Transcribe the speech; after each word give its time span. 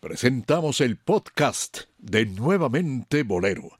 presentamos 0.00 0.80
el 0.80 0.96
podcast 0.96 1.82
de 1.98 2.24
Nuevamente 2.26 3.24
Bolero, 3.24 3.76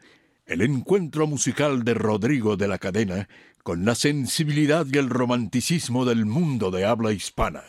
el 0.47 0.63
encuentro 0.63 1.27
musical 1.27 1.85
de 1.85 1.95
Rodrigo 1.95 2.57
de 2.57 2.67
la 2.67 2.79
Cadena 2.79 3.29
con 3.63 3.85
la 3.85 3.95
sensibilidad 3.95 4.85
y 4.91 4.99
el 4.99 5.11
romanticismo 5.11 6.05
del 6.05 6.27
mundo 6.27 6.71
de 6.71 6.85
habla 6.85 7.13
hispana. 7.13 7.63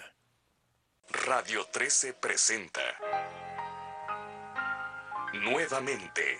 Radio 1.27 1.65
13 1.71 2.13
presenta 2.13 2.81
Nuevamente 5.43 6.39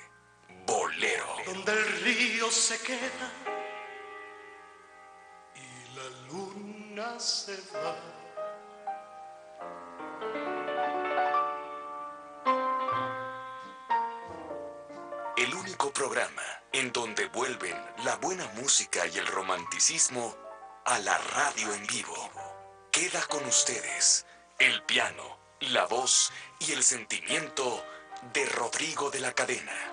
Bolero. 0.66 1.26
Donde 1.46 1.74
el 1.74 1.88
río 2.04 2.50
se 2.50 2.80
queda 2.80 3.32
y 5.56 5.96
la 5.96 6.34
luna 6.34 7.20
se 7.20 7.56
va. 7.74 8.19
Programa 15.88 16.44
en 16.74 16.92
donde 16.92 17.28
vuelven 17.28 17.76
la 18.04 18.18
buena 18.18 18.46
música 18.56 19.08
y 19.08 19.18
el 19.18 19.26
romanticismo 19.26 20.36
a 20.86 21.00
la 21.00 21.18
radio 21.18 21.74
en 21.74 21.88
vivo. 21.88 22.30
Queda 22.92 23.22
con 23.22 23.46
ustedes 23.46 24.26
el 24.60 24.84
piano, 24.84 25.40
la 25.62 25.86
voz 25.86 26.34
y 26.60 26.74
el 26.74 26.84
sentimiento 26.84 27.84
de 28.34 28.46
Rodrigo 28.46 29.10
de 29.10 29.22
la 29.22 29.32
Cadena. 29.32 29.89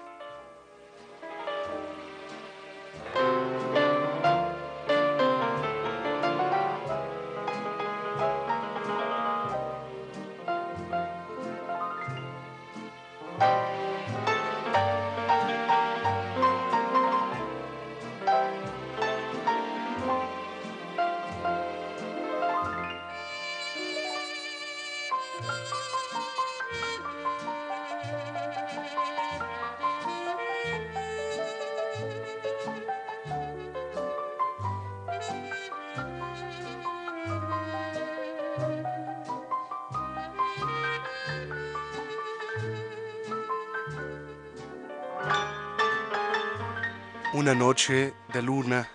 Una 47.47 47.55
noche 47.55 48.13
de 48.33 48.43
luna, 48.43 48.91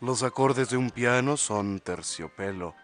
los 0.00 0.24
acordes 0.24 0.70
de 0.70 0.76
un 0.76 0.90
piano 0.90 1.36
son 1.36 1.78
terciopelo, 1.78 2.74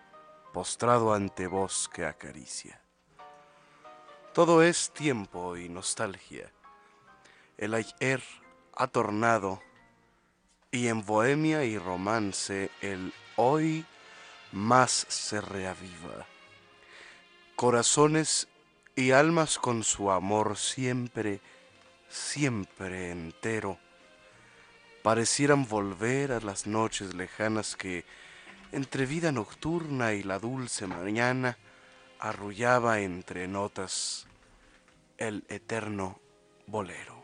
postrado 0.52 1.12
ante 1.12 1.48
voz 1.48 1.90
que 1.92 2.06
acaricia. 2.06 2.80
Todo 4.32 4.62
es 4.62 4.92
tiempo 4.92 5.56
y 5.56 5.68
nostalgia. 5.68 6.52
El 7.58 7.74
ayer 7.74 8.22
ha 8.76 8.86
tornado 8.86 9.60
y 10.70 10.86
en 10.86 11.04
bohemia 11.04 11.64
y 11.64 11.78
romance 11.78 12.70
el 12.80 13.12
hoy 13.34 13.84
más 14.52 15.04
se 15.08 15.40
reaviva. 15.40 16.28
Corazones 17.56 18.46
y 18.94 19.10
almas 19.10 19.58
con 19.58 19.82
su 19.82 20.12
amor 20.12 20.56
siempre, 20.56 21.40
siempre 22.08 23.10
entero 23.10 23.80
parecieran 25.06 25.68
volver 25.68 26.32
a 26.32 26.40
las 26.40 26.66
noches 26.66 27.14
lejanas 27.14 27.76
que, 27.76 28.04
entre 28.72 29.06
vida 29.06 29.30
nocturna 29.30 30.14
y 30.14 30.24
la 30.24 30.40
dulce 30.40 30.88
mañana, 30.88 31.58
arrullaba 32.18 32.98
entre 32.98 33.46
notas 33.46 34.26
el 35.16 35.44
eterno 35.48 36.18
bolero. 36.66 37.15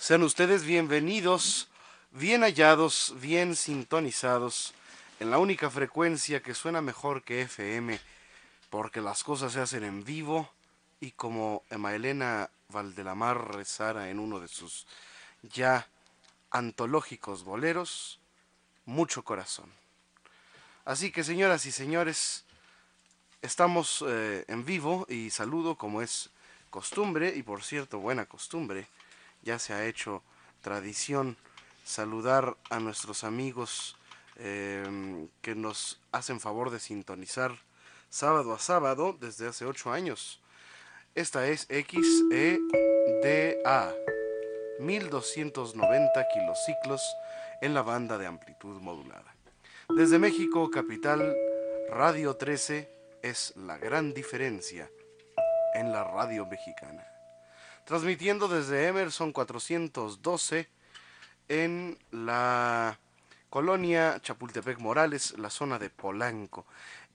Sean 0.00 0.22
ustedes 0.22 0.64
bienvenidos, 0.64 1.68
bien 2.10 2.40
hallados, 2.40 3.14
bien 3.20 3.54
sintonizados 3.54 4.72
en 5.20 5.30
la 5.30 5.36
única 5.36 5.68
frecuencia 5.68 6.40
que 6.40 6.54
suena 6.54 6.80
mejor 6.80 7.22
que 7.22 7.42
FM, 7.42 8.00
porque 8.70 9.02
las 9.02 9.22
cosas 9.22 9.52
se 9.52 9.60
hacen 9.60 9.84
en 9.84 10.02
vivo 10.02 10.50
y 11.00 11.10
como 11.10 11.64
Emma 11.68 11.94
Elena 11.94 12.48
Valdelamar 12.70 13.54
rezara 13.54 14.08
en 14.08 14.20
uno 14.20 14.40
de 14.40 14.48
sus 14.48 14.86
ya 15.42 15.86
antológicos 16.50 17.44
boleros, 17.44 18.20
mucho 18.86 19.22
corazón. 19.22 19.70
Así 20.86 21.12
que 21.12 21.24
señoras 21.24 21.66
y 21.66 21.72
señores, 21.72 22.46
estamos 23.42 24.02
eh, 24.08 24.46
en 24.48 24.64
vivo 24.64 25.04
y 25.10 25.28
saludo 25.28 25.74
como 25.74 26.00
es 26.00 26.30
costumbre, 26.70 27.34
y 27.36 27.42
por 27.42 27.62
cierto, 27.62 27.98
buena 27.98 28.24
costumbre, 28.24 28.88
ya 29.42 29.58
se 29.58 29.72
ha 29.72 29.86
hecho 29.86 30.22
tradición 30.60 31.36
saludar 31.84 32.56
a 32.70 32.78
nuestros 32.78 33.24
amigos 33.24 33.96
em, 34.36 35.28
que 35.42 35.54
nos 35.54 36.00
hacen 36.12 36.40
favor 36.40 36.70
de 36.70 36.78
sintonizar 36.80 37.52
sábado 38.08 38.52
a 38.52 38.58
sábado 38.58 39.16
desde 39.18 39.48
hace 39.48 39.64
ocho 39.64 39.92
años. 39.92 40.40
Esta 41.14 41.46
es 41.48 41.66
XEDA, 41.68 42.62
1290 44.78 46.28
kilociclos 46.32 47.02
en 47.60 47.74
la 47.74 47.82
banda 47.82 48.16
de 48.18 48.26
amplitud 48.26 48.80
modulada. 48.80 49.34
Desde 49.88 50.18
México, 50.18 50.70
capital, 50.70 51.36
Radio 51.90 52.36
13 52.36 52.88
es 53.22 53.52
la 53.56 53.76
gran 53.76 54.14
diferencia 54.14 54.88
en 55.74 55.90
la 55.92 56.04
radio 56.04 56.46
mexicana 56.46 57.19
transmitiendo 57.90 58.46
desde 58.46 58.86
Emerson 58.86 59.32
412 59.32 60.68
en 61.48 61.98
la 62.12 63.00
colonia 63.48 64.20
Chapultepec 64.22 64.78
Morales, 64.78 65.36
la 65.36 65.50
zona 65.50 65.76
de 65.80 65.90
Polanco. 65.90 66.64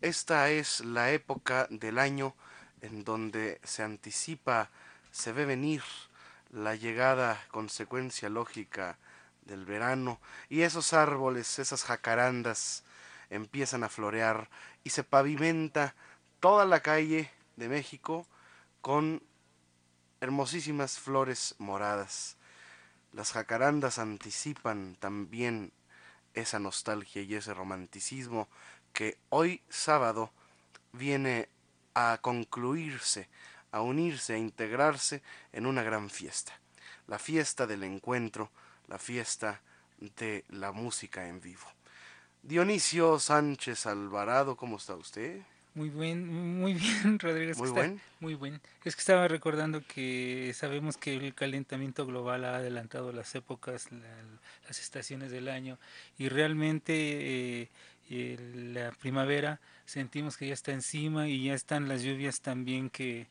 Esta 0.02 0.50
es 0.50 0.82
la 0.82 1.12
época 1.12 1.68
del 1.70 1.98
año 1.98 2.36
en 2.82 3.06
donde 3.06 3.62
se 3.64 3.84
anticipa, 3.84 4.70
se 5.14 5.32
ve 5.32 5.46
venir 5.46 5.82
la 6.52 6.76
llegada, 6.76 7.42
consecuencia 7.52 8.28
lógica 8.28 8.98
del 9.46 9.64
verano, 9.64 10.20
y 10.50 10.64
esos 10.64 10.92
árboles, 10.92 11.58
esas 11.58 11.86
jacarandas 11.86 12.84
empiezan 13.30 13.86
a 13.86 13.90
florear 13.90 14.50
y 14.84 14.90
se 14.90 15.06
pavimenta 15.06 15.96
toda 16.42 16.66
la 16.66 16.82
calle 16.82 17.32
de 17.56 17.70
México 17.70 18.28
con 18.82 19.22
hermosísimas 20.26 20.98
flores 20.98 21.54
moradas. 21.60 22.36
Las 23.14 23.32
jacarandas 23.32 24.00
anticipan 24.00 24.96
también 25.00 25.72
esa 26.34 26.58
nostalgia 26.58 27.22
y 27.22 27.36
ese 27.36 27.54
romanticismo 27.54 28.50
que 28.92 29.20
hoy 29.30 29.62
sábado 29.70 30.32
viene 30.94 31.48
a 31.94 32.18
concluirse, 32.22 33.30
a 33.72 33.82
unirse, 33.82 34.34
a 34.34 34.38
integrarse 34.40 35.22
en 35.54 35.68
una 35.68 35.84
gran 35.84 36.10
fiesta. 36.10 36.60
La 37.06 37.20
fiesta 37.20 37.68
del 37.68 37.84
encuentro, 37.84 38.50
la 38.88 38.98
fiesta 38.98 39.62
de 40.00 40.44
la 40.50 40.72
música 40.72 41.28
en 41.28 41.40
vivo. 41.40 41.68
Dionisio 42.42 43.20
Sánchez 43.20 43.86
Alvarado, 43.86 44.58
¿cómo 44.58 44.78
está 44.78 44.96
usted? 44.96 45.44
Muy 45.76 45.90
bien, 45.90 46.26
muy 46.60 46.74
bien, 46.74 47.20
Rodrigo. 47.20 47.54
muy 47.58 47.70
buen. 47.70 48.02
muy 48.22 48.34
buen. 48.34 48.62
Es 48.84 48.96
que 48.96 49.02
estaba 49.02 49.28
recordando 49.28 49.84
que 49.86 50.52
sabemos 50.56 50.98
que 50.98 51.16
el 51.16 51.36
calentamiento 51.36 52.06
global 52.06 52.46
ha 52.46 52.56
adelantado 52.56 53.12
las 53.12 53.36
épocas, 53.36 53.90
las 53.92 54.80
estaciones 54.80 55.32
del 55.32 55.50
año 55.50 55.78
y 56.18 56.30
realmente 56.30 57.70
eh, 58.10 58.38
la 58.74 58.92
primavera 58.92 59.60
sentimos 59.86 60.38
que 60.38 60.48
ya 60.48 60.54
está 60.54 60.72
encima 60.72 61.28
y 61.28 61.44
ya 61.44 61.54
están 61.54 61.90
las 61.90 62.04
lluvias 62.04 62.40
también 62.40 62.90
que 62.90 63.28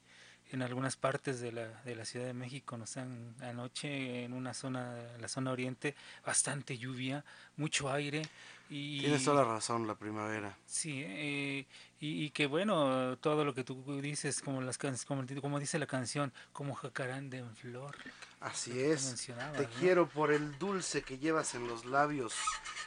en 0.55 0.63
algunas 0.63 0.97
partes 0.97 1.41
de 1.41 1.53
la, 1.53 1.83
de 1.83 1.97
la 1.97 2.05
Ciudad 2.05 2.27
de 2.27 2.35
México 2.35 2.77
nos 2.77 2.97
han 2.97 3.35
anoche 3.41 4.25
en 4.25 4.33
una 4.33 4.55
zona, 4.55 4.95
la 5.19 5.29
zona 5.29 5.51
oriente, 5.51 5.95
bastante 6.25 6.79
lluvia, 6.79 7.25
mucho 7.57 7.91
aire. 7.91 8.23
Y, 8.71 9.01
Tienes 9.01 9.25
toda 9.25 9.43
la 9.43 9.51
razón, 9.51 9.87
la 9.87 9.97
primavera. 9.97 10.57
Sí, 10.65 11.03
eh, 11.05 11.67
y, 12.07 12.31
que 12.31 12.47
bueno, 12.47 13.17
todo 13.19 13.47
lo 13.47 13.55
que 13.55 13.65
tú 13.65 13.83
dices, 14.03 14.43
como, 14.43 14.61
las 14.61 14.77
como, 14.77 15.25
como 15.41 15.59
dice 15.59 15.79
la 15.79 15.87
canción, 15.87 16.33
como 16.53 16.75
jacaranda 16.75 17.39
en 17.39 17.57
flor. 17.57 17.97
Así 18.45 18.79
es. 18.79 19.27
Te 19.57 19.67
quiero 19.81 20.07
por 20.07 20.31
el 20.31 20.59
dulce 20.59 21.01
que 21.01 21.17
llevas 21.17 21.55
en 21.55 21.67
los 21.67 21.87
labios 21.87 22.35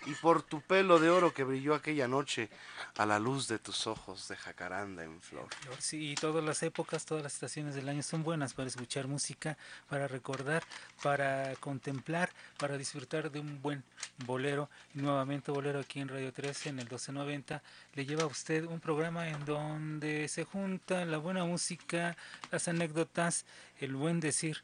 y 0.06 0.14
por 0.14 0.44
tu 0.44 0.62
pelo 0.62 1.00
de 1.00 1.10
oro 1.10 1.34
que 1.34 1.44
brilló 1.44 1.74
aquella 1.74 2.08
noche 2.08 2.52
a 2.96 3.08
la 3.08 3.18
luz 3.18 3.48
de 3.48 3.58
tus 3.58 3.88
ojos 3.88 4.28
de 4.28 4.36
jacaranda 4.36 5.04
en 5.04 5.20
flor. 5.20 5.48
Sí, 5.80 6.12
y 6.12 6.16
todas 6.16 6.44
las 6.44 6.62
épocas, 6.62 7.06
todas 7.06 7.24
las 7.24 7.34
estaciones 7.34 7.74
del 7.74 7.90
año 7.90 8.04
son 8.04 8.22
buenas 8.22 8.54
para 8.54 8.68
escuchar 8.68 9.08
música, 9.08 9.58
para 9.90 10.08
recordar, 10.08 10.64
para 11.02 11.56
contemplar, 11.56 12.30
para 12.60 12.78
disfrutar 12.78 13.32
de 13.32 13.40
un 13.40 13.60
buen 13.60 13.84
bolero. 14.28 14.70
Y 14.94 15.00
nuevamente 15.00 15.52
bolero 15.52 15.80
aquí 15.80 16.02
en 16.02 16.10
Radio 16.10 16.32
13 16.32 16.70
en 16.70 16.80
el 16.80 16.86
1290 16.86 17.64
le 17.98 18.06
lleva 18.06 18.24
a 18.24 18.28
usted 18.28 18.64
un 18.66 18.80
programa 18.80 19.28
en 19.28 19.44
donde 19.44 20.28
se 20.28 20.44
junta 20.44 21.04
la 21.04 21.18
buena 21.18 21.46
música, 21.46 22.16
las 22.52 22.68
anécdotas, 22.68 23.44
el 23.80 23.96
buen 23.96 24.20
decir 24.20 24.62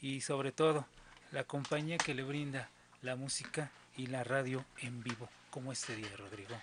y 0.00 0.20
sobre 0.20 0.52
todo 0.52 0.86
la 1.32 1.42
compañía 1.42 1.98
que 1.98 2.14
le 2.14 2.22
brinda 2.22 2.70
la 3.02 3.16
música 3.16 3.72
y 3.96 4.06
la 4.06 4.22
radio 4.22 4.64
en 4.78 5.02
vivo, 5.02 5.28
como 5.50 5.72
este 5.72 5.96
día, 5.96 6.10
Rodrigo. 6.16 6.54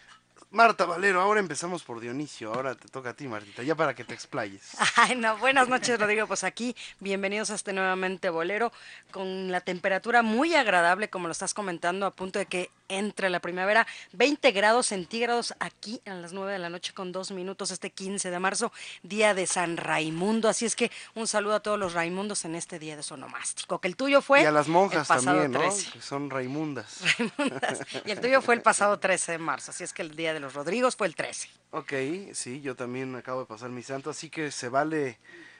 Marta 0.50 0.86
Valero, 0.86 1.20
ahora 1.20 1.42
empezamos 1.42 1.84
por 1.84 2.00
Dionisio, 2.00 2.54
ahora 2.54 2.75
te 2.75 2.88
toca 2.88 3.10
a 3.10 3.14
ti, 3.16 3.28
Martita, 3.28 3.64
ya 3.64 3.75
para 3.75 3.94
que 3.94 4.06
te 4.06 4.14
explayes. 4.14 4.78
Ay, 4.96 5.18
no, 5.18 5.36
buenas 5.40 5.68
noches, 5.68 6.00
Rodrigo, 6.00 6.28
pues 6.28 6.46
aquí, 6.46 6.74
bienvenidos 7.02 7.50
a 7.50 7.56
este 7.56 7.74
nuevamente 7.74 8.30
bolero, 8.30 8.72
con 9.12 9.52
la 9.52 9.60
temperatura 9.60 10.22
muy 10.22 10.54
agradable, 10.54 11.10
como 11.10 11.28
lo 11.28 11.34
estás 11.34 11.54
comentando, 11.54 12.06
a 12.06 12.12
punto 12.12 12.40
de 12.40 12.46
que 12.46 12.70
entre 12.98 13.30
la 13.30 13.40
primavera, 13.40 13.88
20 14.13 14.51
grados 14.51 14.88
centígrados 14.88 15.54
aquí 15.60 16.01
a 16.06 16.13
las 16.13 16.34
9 16.34 16.54
de 16.54 16.60
la 16.60 16.69
noche 16.69 16.94
con 16.94 17.12
dos 17.12 17.31
minutos, 17.31 17.72
este 17.72 17.90
15 17.90 18.31
de 18.31 18.40
marzo, 18.40 18.72
día 19.01 19.34
de 19.34 19.48
San 19.48 19.78
Raimundo, 19.78 20.50
así 20.50 20.66
es 20.66 20.75
que 20.75 20.92
un 21.16 21.28
saludo 21.28 21.56
a 21.56 21.60
todos 21.60 21.80
los 21.80 21.94
Raimundos 21.94 22.45
en 22.45 22.56
este 22.56 22.80
día 22.80 22.95
de 22.95 23.04
sonomástico, 23.04 23.80
que 23.80 23.88
el 23.88 23.95
tuyo 23.95 24.22
fue... 24.22 24.42
Y 24.42 24.45
a 24.45 24.51
las 24.51 24.68
monjas 24.68 25.07
también, 25.07 25.51
¿no? 25.51 25.60
Que 25.60 26.01
son 26.01 26.30
Raimundas. 26.30 27.01
Raimundas. 27.18 27.80
Y 28.06 28.12
el 28.12 28.19
tuyo 28.19 28.42
fue 28.42 28.56
el 28.56 28.62
pasado 28.62 29.00
13 29.00 29.34
de 29.34 29.38
marzo, 29.38 29.72
así 29.72 29.84
es 29.84 29.94
que 29.94 30.01
el 30.01 30.16
día 30.16 30.34
de 30.34 30.39
los 30.39 30.54
Rodrigos 30.54 30.96
fue 30.96 31.07
el 31.07 31.16
13. 31.16 31.50
Ok, 31.72 31.94
sí, 32.34 32.62
yo 32.62 32.75
también 32.75 33.16
acabo 33.16 33.42
de 33.42 33.46
pasar 33.46 33.69
mi 33.69 33.84
santo, 33.84 34.10
así 34.10 34.30
que 34.30 34.51
se 34.51 34.69
vale 34.69 35.18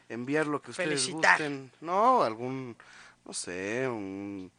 enviar 0.10 0.48
lo 0.48 0.62
que 0.62 0.72
ustedes 0.72 1.10
gusten. 1.10 1.72
No, 1.82 2.24
algún, 2.24 2.76
no 3.26 3.34
sé, 3.34 3.88
un, 3.88 4.52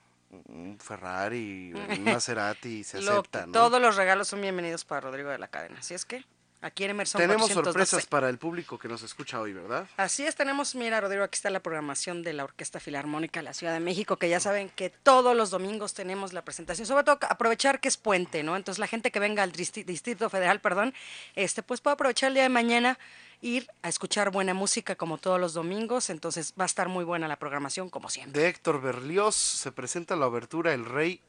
Ferrari, 0.79 1.73
un 1.73 2.05
Maserati, 2.05 2.85
se 2.85 2.99
acepta, 2.99 3.47
¿no? 3.47 3.53
Todos 3.53 3.81
los 3.81 3.97
regalos 3.97 4.29
son 4.29 4.41
bienvenidos 4.41 4.85
para 4.85 5.03
Rodrigo 5.03 5.31
de 5.31 5.39
la 5.39 5.49
Cadena, 5.49 5.79
así 5.79 5.95
es 5.95 6.05
que 6.05 6.25
Aquí 6.65 6.83
en 6.85 6.93
Emerson 6.93 7.21
Tenemos 7.21 7.51
sorpresas 7.51 8.07
para 8.07 8.31
el 8.31 8.39
público 8.39 8.79
que 8.79 8.89
nos 8.89 9.03
escucha 9.03 9.39
hoy, 9.39 9.53
¿verdad? 9.53 9.87
Así 9.99 10.25
es, 10.25 10.35
tenemos, 10.35 10.75
mira, 10.75 10.99
Rodrigo, 10.99 11.23
aquí 11.23 11.37
está 11.37 11.51
la 11.51 11.61
programación 11.61 12.23
de 12.23 12.33
la 12.33 12.45
Orquesta 12.45 12.81
Filarmónica 12.81 13.41
de 13.41 13.45
la 13.45 13.53
Ciudad 13.53 13.75
de 13.75 13.81
México, 13.81 14.17
que 14.17 14.31
ya 14.31 14.41
saben 14.41 14.71
que 14.71 14.89
todos 14.89 15.37
los 15.37 15.51
domingos 15.51 15.93
tenemos 15.93 16.33
la 16.33 16.43
presentación, 16.43 16.87
sobre 16.87 17.05
todo 17.05 17.19
aprovechar 17.29 17.81
que 17.81 17.89
es 17.89 17.99
puente, 17.99 18.43
¿no? 18.43 18.57
Entonces 18.57 18.79
la 18.79 18.87
gente 18.87 19.11
que 19.11 19.21
venga 19.21 19.43
al 19.43 19.53
Distrito 19.53 20.31
Federal, 20.31 20.63
perdón, 20.63 20.95
este, 21.35 21.63
pues 21.63 21.83
puede 21.83 21.95
aprovechar 21.95 22.29
el 22.29 22.35
día 22.35 22.45
de 22.45 22.49
mañana 22.49 22.99
ir 23.41 23.69
a 23.83 23.89
escuchar 23.89 24.31
buena 24.31 24.55
música 24.55 24.97
como 24.97 25.19
todos 25.19 25.41
los 25.41 25.55
domingos, 25.55 26.11
entonces 26.11 26.55
va 26.59 26.65
a 26.65 26.67
estar 26.67 26.89
muy 26.89 27.05
buena 27.05 27.29
la 27.29 27.39
programación 27.39 27.91
como 27.91 28.09
siempre. 28.09 28.41
De 28.41 28.49
Héctor 28.49 28.81
Berlioz 28.81 29.35
se 29.35 29.73
presenta 29.73 30.17
la 30.17 30.27
obertura 30.27 30.73
El 30.73 30.85
Rey 30.85 31.21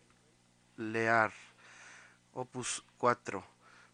Lear, 0.78 1.34
opus 2.34 2.84
4 2.98 3.44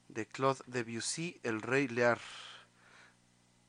de 0.10 0.26
Claude 0.26 0.60
Debussy, 0.68 1.40
El 1.44 1.62
Rey 1.62 1.88
Lear, 1.88 2.20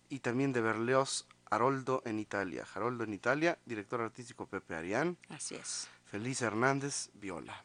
y 0.09 0.19
también 0.19 0.53
de 0.53 0.61
Berlioz, 0.61 1.27
Haroldo 1.51 2.03
en 2.05 2.19
Italia. 2.19 2.67
Haroldo 2.75 3.05
en 3.05 3.15
Italia, 3.15 3.59
director 3.65 4.01
artístico 4.01 4.47
Pepe 4.47 4.75
Arián. 4.75 5.19
Así 5.29 5.55
es. 5.55 5.89
Feliz 6.05 6.43
Hernández, 6.43 7.11
viola. 7.15 7.65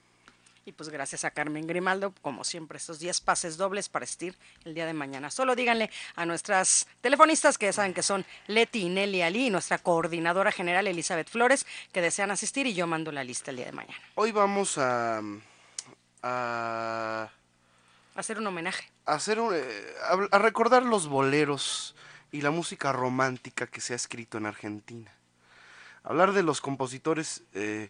Y 0.68 0.74
pues 0.74 0.90
gracias 0.90 1.24
a 1.24 1.32
Carmen 1.32 1.66
Grimaldo, 1.66 2.14
como 2.22 2.44
siempre, 2.44 2.78
estos 2.78 3.00
10 3.00 3.22
pases 3.22 3.56
dobles 3.56 3.88
para 3.88 4.04
asistir 4.04 4.38
el 4.66 4.74
día 4.74 4.86
de 4.86 4.92
mañana. 4.92 5.32
Solo 5.32 5.56
díganle 5.56 5.90
a 6.16 6.26
nuestras 6.26 6.88
telefonistas 7.00 7.58
que 7.58 7.68
ya 7.68 7.72
saben 7.72 7.94
que 7.94 8.04
son 8.04 8.26
Leti 8.48 8.82
y 8.82 8.90
Nelly 8.90 9.22
Ali 9.22 9.48
y 9.48 9.50
nuestra 9.50 9.78
coordinadora 9.78 10.52
general 10.52 10.86
Elizabeth 10.86 11.30
Flores 11.30 11.66
que 11.94 12.02
desean 12.02 12.32
asistir 12.32 12.68
y 12.68 12.74
yo 12.74 12.86
mando 12.86 13.14
la 13.14 13.24
lista 13.24 13.52
el 13.52 13.58
día 13.58 13.68
de 13.68 13.72
mañana. 13.72 14.04
Hoy 14.16 14.34
vamos 14.34 14.78
a, 14.78 15.22
a 16.22 17.30
Hacer 18.16 18.38
un 18.38 18.48
homenaje. 18.48 18.92
Hacer 19.06 19.38
eh, 19.54 19.96
a, 20.32 20.40
recordar 20.40 20.84
los 20.84 21.08
boleros 21.08 21.96
y 22.30 22.42
la 22.42 22.52
música 22.52 22.92
romántica 22.92 23.68
que 23.68 23.80
se 23.80 23.94
ha 23.94 23.96
escrito 23.96 24.38
en 24.38 24.48
Argentina. 24.48 25.14
Hablar 26.08 26.32
de 26.32 26.42
los 26.42 26.62
compositores 26.62 27.44
eh, 27.54 27.90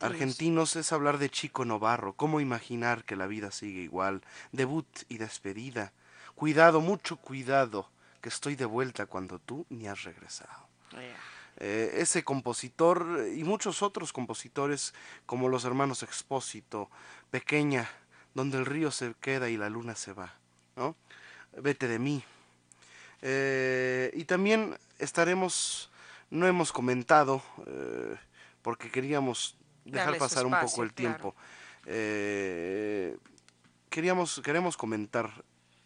argentinos. 0.00 0.74
es 0.74 0.92
hablar 0.92 1.18
de 1.18 1.30
Chico 1.30 1.64
Novarro, 1.64 2.14
cómo 2.14 2.40
imaginar 2.40 3.04
que 3.04 3.14
la 3.14 3.28
vida 3.28 3.52
sigue 3.52 3.80
igual, 3.80 4.22
debut 4.50 4.88
y 5.08 5.18
despedida. 5.18 5.92
Cuidado, 6.34 6.80
mucho 6.80 7.16
cuidado, 7.16 7.88
que 8.20 8.28
estoy 8.28 8.56
de 8.56 8.64
vuelta 8.64 9.06
cuando 9.06 9.38
tú 9.38 9.66
ni 9.70 9.86
has 9.86 10.02
regresado. 10.02 10.66
Eh, 11.58 11.98
ese 11.98 12.24
compositor 12.24 13.28
y 13.36 13.44
muchos 13.44 13.82
otros 13.82 14.12
compositores 14.12 14.92
como 15.24 15.48
los 15.48 15.64
hermanos 15.64 16.02
Expósito, 16.02 16.90
Pequeña, 17.30 17.88
donde 18.34 18.58
el 18.58 18.66
río 18.66 18.90
se 18.90 19.14
queda 19.20 19.48
y 19.48 19.56
la 19.56 19.70
luna 19.70 19.94
se 19.94 20.12
va, 20.12 20.34
¿no? 20.74 20.96
Vete 21.56 21.86
de 21.86 22.00
mí. 22.00 22.24
Eh, 23.22 24.10
y 24.14 24.24
también 24.24 24.76
estaremos, 24.98 25.92
no 26.34 26.48
hemos 26.48 26.72
comentado, 26.72 27.42
eh, 27.66 28.16
porque 28.60 28.90
queríamos 28.90 29.56
dejar 29.84 30.18
pasar 30.18 30.46
un 30.46 30.54
poco 30.60 30.82
el 30.82 30.92
tiempo. 30.92 31.34
Eh, 31.86 33.16
queríamos, 33.88 34.40
queremos 34.44 34.76
comentar 34.76 35.44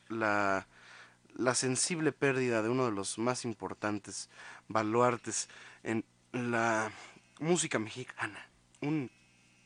la, 0.09 0.67
la 1.35 1.55
sensible 1.55 2.13
pérdida 2.13 2.63
de 2.63 2.71
uno 2.71 2.87
de 2.87 2.93
los 2.93 3.19
más 3.19 3.45
importantes 3.45 4.31
baluartes 4.69 5.51
en 5.83 6.05
la 6.33 6.91
música 7.41 7.79
mexicana. 7.79 8.49
Un 8.81 9.11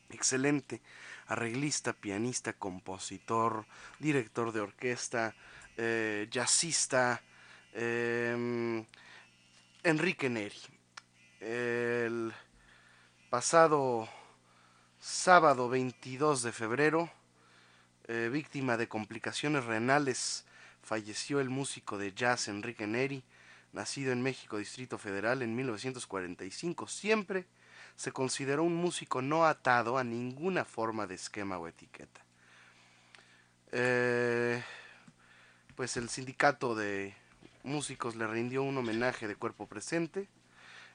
excelente 0.09 0.81
arreglista, 1.27 1.93
pianista, 1.93 2.51
compositor, 2.51 3.65
director 3.99 4.51
de 4.51 4.59
orquesta, 4.59 5.33
eh, 5.77 6.27
jazzista, 6.29 7.21
em, 7.73 8.85
Enrique 9.83 10.29
Neri. 10.29 10.72
El 11.45 12.33
pasado 13.29 14.07
sábado 15.01 15.67
22 15.67 16.41
de 16.41 16.53
febrero, 16.53 17.11
eh, 18.07 18.29
víctima 18.31 18.77
de 18.77 18.87
complicaciones 18.87 19.65
renales, 19.65 20.45
falleció 20.81 21.41
el 21.41 21.49
músico 21.49 21.97
de 21.97 22.13
jazz 22.13 22.47
Enrique 22.47 22.87
Neri, 22.87 23.25
nacido 23.73 24.13
en 24.13 24.21
México, 24.21 24.57
Distrito 24.57 24.97
Federal, 24.97 25.41
en 25.41 25.53
1945, 25.53 26.87
siempre 26.87 27.45
se 27.97 28.13
consideró 28.13 28.63
un 28.63 28.75
músico 28.75 29.21
no 29.21 29.45
atado 29.45 29.97
a 29.97 30.05
ninguna 30.05 30.63
forma 30.63 31.07
de 31.07 31.15
esquema 31.15 31.57
o 31.57 31.67
etiqueta. 31.67 32.21
Eh, 33.73 34.63
pues 35.75 35.97
el 35.97 36.07
sindicato 36.07 36.73
de 36.73 37.13
músicos 37.63 38.15
le 38.15 38.27
rindió 38.27 38.63
un 38.63 38.77
homenaje 38.77 39.27
de 39.27 39.35
cuerpo 39.35 39.67
presente, 39.67 40.29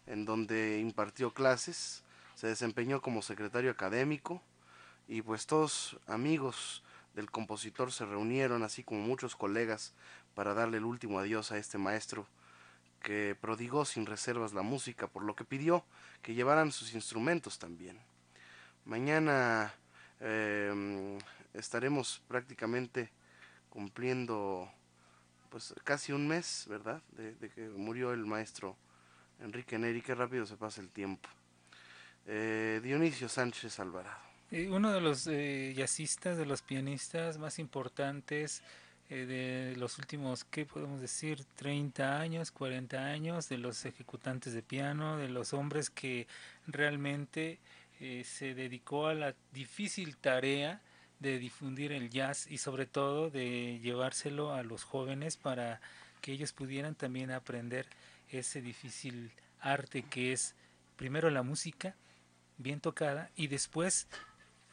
en 0.09 0.25
donde 0.25 0.81
impartió 0.81 1.33
clases, 1.33 2.03
se 2.35 2.47
desempeñó 2.47 3.01
como 3.01 3.23
secretario 3.23 3.71
académico 3.71 4.43
y 5.07 5.23
pues 5.23 5.47
todos 5.47 5.99
amigos 6.07 6.83
del 7.15 7.31
compositor 7.31 7.93
se 7.93 8.07
reunieron, 8.07 8.63
así 8.63 8.85
como 8.85 9.01
muchos 9.01 9.37
colegas, 9.37 9.93
para 10.35 10.55
darle 10.55 10.79
el 10.79 10.85
último 10.85 11.19
adiós 11.19 11.51
a 11.53 11.59
este 11.59 11.79
maestro 11.79 12.27
que 13.03 13.37
prodigó 13.41 13.85
sin 13.85 14.07
reservas 14.07 14.53
la 14.53 14.63
música, 14.63 15.07
por 15.07 15.23
lo 15.23 15.35
que 15.35 15.45
pidió 15.45 15.85
que 16.23 16.35
llevaran 16.35 16.73
sus 16.73 16.95
instrumentos 16.95 17.59
también. 17.59 17.99
Mañana 18.85 19.75
em, 20.21 21.19
estaremos 21.55 22.23
prácticamente 22.29 23.11
cumpliendo 23.69 24.71
pues 25.51 25.75
casi 25.85 26.13
un 26.13 26.29
mes, 26.29 26.67
¿verdad? 26.69 27.03
De, 27.13 27.51
que 27.51 27.69
murió 27.69 28.13
el 28.13 28.27
maestro 28.27 28.77
Enrique 29.41 29.79
Neri, 29.79 30.03
qué 30.03 30.15
rápido 30.15 30.47
se 30.47 30.57
pasa 30.57 30.81
el 30.81 30.91
tiempo. 30.91 31.29
Eh, 32.27 32.81
Dionisio 32.83 33.29
Sánchez 33.29 33.79
Alvarado. 33.81 34.21
uno 34.71 34.93
de 34.93 35.01
los 35.01 35.27
eh, 35.27 35.73
jazzistas, 35.77 36.37
de 36.37 36.47
los 36.47 36.63
pianistas 36.63 37.39
más 37.39 37.59
importantes 37.59 38.63
eh, 39.11 39.25
de 39.25 39.77
los 39.77 39.99
últimos, 39.99 40.45
¿qué 40.45 40.67
podemos 40.67 41.01
decir? 41.01 41.43
30 41.57 42.21
años, 42.21 42.51
40 42.51 43.07
años, 43.07 43.49
de 43.49 43.57
los 43.57 43.87
ejecutantes 43.87 44.53
de 44.53 44.63
piano, 44.63 45.17
de 45.17 45.31
los 45.31 45.55
hombres 45.55 45.89
que 45.89 46.27
realmente 46.67 47.59
eh, 48.01 48.23
se 48.27 48.55
dedicó 48.55 49.07
a 49.07 49.15
la 49.15 49.35
difícil 49.55 50.19
tarea 50.19 50.83
de 51.21 51.39
difundir 51.39 51.93
el 51.93 52.11
jazz 52.11 52.47
y 52.51 52.59
sobre 52.59 52.85
todo 52.85 53.31
de 53.31 53.81
llevárselo 53.83 54.53
a 54.53 54.63
los 54.63 54.85
jóvenes 54.85 55.39
para 55.39 55.81
que 56.21 56.33
ellos 56.33 56.53
pudieran 56.53 56.95
también 56.95 57.31
aprender 57.31 57.87
ese 58.31 58.61
difícil 58.61 59.33
arte 59.61 60.03
que 60.03 60.33
es 60.33 60.55
primero 60.97 61.31
la 61.31 61.43
música 61.43 61.95
bien 62.57 62.81
tocada 62.81 63.31
y 63.37 63.47
después 63.47 64.09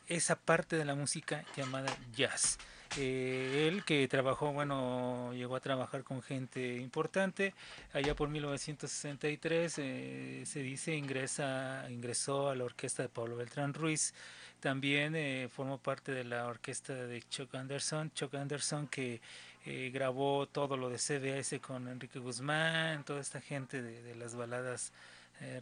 esa 0.07 0.35
parte 0.35 0.75
de 0.75 0.85
la 0.85 0.95
música 0.95 1.43
llamada 1.55 1.95
jazz. 2.13 2.57
Eh, 2.97 3.67
él 3.67 3.83
que 3.83 4.07
trabajó, 4.07 4.53
bueno, 4.53 5.33
llegó 5.33 5.55
a 5.55 5.59
trabajar 5.59 6.03
con 6.03 6.21
gente 6.21 6.77
importante. 6.77 7.53
Allá 7.93 8.15
por 8.15 8.29
1963 8.29 9.75
eh, 9.79 10.43
se 10.45 10.59
dice 10.59 10.95
ingresa, 10.95 11.85
ingresó 11.89 12.49
a 12.49 12.55
la 12.55 12.63
orquesta 12.63 13.03
de 13.03 13.09
Pablo 13.09 13.35
Beltrán 13.35 13.73
Ruiz. 13.73 14.13
También 14.59 15.15
eh, 15.15 15.49
formó 15.51 15.77
parte 15.77 16.11
de 16.11 16.23
la 16.23 16.47
orquesta 16.47 16.93
de 16.93 17.21
Chuck 17.23 17.53
Anderson. 17.55 18.11
Chuck 18.11 18.33
Anderson 18.35 18.87
que 18.87 19.19
grabó 19.65 20.47
todo 20.47 20.77
lo 20.77 20.89
de 20.89 20.97
CBS 20.97 21.59
con 21.59 21.87
Enrique 21.87 22.19
Guzmán, 22.19 23.03
toda 23.03 23.19
esta 23.19 23.41
gente 23.41 23.81
de, 23.81 24.15
las 24.15 24.35
baladas 24.35 24.91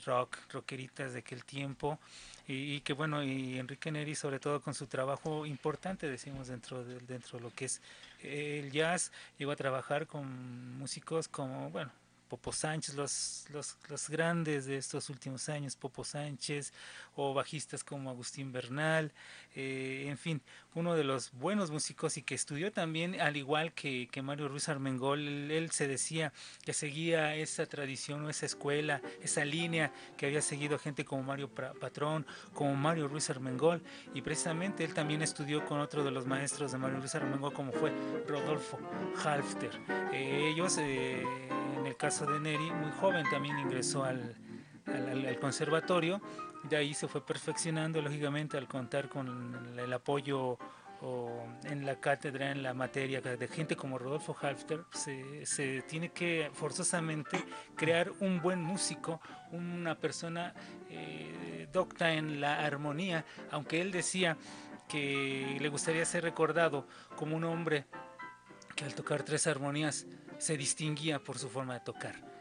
rock, 0.06 0.38
rockeritas 0.52 1.14
de 1.14 1.20
aquel 1.20 1.44
tiempo. 1.46 2.00
Y, 2.48 2.82
que 2.82 2.92
bueno, 2.92 3.24
y 3.24 3.58
Enrique 3.58 3.92
Neri 3.92 4.16
sobre 4.16 4.40
todo 4.40 4.62
con 4.62 4.74
su 4.74 4.88
trabajo 4.88 5.46
importante, 5.46 6.10
decimos, 6.10 6.48
dentro 6.48 6.84
de, 6.84 7.00
dentro 7.00 7.38
de 7.38 7.44
lo 7.44 7.52
que 7.52 7.66
es 7.66 7.82
el 8.22 8.72
jazz, 8.72 9.12
llegó 9.38 9.52
a 9.52 9.56
trabajar 9.56 10.06
con 10.08 10.78
músicos 10.78 11.30
como, 11.30 11.70
bueno, 11.70 11.92
Popo 12.34 12.52
Sánchez, 12.52 12.96
los, 12.96 13.46
los, 13.52 13.78
los, 13.90 14.10
grandes 14.10 14.66
de 14.66 14.78
estos 14.78 15.10
últimos 15.12 15.50
años, 15.50 15.76
Popo 15.76 16.04
Sánchez, 16.04 16.74
o 17.16 17.34
bajistas 17.34 17.84
como 17.84 18.10
Agustín 18.10 18.52
Bernal, 18.52 19.12
eh, 19.56 20.06
en 20.08 20.18
fin, 20.18 20.42
uno 20.76 20.96
de 20.96 21.04
los 21.04 21.32
buenos 21.34 21.70
músicos 21.70 22.18
y 22.18 22.24
que 22.24 22.34
estudió 22.34 22.72
también, 22.72 23.22
al 23.22 23.38
igual 23.38 23.74
que, 23.74 24.08
que 24.12 24.22
Mario 24.22 24.48
Ruiz 24.48 24.70
Armengol, 24.70 25.20
él, 25.52 25.72
se 25.72 25.88
decía 25.88 26.34
que 26.64 26.74
seguía 26.74 27.36
esa 27.36 27.66
tradición 27.68 28.26
o 28.26 28.30
esa 28.30 28.46
escuela, 28.46 29.02
esa 29.22 29.46
línea 29.46 29.92
que 30.18 30.26
había 30.26 30.42
seguido 30.42 30.80
gente 30.80 31.06
como 31.06 31.24
Mario 31.24 31.50
Patrón, 31.50 32.26
como 32.54 32.76
Mario 32.76 33.08
Ruiz 33.08 33.30
Armengol, 33.30 33.84
y 34.14 34.22
precisamente 34.22 34.84
él 34.84 34.94
también 34.94 35.22
estudió 35.22 35.66
con 35.66 35.80
otro 35.80 36.04
de 36.04 36.12
los 36.12 36.26
maestros 36.26 36.72
de 36.72 36.78
Mario 36.80 37.00
Ruiz 37.00 37.16
Armengol, 37.16 37.54
como 37.54 37.72
fue 37.72 37.92
Rodolfo 38.28 38.80
Halfter. 39.24 39.72
Eh, 40.12 40.52
ellos, 40.54 40.78
eh, 40.80 41.24
en 41.78 41.86
el 41.86 41.96
caso 41.96 42.26
de 42.26 42.40
Neri, 42.40 42.72
muy 42.72 42.92
joven 43.00 43.26
también 43.30 43.60
ingresó 43.60 44.04
al, 44.04 44.36
al, 44.88 45.40
conservatorio, 45.40 46.22
de 46.64 46.78
ahí 46.78 46.94
se 46.94 47.08
fue 47.08 47.26
perfeccionando, 47.26 48.02
lógicamente, 48.02 48.58
al 48.58 48.68
contar 48.68 49.10
con 49.10 49.78
el 49.78 49.94
apoyo 49.94 50.58
en 51.66 51.86
la 51.86 52.00
cátedra, 52.00 52.52
en 52.52 52.64
la 52.64 52.74
materia 52.74 53.20
de 53.20 53.48
gente 53.50 53.76
como 53.76 53.98
Rodolfo 53.98 54.36
Halfter, 54.40 54.86
se, 54.94 55.46
se, 55.46 55.82
tiene 55.82 56.10
que 56.10 56.50
forzosamente 56.54 57.44
crear 57.76 58.12
un 58.22 58.42
buen 58.42 58.62
músico, 58.62 59.20
una 59.52 59.96
persona 59.96 60.54
eh, 60.90 61.68
docta 61.74 62.14
en 62.14 62.40
la 62.40 62.64
armonía, 62.66 63.26
aunque 63.52 63.82
él 63.82 63.92
decía 63.92 64.38
que 64.88 65.58
le 65.60 65.68
gustaría 65.68 66.06
ser 66.06 66.24
recordado 66.24 66.88
como 67.18 67.36
un 67.36 67.44
hombre 67.44 67.86
que 68.76 68.86
al 68.86 68.96
tocar 68.96 69.24
tres 69.24 69.46
armonías 69.48 70.06
se 70.38 70.56
distinguía 70.56 71.20
por 71.20 71.38
su 71.38 71.50
forma 71.50 71.74
de 71.74 71.80
tocar. 71.82 72.33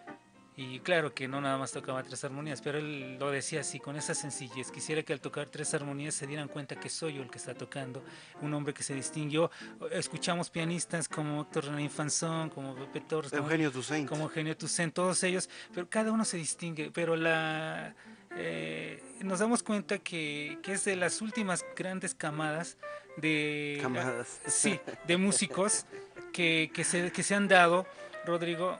Y 0.63 0.79
claro 0.81 1.13
que 1.13 1.27
no 1.27 1.41
nada 1.41 1.59
más 1.59 1.73
tocaba 1.73 2.03
tres 2.03 2.23
armonías, 2.23 2.61
pero 2.63 2.79
él 2.79 3.19
lo 3.19 3.31
decía 3.31 3.61
así, 3.63 3.81
con 3.81 3.97
esa 3.97 4.15
sencillez. 4.15 4.71
Quisiera 4.71 5.03
que 5.03 5.13
al 5.13 5.21
tocar 5.21 5.49
tres 5.49 5.75
armonías 5.75 6.15
se 6.15 6.27
dieran 6.27 6.47
cuenta 6.47 6.77
que 6.77 6.89
soy 6.89 7.15
yo 7.15 7.23
el 7.23 7.31
que 7.31 7.39
está 7.39 7.55
tocando, 7.55 8.05
un 8.41 8.55
hombre 8.55 8.73
que 8.73 8.85
se 8.85 8.95
distinguió. 8.95 9.51
Escuchamos 9.91 10.51
pianistas 10.51 11.09
como 11.09 11.43
Héctor 11.43 11.67
René 11.67 11.83
Infanzón, 11.83 12.49
como 12.51 12.77
Pepe 12.77 13.01
Torres, 13.01 13.33
Eugenio 13.33 13.73
Toussaint. 13.73 14.09
como 14.09 14.25
Eugenio 14.25 14.57
Toussaint, 14.57 14.95
todos 14.95 15.23
ellos, 15.25 15.51
pero 15.75 15.89
cada 15.89 16.13
uno 16.13 16.25
se 16.25 16.37
distingue. 16.37 16.93
Pero 16.93 17.17
la 17.17 17.95
eh, 18.37 19.03
nos 19.21 19.41
damos 19.41 19.65
cuenta 19.65 19.99
que, 19.99 20.59
que, 20.63 20.75
es 20.75 20.85
de 20.85 20.95
las 20.95 21.21
últimas 21.21 21.65
grandes 21.77 22.15
camadas 22.15 22.79
de, 23.17 23.79
camadas. 23.83 24.41
sí, 24.47 24.79
de 25.07 25.17
músicos 25.17 25.87
que, 26.33 26.71
que, 26.73 26.85
se, 26.85 27.11
que 27.11 27.23
se 27.23 27.35
han 27.35 27.49
dado, 27.49 27.87
Rodrigo, 28.25 28.79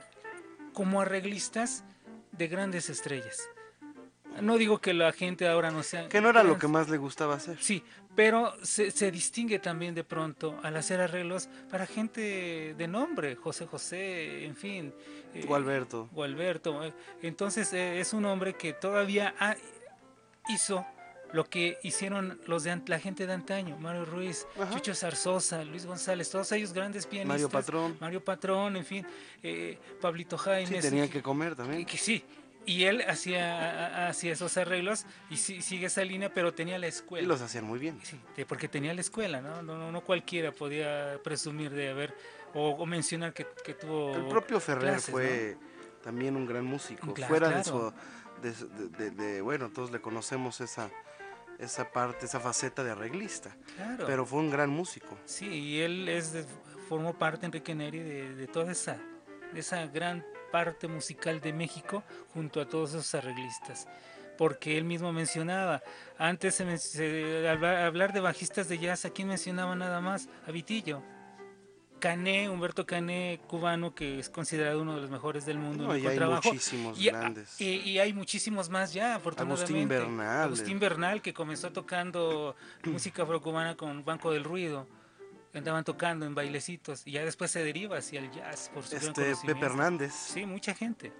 como 0.73 1.01
arreglistas 1.01 1.83
de 2.31 2.47
grandes 2.47 2.89
estrellas. 2.89 3.49
No 4.41 4.57
digo 4.57 4.79
que 4.79 4.93
la 4.93 5.11
gente 5.11 5.47
ahora 5.47 5.69
no 5.69 5.83
sea... 5.83 6.09
Que 6.09 6.19
no 6.19 6.29
era 6.29 6.43
lo 6.43 6.57
que 6.57 6.67
más 6.67 6.89
le 6.89 6.97
gustaba 6.97 7.35
hacer. 7.35 7.57
Sí, 7.61 7.83
pero 8.15 8.53
se, 8.63 8.89
se, 8.89 9.11
distingue 9.11 9.59
también 9.59 9.93
de 9.93 10.03
pronto 10.03 10.59
al 10.63 10.75
hacer 10.75 10.99
arreglos 11.01 11.49
para 11.69 11.85
gente 11.85 12.73
de 12.75 12.87
nombre, 12.87 13.35
José 13.35 13.67
José, 13.67 14.45
en 14.45 14.55
fin. 14.55 14.93
Eh, 15.35 15.45
Gualberto. 15.45 16.09
Gualberto. 16.11 16.81
Entonces 17.21 17.73
eh, 17.73 17.99
es 17.99 18.13
un 18.13 18.25
hombre 18.25 18.55
que 18.55 18.73
todavía 18.73 19.35
hizo 20.49 20.85
lo 21.33 21.49
que 21.49 21.79
hicieron 21.81 22.39
los 22.45 22.63
de 22.63 22.79
la 22.85 22.99
gente 22.99 23.25
de 23.27 23.33
antaño, 23.33 23.77
Mario 23.79 24.05
Ruiz, 24.05 24.47
Chucho 24.71 24.93
Zarzosa, 24.93 25.63
Luis 25.63 25.85
González, 25.85 26.29
todos 26.29 26.51
ellos 26.51 26.73
grandes 26.73 27.07
pianistas. 27.07 27.27
Mario 27.27 27.49
Patrón. 27.49 27.97
Mario 27.99 28.23
Patrón, 28.23 28.77
en 28.77 28.85
fin, 28.85 29.07
eh, 29.41 29.77
Pablito 29.99 30.37
Jaime. 30.37 30.81
Sí, 30.81 30.87
tenían 30.87 31.09
que 31.09 31.23
comer 31.23 31.55
también. 31.55 31.85
Que, 31.85 31.97
sí, 31.97 32.23
y 32.67 32.83
él 32.83 33.03
hacía, 33.07 34.07
hacía 34.07 34.33
esos 34.33 34.55
arreglos 34.57 35.05
y 35.31 35.37
sigue 35.37 35.87
esa 35.87 36.03
línea, 36.03 36.31
pero 36.31 36.53
tenía 36.53 36.77
la 36.77 36.87
escuela. 36.87 37.25
Y 37.25 37.27
los 37.27 37.41
hacían 37.41 37.65
muy 37.65 37.79
bien. 37.79 37.99
Sí, 38.03 38.19
porque 38.47 38.67
tenía 38.67 38.93
la 38.93 39.01
escuela, 39.01 39.41
¿no? 39.41 39.63
No, 39.63 39.91
no, 39.91 40.01
cualquiera 40.01 40.51
podía 40.51 41.19
presumir 41.23 41.71
de 41.71 41.89
haber 41.89 42.15
o, 42.53 42.85
mencionar 42.85 43.33
que, 43.33 43.45
tuvo. 43.73 44.15
El 44.15 44.27
propio 44.27 44.59
Ferrer 44.59 44.99
fue 44.99 45.57
también 46.03 46.35
un 46.35 46.45
gran 46.45 46.63
músico. 46.63 47.13
Fuera 47.27 47.49
de 47.49 47.63
su. 47.63 47.91
de, 48.41 49.41
bueno, 49.41 49.69
todos 49.69 49.91
le 49.91 49.99
conocemos 49.99 50.61
esa 50.61 50.91
esa 51.63 51.91
parte, 51.91 52.25
esa 52.25 52.39
faceta 52.39 52.83
de 52.83 52.91
arreglista. 52.91 53.55
Pero 54.05 54.25
fue 54.25 54.39
un 54.39 54.49
gran 54.49 54.69
músico. 54.69 55.17
Sí, 55.25 55.47
y 55.47 55.81
él 55.81 56.09
es 56.09 56.33
formó 56.87 57.13
parte, 57.13 57.45
Enrique 57.45 57.73
Neri, 57.73 57.99
de, 57.99 58.47
toda 58.47 58.71
esa, 58.71 58.97
esa 59.55 59.85
gran 59.87 60.23
parte 60.51 60.87
musical 60.87 61.41
de 61.41 61.53
México 61.53 62.03
junto 62.33 62.61
a 62.61 62.67
todos 62.67 62.91
esos 62.91 63.15
arreglistas. 63.15 63.87
Porque 64.37 64.77
él 64.77 64.83
mismo 64.83 65.13
mencionaba, 65.13 65.81
antes 66.17 66.55
se, 66.55 67.47
hablar 67.47 68.13
de 68.13 68.19
bajistas 68.19 68.67
de 68.67 68.79
jazz, 68.79 69.05
¿a 69.05 69.11
quién 69.11 69.27
mencionaba 69.27 69.75
nada 69.75 70.01
más? 70.01 70.27
A 70.47 70.51
Vitillo. 70.51 71.03
Cané, 72.03 72.49
Humberto 72.49 72.85
Cané, 72.85 73.39
cubano, 73.47 73.95
que 73.95 74.19
es 74.19 74.29
considerado 74.29 74.81
uno 74.81 74.95
de 74.95 75.01
los 75.03 75.09
mejores 75.09 75.45
del 75.45 75.57
mundo. 75.57 75.95
y 75.95 76.05
hay 76.05 76.19
muchísimos 76.19 77.01
grandes. 77.01 77.61
Y, 77.61 77.97
hay 77.97 78.11
muchísimos 78.11 78.69
más 78.69 78.91
ya, 78.91 79.15
afortunadamente. 79.15 79.71
Agustín 79.71 79.87
Bernal. 79.87 80.41
Agustín 80.41 80.79
Bernal, 80.79 81.21
que 81.21 81.33
comenzó 81.33 81.71
tocando 81.71 82.57
música 82.83 83.23
afrocubana 83.23 83.77
con 83.77 84.03
Banco 84.03 84.33
del 84.33 84.43
Ruido. 84.43 84.85
Andaban 85.53 85.85
tocando 85.85 86.25
en 86.25 86.35
bailecitos 86.35 87.03
y 87.05 87.11
ya 87.13 87.23
después 87.23 87.51
se 87.51 87.63
deriva 87.63 87.99
hacia 87.99 88.19
el 88.19 88.29
jazz 88.31 88.69
por 88.73 88.83
su 88.83 88.97
Este 88.97 89.33
Pepe 89.45 89.65
Hernández. 89.65 90.11
Sí, 90.11 90.45
mucha 90.45 90.73
gente. 90.73 91.13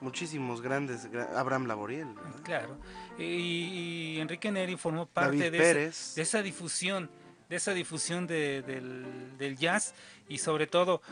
Muchísimos 0.00 0.62
grandes, 0.62 1.08
Abraham 1.34 1.66
Laboriel. 1.66 2.14
Claro. 2.44 2.78
Y, 3.18 4.20
Enrique 4.20 4.52
Neri 4.52 4.76
formó 4.76 5.06
parte 5.06 5.50
de 5.50 5.86
esa 5.88 6.42
difusión 6.42 7.10
de 7.50 7.56
esa 7.56 7.74
difusión 7.74 8.28
del, 8.28 9.56
jazz 9.58 9.92
y 10.28 10.38
sobre 10.38 10.68
todo 10.68 11.02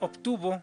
obtuvo, 0.00 0.62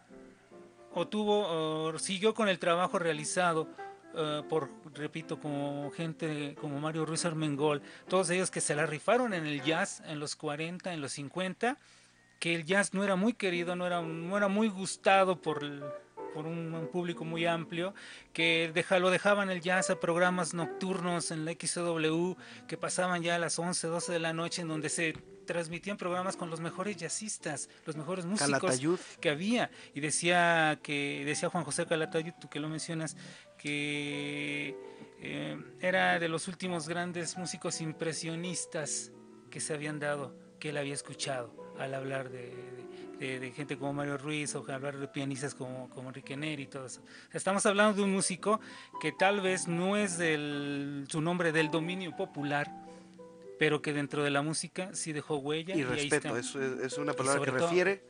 o 0.92 1.06
tuvo, 1.06 1.96
siguió 2.00 2.34
con 2.34 2.48
el 2.48 2.58
trabajo 2.58 2.98
realizado 2.98 3.68
eh, 4.16 4.42
por, 4.48 4.68
repito, 4.94 5.38
como 5.38 5.92
gente 5.92 6.56
como 6.60 6.80
Mario 6.80 7.06
Ruiz 7.06 7.24
Armengol, 7.24 7.80
todos 8.08 8.28
ellos 8.30 8.50
que 8.50 8.60
se 8.60 8.74
la 8.74 8.86
rifaron 8.86 9.34
en 9.34 9.46
el 9.46 9.62
jazz 9.62 10.02
en 10.06 10.18
los 10.18 10.34
40, 10.34 10.92
en 10.92 11.00
los 11.00 11.12
50, 11.12 11.78
que 12.40 12.56
el 12.56 12.64
jazz 12.64 12.92
no 12.92 13.04
era 13.04 13.14
muy 13.14 13.34
querido, 13.34 13.76
no 13.76 13.86
era, 13.86 14.02
no 14.02 14.36
era 14.36 14.48
muy 14.48 14.66
gustado 14.66 15.40
por, 15.40 15.62
por 16.34 16.46
un, 16.46 16.88
público 16.92 17.24
muy 17.24 17.46
amplio, 17.46 17.94
que 18.32 18.70
deja, 18.74 18.98
lo 18.98 19.10
dejaban 19.10 19.50
el 19.50 19.60
jazz 19.60 19.90
a 19.90 20.00
programas 20.00 20.54
nocturnos 20.54 21.30
en 21.30 21.44
la 21.44 21.52
XW, 21.52 22.34
que 22.66 22.76
pasaban 22.76 23.22
ya 23.22 23.36
a 23.36 23.38
las 23.38 23.58
11, 23.58 23.86
12 23.86 24.12
de 24.12 24.18
la 24.18 24.32
noche, 24.32 24.62
en 24.62 24.68
donde 24.68 24.88
se 24.88 25.14
transmitían 25.46 25.96
programas 25.96 26.36
con 26.36 26.50
los 26.50 26.60
mejores 26.60 26.96
jazzistas, 26.96 27.70
los 27.86 27.96
mejores 27.96 28.26
músicos 28.26 28.80
que 29.20 29.30
había. 29.30 29.70
Y 29.94 30.00
decía 30.00 30.78
que 30.82 31.22
decía 31.24 31.48
Juan 31.48 31.64
José 31.64 31.86
Calatayud, 31.86 32.34
tú 32.38 32.48
que 32.48 32.60
lo 32.60 32.68
mencionas, 32.68 33.16
que 33.56 34.76
eh, 35.20 35.56
era 35.80 36.18
de 36.18 36.28
los 36.28 36.48
últimos 36.48 36.88
grandes 36.88 37.36
músicos 37.38 37.80
impresionistas 37.80 39.10
que 39.50 39.60
se 39.60 39.74
habían 39.74 39.98
dado, 39.98 40.36
que 40.60 40.68
él 40.68 40.76
había 40.76 40.94
escuchado 40.94 41.74
al 41.78 41.94
hablar 41.94 42.28
de, 42.30 42.52
gente 43.18 43.76
como 43.76 43.92
Mario 43.92 44.18
Ruiz 44.18 44.54
o 44.54 44.64
hablar 44.72 44.96
de 44.98 45.08
pianistas 45.08 45.54
como, 45.54 45.88
como 45.90 46.08
Enrique 46.08 46.36
Neri 46.36 46.64
y 46.64 46.66
todo 46.66 46.86
eso. 46.86 47.02
Estamos 47.32 47.64
hablando 47.66 47.94
de 47.96 48.02
un 48.02 48.12
músico 48.12 48.60
que 49.00 49.12
tal 49.12 49.40
vez 49.40 49.68
no 49.68 49.96
es 49.96 50.18
del, 50.18 51.04
su 51.08 51.20
nombre 51.20 51.52
del 51.52 51.70
dominio 51.70 52.14
popular, 52.16 52.70
pero 53.58 53.82
que 53.82 53.92
dentro 53.92 54.22
de 54.22 54.30
la 54.30 54.42
música 54.42 54.94
sí 54.94 55.12
dejó 55.12 55.36
huella. 55.36 55.74
Y, 55.74 55.82
respeto, 55.82 56.36
es, 56.36 56.54
es, 56.54 56.96
una 56.96 57.12
palabra 57.12 57.44
que 57.44 57.50
refiere 57.50 58.04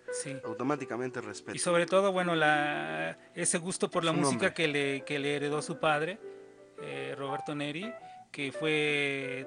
automáticamente 0.44 1.20
respeto. 1.20 1.56
Y 1.56 1.58
sobre 1.58 1.86
todo, 1.86 2.12
bueno, 2.12 2.34
la, 2.34 3.18
ese 3.34 3.58
gusto 3.58 3.90
por 3.90 4.04
la 4.04 4.12
música 4.12 4.52
que 4.52 4.68
le, 4.68 5.04
que 5.04 5.18
le 5.18 5.36
heredó 5.36 5.62
su 5.62 5.78
padre, 5.78 6.18
eh, 6.82 7.14
Roberto 7.16 7.54
Neri, 7.54 7.90
que 8.30 8.52
fue, 8.52 9.46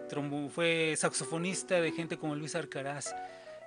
fue 0.50 0.96
saxofonista 0.98 1.80
de 1.80 1.92
gente 1.92 2.18
como 2.18 2.36
Luis 2.36 2.56
Arcaraz. 2.56 3.14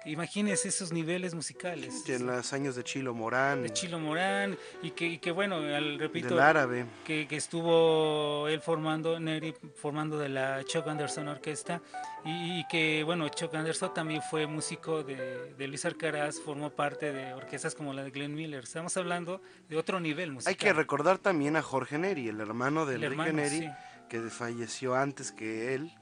Imagínense 0.07 0.69
esos 0.69 0.93
niveles 0.93 1.35
musicales. 1.35 2.09
en 2.09 2.27
los 2.27 2.53
años 2.53 2.77
de 2.77 2.85
Chilo 2.85 3.15
Morán. 3.15 3.63
De 3.63 3.71
Chilo 3.71 3.99
Morán, 3.99 4.57
y 4.83 4.91
que, 4.91 5.19
que 5.19 5.31
bueno, 5.31 5.57
al, 5.57 5.99
repito. 5.99 6.29
Del 6.29 6.41
árabe. 6.41 6.87
Que, 7.05 7.27
que, 7.27 7.37
estuvo 7.37 8.47
él 8.49 8.61
formando, 8.61 9.19
Neri 9.19 9.55
formando 9.75 10.19
de 10.19 10.29
la 10.29 10.63
Chuck 10.65 10.87
Anderson 10.87 11.29
Orquesta, 11.29 11.81
y, 12.25 12.67
que 12.69 13.03
bueno, 13.05 13.29
Chuck 13.29 13.55
Anderson 13.55 13.95
también 13.95 14.21
fue 14.23 14.47
músico 14.47 15.03
de, 15.03 15.55
de, 15.55 15.69
Luis 15.69 15.85
Arcaraz, 15.85 16.39
formó 16.41 16.71
parte 16.71 17.13
de 17.13 17.33
orquestas 17.33 17.75
como 17.75 17.93
la 17.95 18.05
de 18.05 18.11
Glenn 18.11 18.35
Miller. 18.35 18.65
Estamos 18.65 18.97
hablando 18.97 19.41
de 19.69 19.77
otro 19.77 20.01
nivel 20.01 20.33
musical. 20.33 20.51
Hay 20.51 20.57
que 20.57 20.73
recordar 20.73 21.19
también 21.19 21.57
a 21.57 21.63
Jorge 21.63 21.99
Neri, 21.99 22.29
el 22.29 22.41
hermano 22.41 22.85
de 22.85 22.97
Enrique 22.97 23.33
Neri, 23.33 23.71
que 24.09 24.21
falleció 24.31 24.95
antes 24.95 25.33
que 25.33 25.75
él 25.75 25.93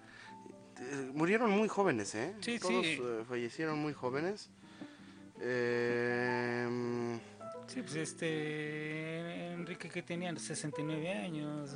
murieron 1.14 1.50
muy 1.50 1.68
jóvenes, 1.68 2.14
¿eh? 2.14 2.34
Sí, 2.40 2.58
Todos 2.58 2.84
eh, 2.84 3.24
fallecieron 3.28 3.78
muy 3.78 3.92
jóvenes. 3.92 4.50
Eh, 5.40 7.18
sí, 7.66 7.82
pues 7.82 7.96
este 7.96 9.52
Enrique 9.52 9.88
que 9.88 10.02
tenía 10.02 10.34
69 10.36 11.12
años, 11.12 11.70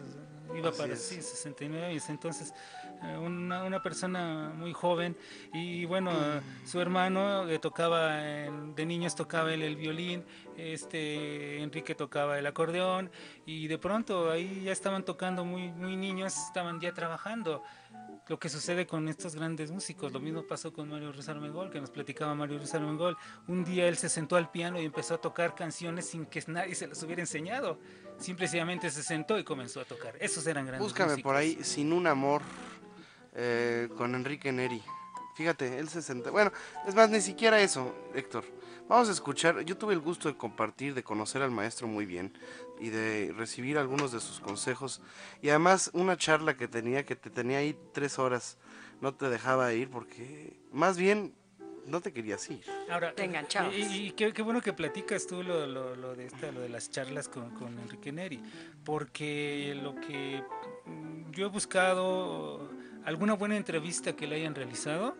iba 0.57 0.71
para 0.73 0.95
sí, 0.97 1.21
69 1.21 1.87
años, 1.87 2.09
entonces 2.09 2.55
eh, 3.03 3.17
una, 3.17 3.65
una, 3.65 3.83
persona 3.83 4.53
muy 4.57 4.73
joven 4.73 5.17
y 5.53 5.85
bueno, 5.85 6.13
mm. 6.13 6.67
su 6.67 6.81
hermano 6.81 7.47
tocaba, 7.61 8.17
de 8.17 8.87
niños 8.87 9.15
tocaba 9.15 9.53
él 9.53 9.63
el 9.63 9.77
violín, 9.77 10.25
este 10.57 11.63
Enrique 11.63 11.95
tocaba 11.95 12.39
el 12.39 12.47
acordeón 12.47 13.11
y 13.45 13.67
de 13.67 13.79
pronto 13.79 14.31
ahí 14.31 14.63
ya 14.65 14.73
estaban 14.73 15.05
tocando 15.05 15.45
muy, 15.45 15.73
muy 15.73 15.97
niños, 15.97 16.37
estaban 16.37 16.81
ya 16.81 16.93
trabajando 16.93 17.63
lo 18.29 18.39
que 18.39 18.49
sucede 18.49 18.87
con 18.87 19.09
estos 19.09 19.37
grandes 19.37 19.71
músicos. 19.71 20.13
Lo 20.13 20.21
mismo 20.21 20.43
pasó 20.43 20.73
con 20.73 20.89
Mario 20.89 21.13
Ruiz 21.13 21.29
Armengol, 21.29 21.71
que 21.71 21.81
nos 21.81 21.91
platicaba 21.91 22.35
Mario 22.35 22.59
Ruiz 22.59 22.75
Armengol. 22.75 23.17
Un 23.47 23.65
día 23.65 23.87
él 23.87 23.97
se 23.97 24.09
sentó 24.09 24.37
al 24.37 24.51
piano 24.51 24.81
y 24.81 24.85
empezó 24.85 25.15
a 25.15 25.19
tocar 25.19 25.55
canciones 25.55 26.07
sin 26.07 26.27
que 26.27 26.43
nadie 26.49 26.75
se 26.75 26.89
las 26.89 27.03
hubiera 27.03 27.23
enseñado. 27.23 27.79
Simplemente 28.19 28.91
se 28.91 29.03
sentó 29.03 29.39
y 29.39 29.45
comenzó 29.45 29.81
a 29.81 29.85
tocar. 29.85 30.17
Esos 30.21 30.47
eran 30.47 30.67
grandes 30.67 30.83
Búscame 30.83 31.19
por 31.19 31.37
ahí, 31.37 31.59
Sin 31.63 31.93
un 31.93 32.07
amor, 32.07 32.43
eh, 33.35 33.89
con 33.97 34.15
Enrique 34.15 34.51
Neri. 34.51 34.83
Fíjate, 35.37 35.79
él 35.79 35.89
se 35.89 36.03
sentó. 36.03 36.33
Bueno, 36.33 36.51
es 36.87 36.95
más, 36.95 37.11
ni 37.11 37.21
siquiera 37.21 37.61
eso, 37.61 37.95
Héctor. 38.15 38.45
Vamos 38.89 39.09
a 39.09 39.13
escuchar. 39.13 39.65
Yo 39.65 39.77
tuve 39.77 39.95
el 39.95 40.01
gusto 40.01 40.29
de 40.29 40.37
compartir, 40.37 40.95
de 40.95 41.03
conocer 41.03 41.43
al 41.43 41.51
maestro 41.51 41.89
muy 41.89 42.07
bien 42.07 42.33
y 42.79 42.91
de 42.91 43.33
recibir 43.37 43.79
algunos 43.79 44.13
de 44.13 44.21
sus 44.21 44.39
consejos. 44.39 45.03
Y 45.43 45.49
además 45.49 45.91
una 45.93 46.17
charla 46.17 46.57
que 46.57 46.69
tenía, 46.69 47.05
que 47.05 47.17
te 47.17 47.29
tenía 47.29 47.59
ahí 47.59 47.77
tres 47.93 48.21
horas, 48.21 48.59
no 49.01 49.13
te 49.13 49.29
dejaba 49.29 49.73
ir 49.73 49.91
porque 49.91 50.57
más 50.73 50.97
bien 50.97 51.35
no 51.85 52.01
te 52.01 52.13
querías 52.13 52.49
ir. 52.49 52.65
Ahora, 52.89 53.13
te 53.13 53.29
Y, 53.77 54.13
qué, 54.13 54.31
bueno 54.43 54.61
que 54.61 54.73
platicas 54.73 55.27
tú 55.27 55.43
lo, 55.43 55.67
lo, 55.67 56.15
de, 56.15 56.27
esta, 56.27 56.53
lo 56.53 56.61
de 56.61 56.69
las 56.69 56.91
charlas 56.91 57.29
con, 57.29 57.51
con 57.51 57.79
Enrique 57.79 58.13
Neri, 58.13 58.41
porque 58.85 59.77
lo 59.83 59.95
que 59.97 60.43
mm, 60.85 61.33
yo 61.33 61.47
he 61.47 61.49
buscado, 61.49 62.71
alguna 63.05 63.35
buena 63.35 63.57
entrevista 63.57 64.15
que 64.15 64.27
le 64.27 64.37
hayan 64.37 64.55
realizado, 64.55 65.17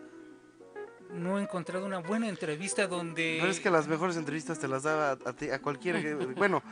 no 1.11 1.39
he 1.39 1.41
encontrado 1.41 1.85
una 1.85 1.99
buena 1.99 2.27
entrevista 2.27 2.87
donde... 2.87 3.39
No 3.41 3.47
es 3.47 3.59
que 3.59 3.69
las 3.69 3.87
mejores 3.87 4.17
entrevistas 4.17 4.59
te 4.59 4.67
las 4.67 4.83
daba 4.83 5.11
a, 5.11 5.33
ti, 5.33 5.49
a 5.49 5.61
cualquiera. 5.61 5.99
bueno, 6.35 6.63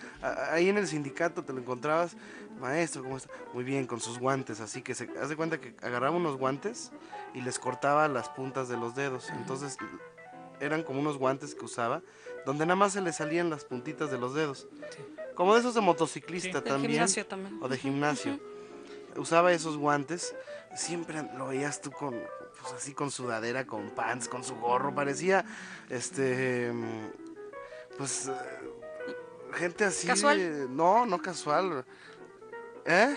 ahí 0.51 0.69
en 0.69 0.77
el 0.77 0.87
sindicato 0.87 1.43
te 1.43 1.53
lo 1.53 1.59
encontrabas, 1.59 2.15
maestro, 2.59 3.03
¿cómo 3.03 3.17
está? 3.17 3.29
Muy 3.53 3.63
bien, 3.63 3.87
con 3.87 3.99
sus 3.99 4.19
guantes, 4.19 4.59
así 4.59 4.81
que 4.81 4.95
se 4.95 5.09
hace 5.21 5.35
cuenta 5.35 5.59
que 5.59 5.75
agarraba 5.81 6.15
unos 6.15 6.37
guantes 6.37 6.91
y 7.33 7.41
les 7.41 7.59
cortaba 7.59 8.07
las 8.07 8.29
puntas 8.29 8.69
de 8.69 8.77
los 8.77 8.95
dedos. 8.95 9.29
Entonces 9.29 9.77
eran 10.59 10.83
como 10.83 10.99
unos 10.99 11.17
guantes 11.17 11.55
que 11.55 11.65
usaba, 11.65 12.01
donde 12.45 12.65
nada 12.65 12.75
más 12.75 12.93
se 12.93 13.01
le 13.01 13.13
salían 13.13 13.49
las 13.49 13.65
puntitas 13.65 14.11
de 14.11 14.17
los 14.17 14.33
dedos. 14.33 14.67
Como 15.35 15.53
de 15.53 15.59
esos 15.59 15.75
de 15.75 15.81
motociclista 15.81 16.63
también. 16.63 16.81
De 16.81 16.87
gimnasio 16.89 17.25
también. 17.25 17.59
O 17.61 17.67
de 17.67 17.77
gimnasio. 17.77 18.39
Usaba 19.17 19.51
esos 19.53 19.77
guantes, 19.77 20.35
siempre 20.75 21.23
lo 21.37 21.47
veías 21.47 21.81
tú 21.81 21.91
con, 21.91 22.15
pues 22.65 22.81
así 22.81 22.93
con 22.93 23.11
sudadera, 23.11 23.67
con 23.67 23.91
pants, 23.91 24.27
con 24.27 24.43
su 24.43 24.55
gorro, 24.55 24.93
parecía, 24.95 25.45
este, 25.89 26.71
pues, 27.95 28.31
gente 29.53 29.85
así. 29.85 30.07
¿Casual? 30.07 30.75
No, 30.75 31.05
no 31.05 31.21
casual. 31.21 31.85
¿Eh? 32.85 33.15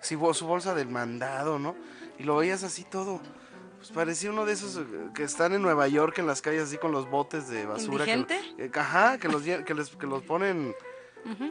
Sí, 0.00 0.18
su 0.32 0.46
bolsa 0.46 0.74
del 0.74 0.88
mandado, 0.88 1.60
¿no? 1.60 1.76
Y 2.18 2.24
lo 2.24 2.36
veías 2.36 2.64
así 2.64 2.82
todo. 2.82 3.20
Pues 3.78 3.92
parecía 3.92 4.32
uno 4.32 4.44
de 4.44 4.54
esos 4.54 4.80
que 5.14 5.22
están 5.22 5.52
en 5.52 5.62
Nueva 5.62 5.86
York 5.86 6.18
en 6.18 6.26
las 6.26 6.42
calles 6.42 6.64
así 6.64 6.78
con 6.78 6.90
los 6.90 7.08
botes 7.08 7.48
de 7.48 7.66
basura. 7.66 8.04
¿Indigente? 8.04 8.40
Que, 8.56 8.80
ajá, 8.80 9.18
que 9.18 9.28
los, 9.28 9.42
que, 9.42 9.74
les, 9.74 9.90
que 9.90 10.06
los 10.06 10.24
ponen 10.24 10.74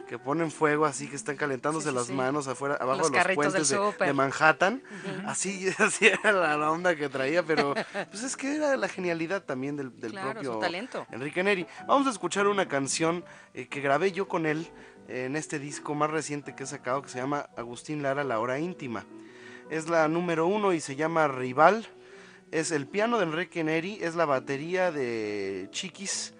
que 0.08 0.18
ponen 0.18 0.50
fuego 0.50 0.86
así, 0.86 1.08
que 1.08 1.16
están 1.16 1.36
calentándose 1.36 1.92
las 1.92 2.10
manos 2.10 2.48
afuera, 2.48 2.76
abajo 2.76 3.08
de 3.10 3.18
los 3.18 3.34
puentes 3.34 3.68
de, 3.68 4.12
Manhattan. 4.12 4.82
Así, 5.26 5.68
así 5.78 6.06
era 6.06 6.32
la 6.32 6.70
onda 6.70 6.96
que 6.96 7.08
traía, 7.08 7.42
pero 7.42 7.74
pues 8.10 8.22
es 8.22 8.36
que 8.36 8.56
era 8.56 8.76
la 8.76 8.88
genialidad 8.88 9.42
también 9.42 9.76
del, 9.76 9.90
propio 9.90 10.60
Enrique 11.10 11.42
Neri. 11.42 11.66
Vamos 11.86 12.06
a 12.06 12.10
escuchar 12.10 12.46
una 12.46 12.66
canción 12.66 13.24
eh, 13.54 13.68
que 13.68 13.80
grabé 13.80 14.12
yo 14.12 14.28
con 14.28 14.46
él 14.46 14.68
en 15.08 15.36
este 15.36 15.58
disco 15.58 15.94
más 15.94 16.10
reciente 16.10 16.54
que 16.54 16.64
he 16.64 16.66
sacado, 16.66 17.02
que 17.02 17.08
se 17.08 17.18
llama 17.18 17.48
Agustín 17.56 18.02
Lara, 18.02 18.24
La 18.24 18.40
Hora 18.40 18.58
Íntima. 18.58 19.06
Es 19.70 19.88
la 19.88 20.08
número 20.08 20.46
uno 20.46 20.72
y 20.72 20.80
se 20.80 20.96
llama 20.96 21.28
Rival. 21.28 21.86
Es 22.50 22.72
el 22.72 22.86
piano 22.86 23.18
de 23.18 23.24
Enrique 23.24 23.62
Neri, 23.62 23.98
es 24.00 24.14
la 24.14 24.24
batería 24.24 24.90
de 24.90 25.68
Chiquis. 25.70 26.34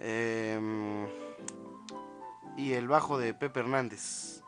Eh, 0.00 0.58
y 2.56 2.72
el 2.72 2.88
bajo 2.88 3.18
de 3.18 3.34
Pepe 3.34 3.60
Hernández, 3.60 4.42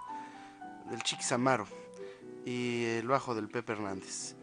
del 0.90 1.02
Chiquis 1.02 1.32
Amaro, 1.32 1.66
y 2.44 2.84
el 2.84 3.08
bajo 3.08 3.34
del 3.34 3.48
Pepe 3.48 3.72
Hernández. 3.72 4.36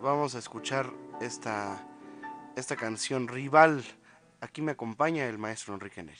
Vamos 0.00 0.34
a 0.34 0.38
escuchar 0.38 0.90
esta, 1.20 1.86
esta 2.56 2.76
canción 2.76 3.26
rival. 3.28 3.84
Aquí 4.40 4.62
me 4.62 4.72
acompaña 4.72 5.26
el 5.26 5.38
maestro 5.38 5.74
Enrique 5.74 6.02
Neri. 6.02 6.18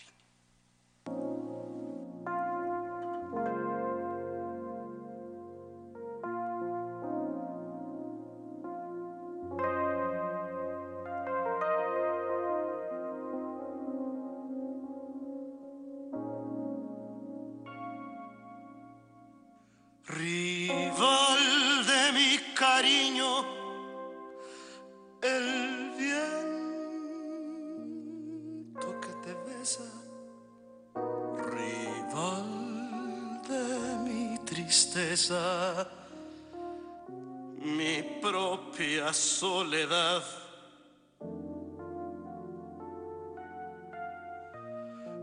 Propia 39.09 39.13
soledad. 39.13 40.23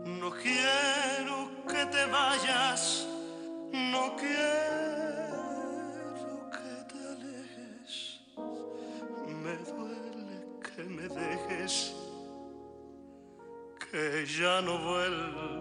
No 0.04 0.30
quiero 0.30 1.50
que 1.68 1.86
te 1.86 2.06
vayas, 2.06 3.06
no 3.72 4.16
quiero 4.16 5.30
que 6.50 6.84
te 6.90 6.98
alejes. 7.14 8.20
Me 9.26 9.56
duele 9.58 10.38
que 10.62 10.82
me 10.84 11.08
dejes, 11.08 11.94
que 13.90 14.26
ya 14.26 14.60
no 14.62 14.78
vuelvas. 14.78 15.56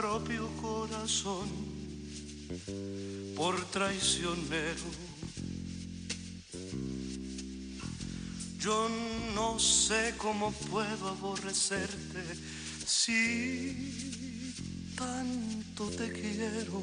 Propio 0.00 0.48
corazón 0.62 1.46
por 3.36 3.54
traicionero. 3.66 4.88
Yo 8.58 8.88
no 9.34 9.58
sé 9.58 10.14
cómo 10.16 10.52
puedo 10.70 11.08
aborrecerte 11.08 12.22
si 12.86 14.54
tanto 14.96 15.90
te 15.90 16.10
quiero. 16.10 16.80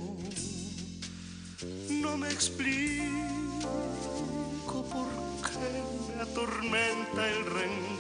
No 1.90 2.18
me 2.18 2.30
explico 2.30 3.68
por 4.94 5.10
qué 5.42 5.68
me 6.16 6.22
atormenta 6.22 7.28
el 7.28 7.46
rencor. 7.46 7.97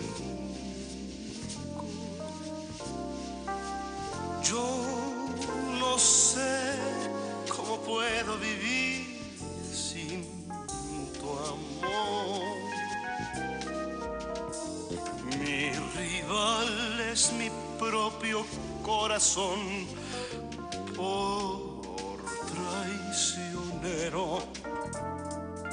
Por 20.95 22.17
traicionero. 22.53 24.43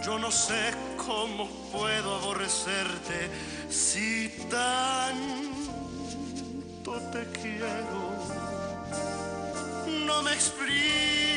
Yo 0.02 0.18
no 0.18 0.30
sé 0.30 0.72
cómo 0.96 1.46
puedo 1.70 2.14
aborrecerte 2.14 3.28
si 3.68 4.30
tanto 4.48 5.52
te 7.12 7.26
quiero. 7.38 8.14
No 10.06 10.22
me 10.22 10.32
explico 10.32 11.33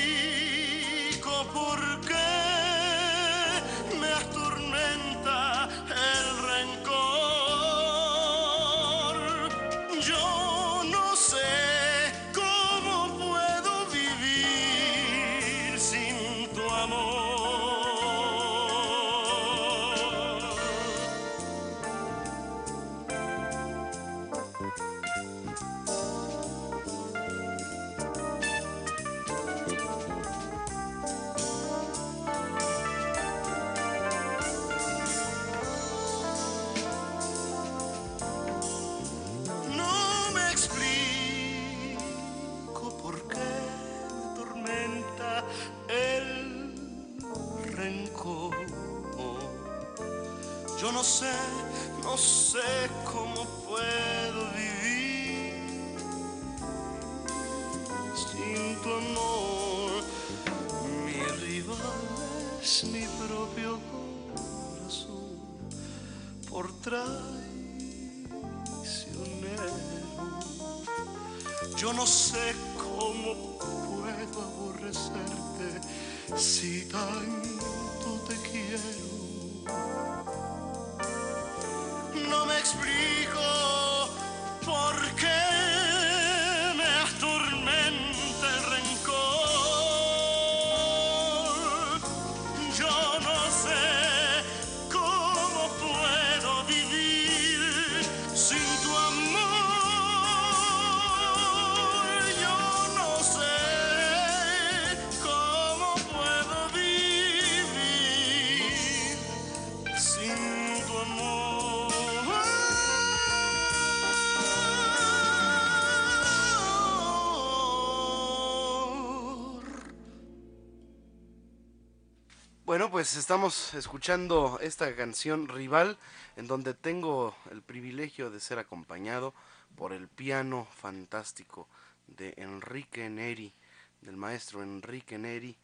pues 123.07 123.15
estamos 123.15 123.73
escuchando 123.73 124.59
esta 124.61 124.93
canción 124.93 125.47
Rival, 125.47 125.97
en 126.35 126.45
donde 126.45 126.73
tengo 126.73 127.37
el 127.51 127.61
privilegio 127.61 128.29
de 128.29 128.41
ser 128.41 128.59
acompañado 128.59 129.33
por 129.77 129.93
el 129.93 130.09
piano 130.09 130.67
fantástico 130.81 131.69
de 132.07 132.33
Enrique 132.35 133.09
Neri, 133.09 133.53
del 134.01 134.17
maestro 134.17 134.61
Enrique 134.61 135.17
Neri, 135.17 135.55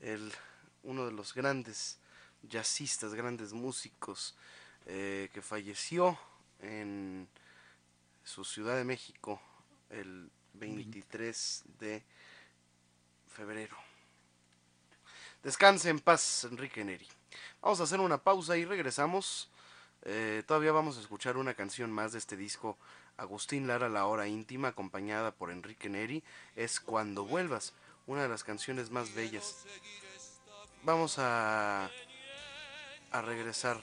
el, 0.00 0.30
uno 0.82 1.06
de 1.06 1.12
los 1.12 1.32
grandes 1.32 1.96
jazzistas, 2.42 3.14
grandes 3.14 3.54
músicos, 3.54 4.34
eh, 4.84 5.30
que 5.32 5.40
falleció 5.40 6.18
en 6.60 7.26
su 8.24 8.44
Ciudad 8.44 8.76
de 8.76 8.84
México 8.84 9.40
el 9.88 10.30
23 10.52 11.62
de 11.80 12.02
febrero. 13.34 13.93
Descanse 15.44 15.90
en 15.90 16.00
paz, 16.00 16.44
Enrique 16.50 16.82
Neri. 16.82 17.06
Vamos 17.60 17.78
a 17.78 17.82
hacer 17.82 18.00
una 18.00 18.16
pausa 18.16 18.56
y 18.56 18.64
regresamos. 18.64 19.50
Eh, 20.00 20.42
todavía 20.46 20.72
vamos 20.72 20.96
a 20.96 21.02
escuchar 21.02 21.36
una 21.36 21.52
canción 21.52 21.92
más 21.92 22.12
de 22.12 22.18
este 22.18 22.34
disco. 22.34 22.78
Agustín 23.18 23.66
Lara, 23.66 23.90
La 23.90 24.06
Hora 24.06 24.26
Íntima, 24.26 24.68
acompañada 24.68 25.32
por 25.32 25.50
Enrique 25.50 25.90
Neri. 25.90 26.24
Es 26.56 26.80
Cuando 26.80 27.26
Vuelvas, 27.26 27.74
una 28.06 28.22
de 28.22 28.30
las 28.30 28.42
canciones 28.42 28.90
más 28.90 29.12
bellas. 29.12 29.66
Vamos 30.82 31.18
a, 31.18 31.90
a 33.12 33.20
regresar 33.20 33.78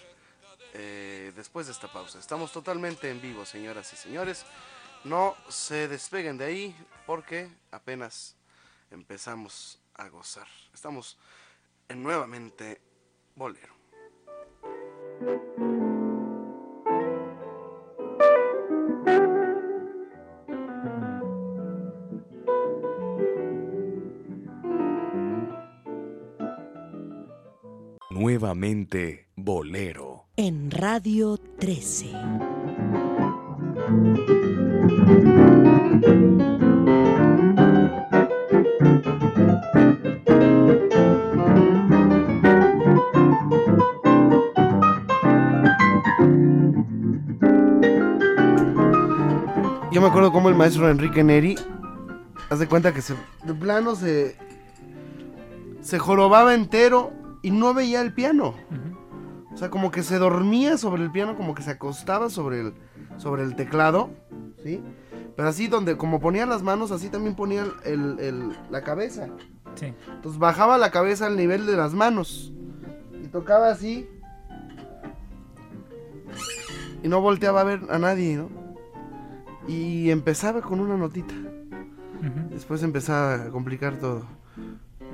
eh, 0.74 1.32
después 1.36 1.68
de 1.68 1.74
esta 1.74 1.94
pausa. 1.94 2.18
Estamos 2.18 2.52
totalmente 2.52 3.12
en 3.12 3.22
vivo, 3.22 3.46
señoras 3.46 3.94
y 3.94 3.98
señores. 3.98 4.48
No 5.04 5.36
se 5.48 5.88
despeguen 5.88 6.40
de 6.40 6.46
ahí 6.46 6.76
porque 7.06 7.52
apenas 7.70 8.36
empezamos 8.90 9.78
a 9.94 10.08
gozar. 10.10 10.48
Estamos 10.74 11.20
nuevamente 11.96 12.82
Bolero. 13.36 13.76
Nuevamente 28.10 29.28
Bolero. 29.36 30.28
En 30.36 30.70
Radio 30.70 31.38
13. 31.38 32.12
Acuerdo 50.12 50.32
como 50.32 50.50
el 50.50 50.56
maestro 50.56 50.90
Enrique 50.90 51.24
Neri, 51.24 51.56
haz 52.50 52.60
de 52.60 52.68
cuenta 52.68 52.94
que 52.94 53.02
se, 53.02 53.16
de 53.44 53.54
plano 53.54 53.96
se, 53.96 54.36
se 55.82 56.00
jorobaba 56.00 56.54
entero 56.54 57.12
y 57.42 57.52
no 57.52 57.74
veía 57.74 58.02
el 58.02 58.14
piano. 58.14 58.54
O 59.54 59.58
sea, 59.58 59.70
como 59.70 59.92
que 59.92 60.04
se 60.04 60.18
dormía 60.18 60.78
sobre 60.78 61.04
el 61.04 61.12
piano, 61.12 61.36
como 61.36 61.56
que 61.56 61.62
se 61.64 61.72
acostaba 61.72 62.30
sobre 62.30 62.62
el, 62.62 62.74
sobre 63.18 63.44
el 63.44 63.56
teclado, 63.56 64.10
¿sí? 64.64 64.82
Pero 65.36 65.48
así 65.50 65.68
donde, 65.68 65.98
como 65.98 66.20
ponía 66.20 66.46
las 66.46 66.62
manos, 66.62 66.92
así 66.92 67.10
también 67.10 67.36
ponía 67.36 67.66
el, 67.86 68.20
el- 68.20 68.52
la 68.70 68.82
cabeza. 68.82 69.28
Sí. 69.76 69.94
Entonces 70.14 70.40
bajaba 70.40 70.78
la 70.78 70.92
cabeza 70.92 71.26
al 71.28 71.38
nivel 71.38 71.66
de 71.66 71.76
las 71.78 71.94
manos. 71.94 72.52
Y 73.24 73.28
tocaba 73.28 73.70
así. 73.70 74.10
Y 77.04 77.08
no 77.08 77.22
volteaba 77.22 77.62
a 77.62 77.64
ver 77.64 77.82
a 77.90 77.98
nadie, 77.98 78.36
¿no? 78.38 78.61
Y 79.72 80.12
empezaba 80.12 80.62
con 80.62 80.80
una 80.80 80.98
notita. 80.98 81.34
Después 82.50 82.84
empezaba 82.84 83.36
a 83.36 83.50
complicar 83.50 83.96
todo. 83.98 84.26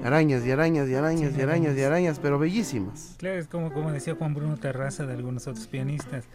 Arañas 0.04 0.46
y 0.46 0.52
arañas 0.52 0.88
y 0.90 0.94
arañas 0.96 1.32
Sí, 1.34 1.40
y 1.40 1.42
arañas 1.42 1.76
y 1.78 1.82
arañas. 1.82 2.20
pero 2.20 2.38
bellísimas. 2.38 3.16
Claro, 3.18 3.38
es 3.40 3.48
como, 3.48 3.72
como 3.74 3.92
decía 3.92 4.16
Juan 4.16 4.34
Bruno 4.34 4.58
Terraza 4.58 5.06
de 5.06 5.14
algunos 5.14 5.48
otros 5.48 5.66
pianistas. 5.68 6.26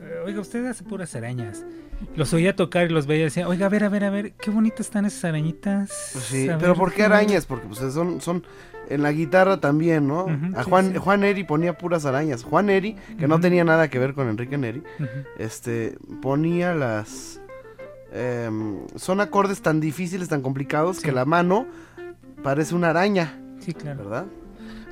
Eh, 0.00 0.22
oiga, 0.24 0.40
usted 0.40 0.64
hace 0.66 0.82
puras 0.84 1.14
arañas. 1.14 1.64
Los 2.16 2.32
oía 2.34 2.56
tocar 2.56 2.86
y 2.86 2.88
los 2.92 3.06
veía 3.06 3.22
y 3.22 3.24
decía, 3.24 3.46
oiga, 3.48 3.66
a 3.66 3.68
ver, 3.68 3.84
a 3.84 3.88
ver, 3.88 4.04
a 4.04 4.10
ver, 4.10 4.32
qué 4.32 4.50
bonitas 4.50 4.80
están 4.86 5.04
esas 5.04 5.24
arañitas. 5.24 6.10
Pues 6.12 6.24
sí, 6.24 6.48
A 6.48 6.58
pero 6.58 6.72
ver, 6.72 6.78
¿por 6.78 6.90
qué 6.90 7.02
déjame 7.02 7.14
ver". 7.16 7.24
arañas? 7.26 7.46
Porque 7.46 7.66
pues 7.68 7.78
son, 7.92 8.20
son 8.20 8.42
en 8.88 9.02
la 9.02 9.12
guitarra 9.12 9.60
también, 9.60 10.08
¿no? 10.08 10.26
A 10.56 10.64
Juan, 10.64 10.92
sí. 10.92 10.98
Juan 10.98 11.22
Eri 11.22 11.44
ponía 11.44 11.78
puras 11.78 12.04
arañas. 12.06 12.42
Juan 12.42 12.70
Eri, 12.70 12.96
que 13.18 13.28
no 13.28 13.38
tenía 13.38 13.62
nada 13.64 13.88
que 13.88 13.98
ver 14.00 14.14
con 14.14 14.28
Enrique 14.28 14.58
Neri, 14.58 14.82
este, 15.38 15.96
ponía 16.20 16.74
las... 16.74 17.40
em, 18.12 18.78
son 18.96 19.20
acordes 19.20 19.62
tan 19.62 19.80
difíciles, 19.80 20.28
tan 20.28 20.42
complicados, 20.42 21.00
que 21.00 21.12
la 21.12 21.24
mano 21.24 21.66
parece 22.42 22.74
una 22.74 22.90
araña, 22.90 23.38
Sí, 23.60 23.72
claro. 23.74 24.04
¿verdad? 24.04 24.26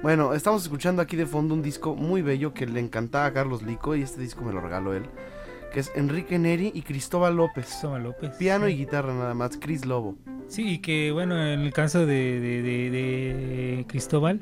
Bueno, 0.03 0.33
estamos 0.35 0.63
escuchando 0.63 1.03
aquí 1.03 1.17
de 1.17 1.27
fondo 1.27 1.53
un 1.55 1.63
disco 1.63 1.95
muy 1.95 2.23
bello 2.23 2.55
que 2.55 2.67
le 2.67 2.81
encantaba 2.81 3.27
a 3.27 3.33
Carlos 3.33 3.63
Lico 3.63 3.95
y 3.97 4.03
este 4.03 4.21
disco 4.21 4.43
me 4.45 4.53
lo 4.53 4.61
regaló 4.61 4.95
él, 4.95 5.03
que 5.73 5.81
es 5.81 5.91
Enrique 5.95 6.39
Neri 6.39 6.71
y 6.75 6.83
Cristóbal 6.83 7.37
López. 7.37 7.67
Cristóbal 7.67 8.05
López. 8.05 8.31
Piano 8.39 8.67
sí. 8.67 8.73
y 8.73 8.77
guitarra 8.77 9.13
nada 9.13 9.35
más, 9.35 9.57
Cris 9.59 9.85
Lobo. 9.85 10.17
Sí, 10.49 10.67
y 10.75 10.79
que 10.79 11.13
bueno, 11.13 11.35
en 11.41 11.61
el 11.61 11.73
caso 11.73 12.07
de, 12.07 12.41
de- 12.41 12.63
de- 12.63 12.91
de 12.91 13.85
Cristóbal, 13.89 14.41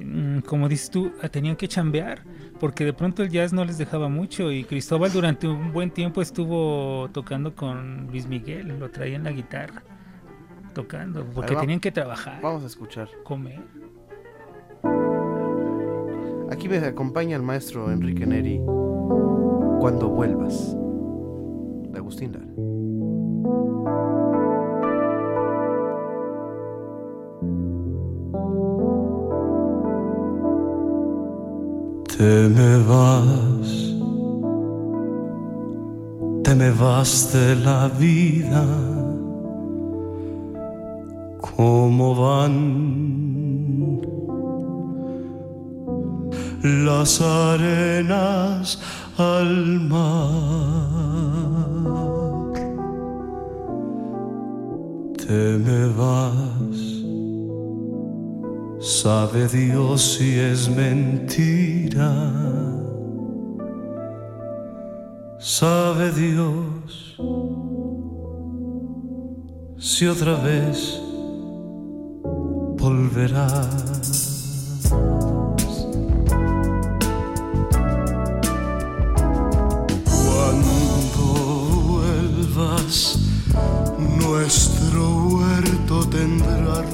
mm, 0.00 0.40
como 0.40 0.68
dices 0.68 0.90
tú, 0.90 1.12
tenían 1.30 1.54
que 1.56 1.68
chambear, 1.68 2.22
porque 2.58 2.84
de 2.84 2.92
pronto 2.92 3.22
el 3.22 3.30
jazz 3.30 3.52
no 3.52 3.64
les 3.64 3.78
dejaba 3.78 4.08
mucho, 4.08 4.50
y 4.52 4.64
Cristóbal 4.64 5.12
durante 5.12 5.46
un 5.48 5.72
buen 5.72 5.90
tiempo 5.90 6.20
estuvo 6.22 7.08
tocando 7.12 7.54
con 7.54 8.06
Luis 8.08 8.26
Miguel, 8.26 8.78
lo 8.78 8.90
traía 8.90 9.16
en 9.16 9.24
la 9.24 9.32
guitarra, 9.32 9.82
tocando, 10.74 11.24
porque 11.34 11.54
va. 11.54 11.60
tenían 11.60 11.80
que 11.80 11.92
trabajar, 11.92 12.40
Vamos 12.42 12.62
a 12.62 12.66
escuchar. 12.66 13.08
comer. 13.24 13.60
Aquí 16.50 16.68
me 16.68 16.78
acompaña 16.78 17.36
el 17.36 17.42
maestro 17.42 17.90
Enrique 17.90 18.24
Neri. 18.24 18.58
Cuando 19.80 20.08
vuelvas. 20.08 20.76
De 21.90 21.98
Agustín 21.98 22.32
Lara. 22.32 22.46
Te 32.16 32.48
me 32.48 32.78
vas, 32.78 33.70
te 36.44 36.54
me 36.54 36.70
vas 36.70 37.30
de 37.30 37.56
la 37.56 37.88
vida, 37.88 38.64
como 41.42 42.14
van 42.14 42.56
las 46.62 47.20
arenas 47.20 48.80
al 49.18 49.80
mar. 49.80 50.30
Te 55.18 55.58
me 55.58 55.86
vas. 55.98 56.95
Sabe 58.86 59.48
Dios 59.48 60.00
si 60.16 60.38
es 60.38 60.68
mentira. 60.68 62.32
Sabe 65.40 66.12
Dios 66.12 67.16
si 69.76 70.06
otra 70.06 70.36
vez 70.36 71.02
volverás. 72.78 73.96
Nuestro 83.98 85.28
huerto 85.28 86.08
tendrá 86.08 86.84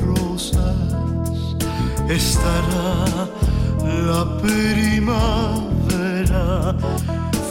estará 2.14 3.28
la 4.06 4.24
primavera 4.42 5.14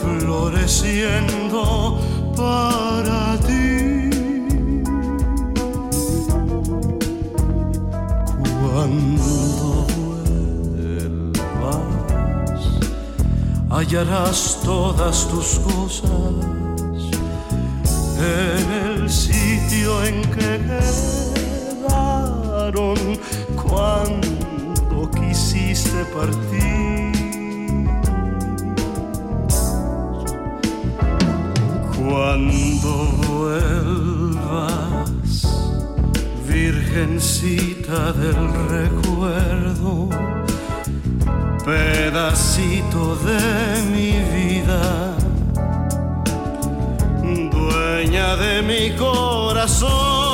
floreciendo 0.00 1.98
para 2.36 3.36
ti. 3.38 4.10
Cuando 8.60 9.86
vuelvas, 10.86 11.82
hallarás 13.70 14.60
todas 14.64 15.28
tus 15.28 15.58
cosas 15.58 16.34
en 18.18 18.66
el 18.70 19.10
sitio 19.10 20.04
en 20.04 20.22
que 20.30 20.60
quedaron 21.84 22.98
cuando 23.56 24.41
quisiste 25.72 26.04
partir. 26.12 27.12
Cuando 31.96 32.90
vuelvas, 33.26 34.76
virgencita 36.46 38.12
del 38.12 38.42
recuerdo, 38.68 40.10
pedacito 41.64 43.16
de 43.28 43.82
mi 43.92 44.12
vida 44.36 45.16
dueña 47.50 48.36
de 48.36 48.62
mi 48.62 48.90
corazón. 48.96 50.31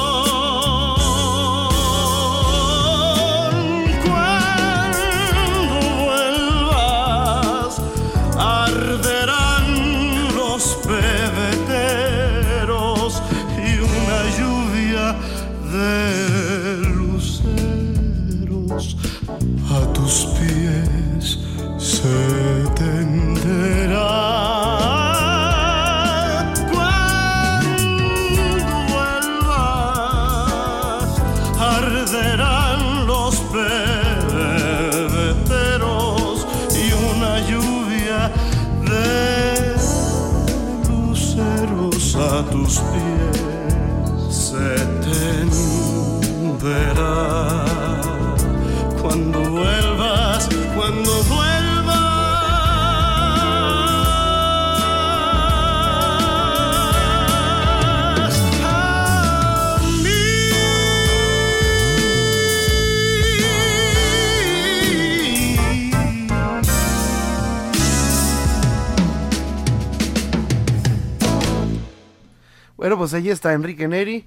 Pues 72.98 73.14
allí 73.14 73.30
está 73.30 73.52
Enrique 73.52 73.86
Neri, 73.86 74.26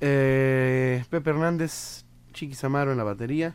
eh, 0.00 1.04
Pepe 1.08 1.30
Hernández, 1.30 2.04
Chiqui 2.32 2.54
Samaro 2.54 2.90
en 2.90 2.98
la 2.98 3.04
batería 3.04 3.54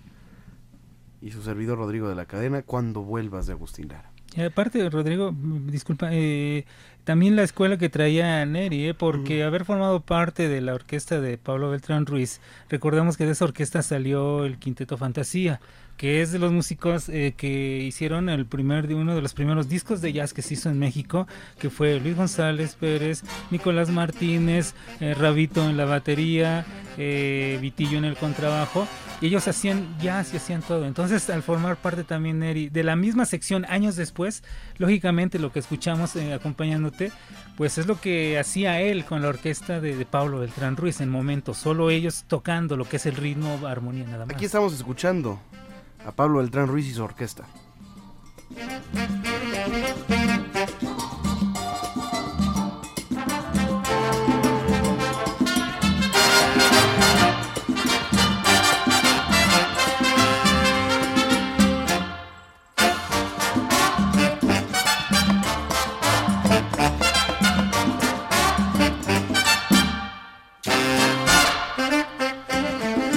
y 1.21 1.31
su 1.31 1.43
servidor 1.43 1.77
Rodrigo 1.77 2.07
de 2.07 2.15
la 2.15 2.25
Cadena, 2.25 2.63
cuando 2.63 3.01
vuelvas 3.01 3.45
de 3.45 3.53
Agustín 3.53 3.89
Lara. 3.89 4.10
Y 4.35 4.41
aparte, 4.41 4.89
Rodrigo, 4.89 5.31
mm, 5.31 5.67
disculpa, 5.69 6.09
eh, 6.11 6.65
también 7.03 7.35
la 7.35 7.43
escuela 7.43 7.77
que 7.77 7.89
traía 7.89 8.45
Neri, 8.45 8.87
eh, 8.87 8.93
porque 8.93 9.43
haber 9.43 9.65
formado 9.65 9.99
parte 10.01 10.47
de 10.47 10.61
la 10.61 10.73
orquesta 10.73 11.19
de 11.19 11.37
Pablo 11.37 11.69
Beltrán 11.69 12.05
Ruiz, 12.05 12.39
recordemos 12.69 13.17
que 13.17 13.25
de 13.25 13.31
esa 13.31 13.45
orquesta 13.45 13.81
salió 13.81 14.45
el 14.45 14.57
Quinteto 14.57 14.97
Fantasía, 14.97 15.59
que 16.01 16.23
es 16.23 16.31
de 16.31 16.39
los 16.39 16.51
músicos 16.51 17.09
eh, 17.09 17.35
que 17.37 17.77
hicieron 17.77 18.27
el 18.27 18.47
primer 18.47 18.87
de 18.87 18.95
uno 18.95 19.13
de 19.13 19.21
los 19.21 19.35
primeros 19.35 19.69
discos 19.69 20.01
de 20.01 20.11
jazz 20.11 20.33
que 20.33 20.41
se 20.41 20.55
hizo 20.55 20.67
en 20.67 20.79
México, 20.79 21.27
que 21.59 21.69
fue 21.69 21.99
Luis 21.99 22.15
González 22.15 22.73
Pérez, 22.73 23.23
Nicolás 23.51 23.89
Martínez, 23.89 24.73
eh, 24.99 25.13
Rabito 25.13 25.69
en 25.69 25.77
la 25.77 25.85
batería, 25.85 26.65
eh, 26.97 27.59
Vitillo 27.61 27.99
en 27.99 28.05
el 28.05 28.15
contrabajo, 28.15 28.87
y 29.21 29.27
ellos 29.27 29.47
hacían 29.47 29.97
jazz 29.99 30.33
y 30.33 30.37
hacían 30.37 30.61
todo. 30.63 30.85
Entonces, 30.85 31.29
al 31.29 31.43
formar 31.43 31.77
parte 31.77 32.03
también 32.03 32.39
Neri 32.39 32.69
de 32.69 32.83
la 32.83 32.95
misma 32.95 33.25
sección 33.25 33.65
años 33.69 33.95
después, 33.95 34.43
lógicamente 34.77 35.37
lo 35.39 35.51
que 35.51 35.59
escuchamos 35.59 36.15
eh, 36.15 36.33
acompañándote, 36.33 37.11
pues 37.55 37.77
es 37.77 37.85
lo 37.85 38.01
que 38.01 38.39
hacía 38.39 38.81
él 38.81 39.05
con 39.05 39.21
la 39.21 39.29
orquesta 39.29 39.79
de, 39.79 39.95
de 39.95 40.05
Pablo 40.05 40.39
Beltrán 40.39 40.75
Ruiz 40.75 40.99
en 41.01 41.09
momentos, 41.09 41.57
solo 41.57 41.91
ellos 41.91 42.25
tocando 42.27 42.75
lo 42.75 42.85
que 42.85 42.97
es 42.97 43.05
el 43.05 43.15
ritmo, 43.15 43.59
armonía 43.67 44.05
nada 44.05 44.25
más. 44.25 44.35
Aquí 44.35 44.45
estamos 44.45 44.73
escuchando 44.73 45.39
a 46.05 46.11
Pablo 46.11 46.39
Beltrán 46.39 46.67
Ruiz 46.67 46.87
y 46.87 46.93
su 46.93 47.03
orquesta. 47.03 47.45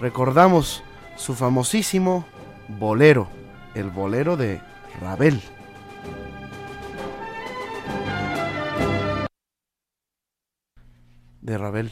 Recordamos 0.00 0.84
su 1.16 1.34
famosísimo 1.34 2.24
bolero 2.68 3.36
el 3.78 3.90
bolero 3.90 4.36
de 4.36 4.60
Ravel. 5.00 5.40
De 11.40 11.56
Ravel. 11.56 11.90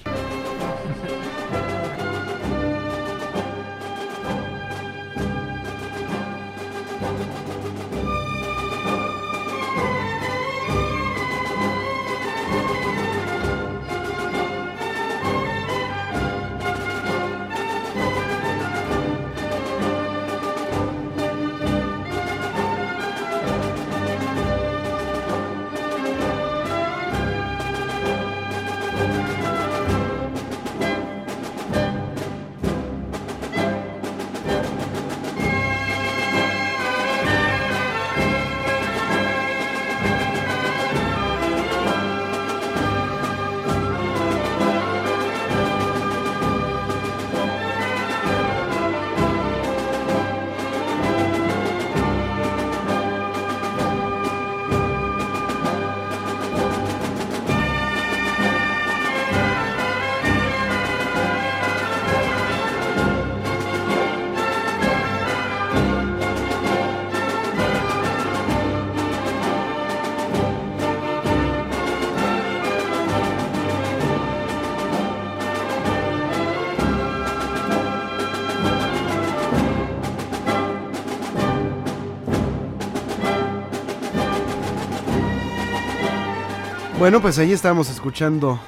Bueno, 87.07 87.23
pues 87.23 87.39
ahí 87.39 87.53
estábamos 87.53 87.89
escuchando 87.89 88.59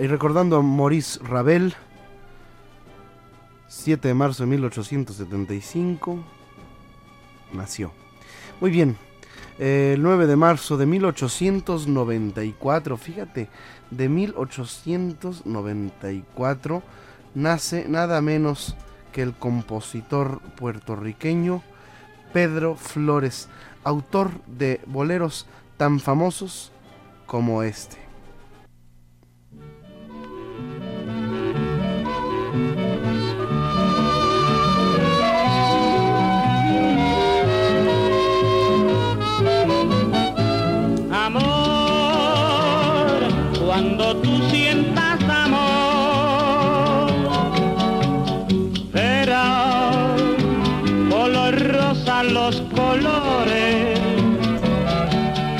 y 0.00 0.08
recordando 0.08 0.56
a 0.56 0.62
Maurice 0.62 1.20
Ravel, 1.22 1.74
7 3.68 4.08
de 4.08 4.14
marzo 4.14 4.42
de 4.42 4.48
1875, 4.48 6.18
nació. 7.52 7.92
Muy 8.60 8.72
bien, 8.72 8.96
eh, 9.60 9.92
el 9.94 10.02
9 10.02 10.26
de 10.26 10.34
marzo 10.34 10.76
de 10.76 10.86
1894, 10.86 12.96
fíjate, 12.96 13.48
de 13.92 14.08
1894 14.08 16.82
nace 17.36 17.86
nada 17.88 18.20
menos 18.20 18.74
que 19.12 19.22
el 19.22 19.34
compositor 19.34 20.40
puertorriqueño 20.56 21.62
Pedro 22.32 22.74
Flores, 22.74 23.48
autor 23.84 24.32
de 24.48 24.80
boleros 24.88 25.46
tan 25.76 26.00
famosos 26.00 26.72
como 27.26 27.62
este. 27.62 28.05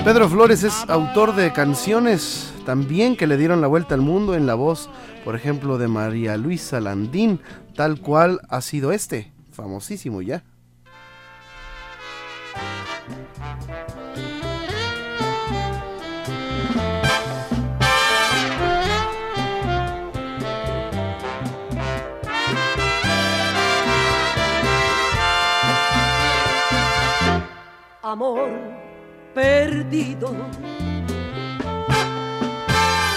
Pedro 0.06 0.28
Flores 0.28 0.62
es 0.62 0.84
autor 0.86 1.34
de 1.34 1.52
canciones 1.52 2.54
también 2.64 3.16
que 3.16 3.26
le 3.26 3.36
dieron 3.36 3.60
la 3.60 3.66
vuelta 3.66 3.96
al 3.96 4.02
mundo 4.02 4.36
en 4.36 4.46
la 4.46 4.54
voz, 4.54 4.88
por 5.24 5.34
ejemplo, 5.34 5.78
de 5.78 5.88
María 5.88 6.36
Luisa 6.36 6.78
Landín, 6.78 7.40
tal 7.74 8.00
cual 8.00 8.40
ha 8.48 8.60
sido 8.60 8.92
este, 8.92 9.32
famosísimo 9.50 10.22
ya. 10.22 10.44
amor 28.02 28.75
perdido. 29.36 30.34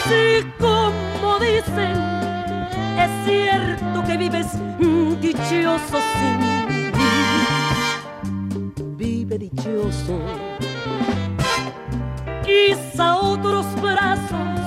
Si 0.04 0.44
como 0.60 1.40
dicen, 1.40 1.96
es 3.00 3.10
cierto 3.26 4.04
que 4.06 4.18
vives 4.18 4.48
dichoso 5.22 5.98
sin 6.18 6.40
mí. 6.68 6.92
Vive 8.98 9.38
dichoso. 9.38 10.20
Quizá 12.44 13.16
otros 13.16 13.66
brazos 13.82 14.60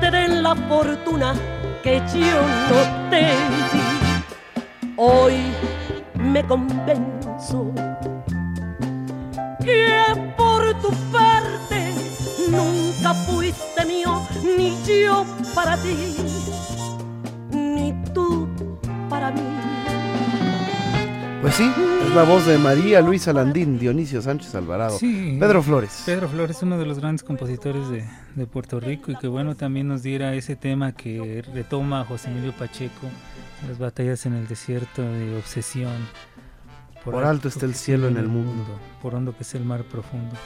te 0.00 0.12
den 0.12 0.44
la 0.44 0.54
fortuna 0.68 1.34
que 1.82 2.00
yo 2.14 2.40
no 2.70 3.10
te 3.10 3.22
di. 3.50 4.92
Hoy 4.96 5.34
me 6.14 6.46
convenzo 6.46 7.72
que 9.64 10.41
por 10.72 10.82
tu 10.82 10.90
parte 11.12 11.92
nunca 12.50 13.14
fuiste 13.14 13.84
mío, 13.86 14.22
ni 14.56 14.76
yo 15.04 15.24
para 15.54 15.76
ti, 15.76 15.96
ni 17.52 17.92
tú 18.14 18.48
para 19.08 19.30
mí. 19.30 19.40
Pues 21.40 21.54
sí, 21.56 21.72
es 22.06 22.14
la 22.14 22.22
voz 22.22 22.46
de 22.46 22.56
María 22.56 23.00
Luisa 23.00 23.32
Landín, 23.32 23.76
Dionisio 23.78 24.22
Sánchez 24.22 24.54
Alvarado, 24.54 24.96
Sí. 24.96 25.36
Pedro 25.40 25.60
Flores. 25.62 26.02
Pedro 26.06 26.28
Flores, 26.28 26.62
uno 26.62 26.78
de 26.78 26.86
los 26.86 27.00
grandes 27.00 27.24
compositores 27.24 27.88
de, 27.88 28.04
de 28.36 28.46
Puerto 28.46 28.78
Rico 28.78 29.10
y 29.10 29.16
que 29.16 29.26
bueno 29.26 29.56
también 29.56 29.88
nos 29.88 30.04
diera 30.04 30.34
ese 30.34 30.54
tema 30.54 30.92
que 30.92 31.42
retoma 31.52 32.04
José 32.04 32.30
Emilio 32.30 32.52
Pacheco, 32.52 33.08
las 33.68 33.78
batallas 33.78 34.24
en 34.26 34.34
el 34.34 34.46
desierto 34.46 35.02
de 35.02 35.36
obsesión. 35.36 35.92
Por 37.04 37.24
alto 37.24 37.48
está 37.48 37.66
el 37.66 37.74
cielo 37.74 38.06
en 38.06 38.16
el 38.16 38.28
mundo. 38.28 38.64
por 39.02 39.16
hondo 39.16 39.36
que 39.36 39.42
es 39.42 39.52
el 39.56 39.64
mar 39.64 39.82
profundo. 39.82 40.36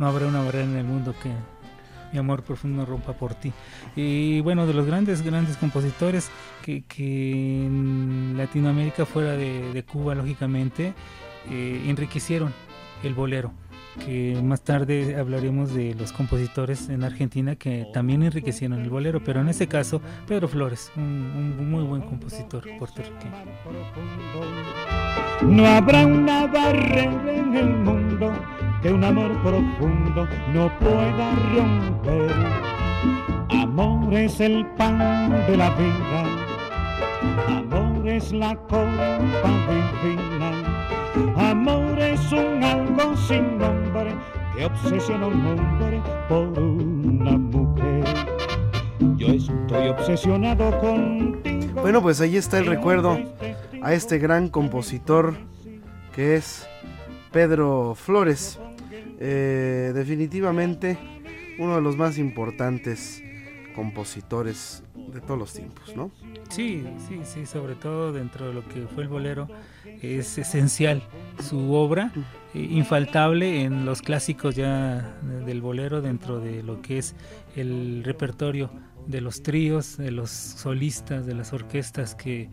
No 0.00 0.06
habrá 0.06 0.26
una 0.26 0.42
barrera 0.42 0.64
en 0.64 0.76
el 0.76 0.84
mundo 0.84 1.14
que 1.22 1.28
mi 2.10 2.18
amor 2.18 2.42
profundo 2.42 2.86
rompa 2.86 3.12
por 3.12 3.34
ti. 3.34 3.52
Y 3.94 4.40
bueno, 4.40 4.66
de 4.66 4.72
los 4.72 4.86
grandes, 4.86 5.20
grandes 5.20 5.58
compositores 5.58 6.30
que, 6.64 6.82
en 7.66 8.32
Latinoamérica, 8.34 9.04
fuera 9.04 9.32
de, 9.32 9.74
de 9.74 9.82
Cuba, 9.84 10.14
lógicamente, 10.14 10.94
eh, 11.50 11.84
enriquecieron 11.86 12.54
el 13.04 13.12
bolero. 13.12 13.52
Que 14.02 14.40
más 14.42 14.62
tarde 14.62 15.16
hablaremos 15.16 15.74
de 15.74 15.94
los 15.94 16.12
compositores 16.12 16.88
en 16.88 17.04
Argentina 17.04 17.56
que 17.56 17.86
también 17.92 18.22
enriquecieron 18.22 18.80
el 18.80 18.88
bolero, 18.88 19.22
pero 19.22 19.42
en 19.42 19.48
este 19.48 19.66
caso, 19.66 20.00
Pedro 20.26 20.48
Flores, 20.48 20.90
un, 20.96 21.56
un 21.60 21.70
muy 21.70 21.84
buen 21.84 22.00
compositor 22.00 22.64
puertorriqueño. 22.78 23.32
No 25.42 25.66
habrá 25.66 26.06
una 26.06 26.46
barrera 26.46 27.34
en 27.34 27.54
el 27.54 27.68
mundo 27.76 28.32
que 28.82 28.90
un 28.90 29.04
amor 29.04 29.30
profundo 29.42 30.26
no 30.52 30.78
pueda 30.78 31.34
romper. 31.54 32.30
Amor 33.50 34.14
es 34.14 34.40
el 34.40 34.66
pan 34.76 35.30
de 35.46 35.56
la 35.56 35.70
vida, 35.70 36.24
amor 37.48 38.08
es 38.08 38.32
la 38.32 38.54
copa 38.56 39.50
divina, 40.02 41.50
amor 41.50 41.98
es 41.98 42.32
un 42.32 42.62
algo 42.64 43.16
sin 43.16 43.58
nombre 43.58 44.14
que 44.56 44.64
obsesiona 44.64 45.24
a 45.24 45.28
un 45.28 45.46
hombre 45.46 46.02
por 46.28 46.58
una 46.58 47.32
mujer. 47.32 48.04
Yo 49.16 49.28
estoy 49.28 49.88
obsesionado 49.88 50.78
contigo. 50.80 51.82
Bueno, 51.82 52.02
pues 52.02 52.20
ahí 52.20 52.36
está 52.36 52.58
el 52.58 52.66
recuerdo 52.66 53.18
a 53.82 53.92
este 53.92 54.18
gran 54.18 54.48
compositor 54.48 55.34
que 56.14 56.36
es 56.36 56.66
Pedro 57.30 57.94
Flores. 57.94 58.58
Eh, 59.20 59.92
definitivamente 59.94 60.98
uno 61.58 61.76
de 61.76 61.82
los 61.82 61.96
más 61.96 62.16
importantes 62.18 63.22
compositores 63.74 64.82
de 65.12 65.20
todos 65.20 65.38
los 65.38 65.52
tiempos, 65.52 65.94
¿no? 65.94 66.10
Sí, 66.48 66.84
sí, 67.08 67.20
sí, 67.24 67.46
sobre 67.46 67.74
todo 67.74 68.12
dentro 68.12 68.48
de 68.48 68.54
lo 68.54 68.66
que 68.66 68.86
fue 68.94 69.02
el 69.04 69.08
bolero, 69.08 69.48
es 70.02 70.38
esencial 70.38 71.02
su 71.42 71.72
obra, 71.74 72.12
eh, 72.54 72.66
infaltable 72.70 73.62
en 73.62 73.84
los 73.84 74.02
clásicos 74.02 74.56
ya 74.56 75.14
de- 75.22 75.44
del 75.44 75.60
bolero, 75.60 76.00
dentro 76.00 76.40
de 76.40 76.62
lo 76.62 76.80
que 76.82 76.98
es 76.98 77.14
el 77.56 78.02
repertorio 78.04 78.70
de 79.06 79.20
los 79.20 79.42
tríos, 79.42 79.96
de 79.96 80.10
los 80.10 80.30
solistas, 80.30 81.26
de 81.26 81.34
las 81.34 81.52
orquestas 81.52 82.14
que 82.14 82.48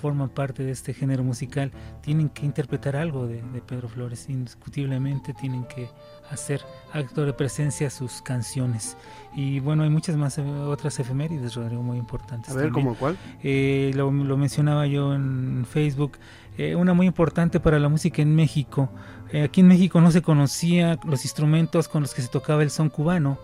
forman 0.00 0.28
parte 0.28 0.64
de 0.64 0.72
este 0.72 0.94
género 0.94 1.22
musical, 1.22 1.70
tienen 2.00 2.28
que 2.28 2.46
interpretar 2.46 2.96
algo 2.96 3.26
de, 3.26 3.42
de 3.42 3.60
Pedro 3.60 3.88
Flores, 3.88 4.28
indiscutiblemente 4.28 5.34
tienen 5.34 5.64
que 5.64 5.88
hacer 6.30 6.62
acto 6.92 7.24
de 7.24 7.32
presencia 7.32 7.88
a 7.88 7.90
sus 7.90 8.22
canciones. 8.22 8.96
Y 9.34 9.60
bueno, 9.60 9.82
hay 9.82 9.90
muchas 9.90 10.16
más 10.16 10.38
eh, 10.38 10.42
otras 10.42 10.98
efemérides, 10.98 11.54
Rodrigo, 11.54 11.82
muy 11.82 11.98
importantes. 11.98 12.50
A 12.50 12.56
ver. 12.56 12.70
¿cómo 12.70 12.94
cuál? 12.94 13.16
Eh, 13.42 13.92
lo, 13.94 14.10
lo 14.10 14.36
mencionaba 14.36 14.86
yo 14.86 15.14
en 15.14 15.66
Facebook, 15.68 16.18
eh, 16.58 16.74
una 16.74 16.94
muy 16.94 17.06
importante 17.06 17.60
para 17.60 17.78
la 17.78 17.88
música 17.88 18.22
en 18.22 18.34
México. 18.34 18.90
Eh, 19.32 19.42
aquí 19.42 19.60
en 19.60 19.68
México 19.68 20.00
no 20.00 20.10
se 20.10 20.22
conocía 20.22 20.98
los 21.04 21.24
instrumentos 21.24 21.88
con 21.88 22.02
los 22.02 22.14
que 22.14 22.22
se 22.22 22.28
tocaba 22.28 22.62
el 22.62 22.70
son 22.70 22.90
cubano. 22.90 23.38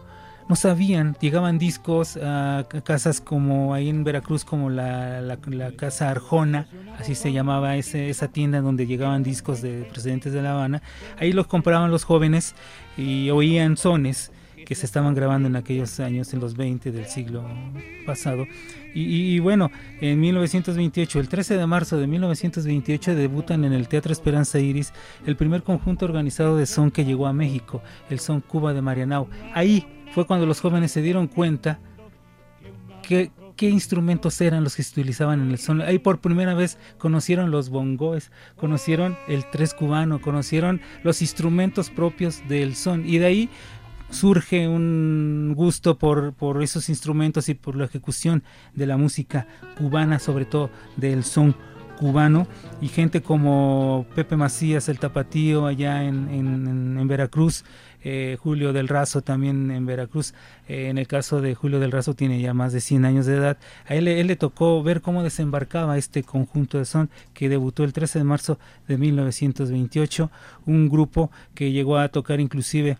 No 0.48 0.54
sabían, 0.54 1.16
llegaban 1.20 1.58
discos 1.58 2.16
a 2.22 2.66
casas 2.84 3.20
como 3.20 3.74
ahí 3.74 3.88
en 3.88 4.04
Veracruz, 4.04 4.44
como 4.44 4.70
la, 4.70 5.20
la- 5.20 5.38
Casa 5.76 6.08
Arjona, 6.10 6.68
así 7.00 7.16
se 7.16 7.32
llamaba 7.32 7.76
ese- 7.76 8.10
esa 8.10 8.28
tienda 8.28 8.60
donde 8.60 8.86
llegaban 8.86 9.24
discos 9.24 9.60
de 9.60 9.82
presidentes 9.90 10.32
de 10.32 10.42
La 10.42 10.52
Habana. 10.52 10.82
Ahí 11.18 11.32
los 11.32 11.48
compraban 11.48 11.90
los 11.90 12.04
jóvenes 12.04 12.54
y 12.96 13.28
oían 13.30 13.76
sones 13.76 14.30
que 14.64 14.74
se 14.76 14.86
estaban 14.86 15.14
grabando 15.14 15.48
en 15.48 15.56
aquellos 15.56 15.98
años, 16.00 16.32
en 16.32 16.40
los 16.40 16.56
20 16.56 16.90
del 16.92 17.06
siglo 17.06 17.44
pasado. 18.06 18.46
Y 18.94 19.38
bueno, 19.40 19.70
en 20.00 20.18
1928, 20.20 21.20
el 21.20 21.28
13 21.28 21.56
de 21.56 21.66
marzo 21.66 21.98
de 21.98 22.06
1928, 22.06 23.14
debutan 23.14 23.64
en 23.64 23.72
el 23.72 23.88
Teatro 23.88 24.12
Esperanza 24.12 24.58
Iris 24.58 24.92
el 25.26 25.36
primer 25.36 25.62
conjunto 25.64 26.04
organizado 26.06 26.56
de 26.56 26.66
son 26.66 26.90
que 26.90 27.04
llegó 27.04 27.26
a 27.26 27.32
México, 27.32 27.82
el 28.10 28.18
Son 28.20 28.40
Cuba 28.40 28.72
de 28.72 28.80
Marianao. 28.82 29.28
Ahí 29.54 29.86
fue 30.16 30.26
cuando 30.26 30.46
los 30.46 30.62
jóvenes 30.62 30.92
se 30.92 31.02
dieron 31.02 31.26
cuenta 31.26 31.78
que 33.02 33.30
qué 33.54 33.68
instrumentos 33.68 34.40
eran 34.40 34.64
los 34.64 34.74
que 34.74 34.82
se 34.82 34.92
utilizaban 34.92 35.42
en 35.42 35.50
el 35.50 35.58
son. 35.58 35.82
Ahí 35.82 35.98
por 35.98 36.22
primera 36.22 36.54
vez 36.54 36.78
conocieron 36.96 37.50
los 37.50 37.68
bongoes, 37.68 38.32
conocieron 38.56 39.18
el 39.28 39.44
tres 39.50 39.74
cubano, 39.74 40.22
conocieron 40.22 40.80
los 41.02 41.20
instrumentos 41.20 41.90
propios 41.90 42.40
del 42.48 42.76
son. 42.76 43.06
Y 43.06 43.18
de 43.18 43.26
ahí 43.26 43.50
surge 44.08 44.66
un 44.66 45.52
gusto 45.54 45.98
por, 45.98 46.34
esos 46.62 46.88
instrumentos 46.88 47.50
y 47.50 47.54
por 47.54 47.76
la 47.76 47.84
ejecución 47.84 48.42
de 48.72 48.86
la 48.86 48.96
música 48.96 49.46
cubana, 49.76 50.18
sobre 50.18 50.46
todo 50.46 50.70
del 50.96 51.24
son 51.24 51.54
cubano 51.98 52.46
y 52.80 52.88
gente 52.88 53.20
como 53.20 54.06
Pepe 54.14 54.36
Macías, 54.36 54.88
el 54.88 54.98
tapatío 54.98 55.66
allá 55.66 56.04
en 56.04 57.06
Veracruz, 57.06 57.66
eh, 58.08 58.36
Julio 58.40 58.72
del 58.72 58.86
Razo 58.86 59.20
también 59.20 59.72
en 59.72 59.84
Veracruz, 59.84 60.32
eh, 60.68 60.86
en 60.90 60.96
el 60.96 61.08
caso 61.08 61.40
de 61.40 61.56
Julio 61.56 61.80
del 61.80 61.90
Razo 61.90 62.14
tiene 62.14 62.40
ya 62.40 62.54
más 62.54 62.72
de 62.72 62.80
100 62.80 63.04
años 63.04 63.26
de 63.26 63.34
edad, 63.34 63.58
a 63.84 63.96
él, 63.96 64.06
él 64.06 64.28
le 64.28 64.36
tocó 64.36 64.80
ver 64.80 65.00
cómo 65.00 65.24
desembarcaba 65.24 65.98
este 65.98 66.22
conjunto 66.22 66.78
de 66.78 66.84
son 66.84 67.10
que 67.34 67.48
debutó 67.48 67.82
el 67.82 67.92
13 67.92 68.20
de 68.20 68.24
marzo 68.24 68.60
de 68.86 68.96
1928, 68.96 70.30
un 70.66 70.88
grupo 70.88 71.32
que 71.52 71.72
llegó 71.72 71.98
a 71.98 72.08
tocar 72.08 72.38
inclusive 72.38 72.96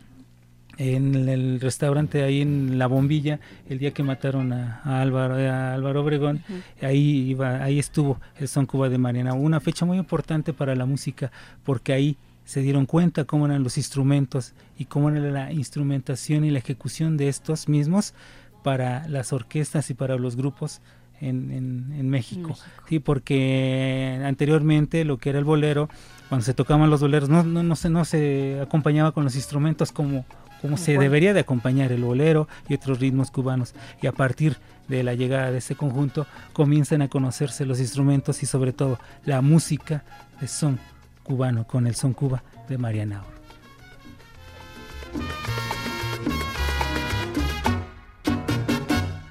en 0.76 1.28
el 1.28 1.60
restaurante 1.60 2.24
ahí 2.24 2.40
en 2.42 2.76
La 2.76 2.88
Bombilla, 2.88 3.38
el 3.68 3.78
día 3.78 3.92
que 3.92 4.02
mataron 4.02 4.52
a, 4.52 4.80
a 4.82 5.02
Álvaro, 5.02 5.36
a 5.36 5.72
Álvaro 5.72 6.02
Obregón, 6.02 6.42
ahí 6.82 7.30
iba, 7.30 7.62
ahí 7.62 7.78
estuvo 7.78 8.20
el 8.40 8.48
Son 8.48 8.66
Cuba 8.66 8.88
de 8.88 8.98
Mariana, 8.98 9.34
una 9.34 9.60
fecha 9.60 9.86
muy 9.86 9.98
importante 9.98 10.52
para 10.52 10.74
la 10.74 10.84
música, 10.84 11.30
porque 11.62 11.92
ahí 11.92 12.16
se 12.46 12.60
dieron 12.62 12.86
cuenta 12.86 13.24
cómo 13.26 13.44
eran 13.44 13.62
los 13.62 13.76
instrumentos 13.76 14.54
y 14.78 14.86
cómo 14.86 15.10
era 15.10 15.20
la 15.20 15.52
instrumentación 15.52 16.44
y 16.44 16.50
la 16.50 16.60
ejecución 16.60 17.18
de 17.18 17.28
estos 17.28 17.68
mismos 17.68 18.14
para 18.62 19.06
las 19.08 19.34
orquestas 19.34 19.90
y 19.90 19.94
para 19.94 20.16
los 20.16 20.34
grupos 20.36 20.80
en, 21.20 21.50
en- 21.50 21.92
en 21.98 22.08
México. 22.08 22.56
Sí, 22.88 22.98
porque 22.98 24.20
anteriormente 24.24 25.04
lo 25.04 25.18
que 25.18 25.30
era 25.30 25.38
el 25.38 25.44
bolero, 25.44 25.88
cuando 26.28 26.44
se 26.44 26.54
tocaban 26.54 26.88
los 26.90 27.00
boleros, 27.00 27.28
no, 27.28 27.42
no, 27.42 27.62
no, 27.62 27.76
se, 27.76 27.90
no 27.90 28.04
se 28.04 28.60
acompañaba 28.60 29.12
con 29.12 29.24
los 29.24 29.34
instrumentos 29.36 29.92
como, 29.92 30.24
como 30.60 30.76
se 30.76 30.98
debería 30.98 31.32
de 31.34 31.40
acompañar 31.40 31.92
el 31.92 32.02
bolero 32.02 32.48
y 32.68 32.74
otros 32.74 33.00
ritmos 33.00 33.30
cubanos. 33.30 33.74
Y 34.02 34.06
a 34.06 34.12
partir 34.12 34.56
de 34.88 35.02
la 35.02 35.14
llegada 35.14 35.50
de 35.50 35.58
ese 35.58 35.74
conjunto 35.74 36.26
comienzan 36.52 37.02
a 37.02 37.08
conocerse 37.08 37.66
los 37.66 37.80
instrumentos 37.80 38.42
y 38.42 38.46
sobre 38.46 38.72
todo 38.72 38.98
la 39.24 39.40
música 39.40 40.04
de 40.40 40.48
son 40.48 40.78
cubano 41.26 41.66
con 41.66 41.86
el 41.86 41.96
son 41.96 42.12
Cuba 42.12 42.42
de 42.68 42.78
Mariana 42.78 43.22
Oro. 43.22 43.36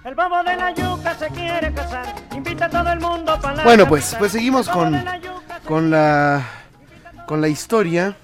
El 0.03 0.13
bobo 0.13 0.43
de 0.43 0.55
la 0.55 0.73
yuca 0.73 1.15
se 1.15 1.27
quiere 1.29 1.73
casar. 1.73 2.13
Invita 2.35 2.65
a 2.65 2.69
todo 2.69 2.91
el 2.91 2.99
mundo 2.99 3.39
para 3.41 3.55
la 3.55 3.63
Bueno, 3.63 3.87
pues, 3.87 4.15
pues 4.19 4.33
seguimos 4.33 4.67
con, 4.67 5.03
con 5.65 5.89
la 5.89 6.45
con 7.25 7.41
la 7.41 7.47
historia 7.47 8.15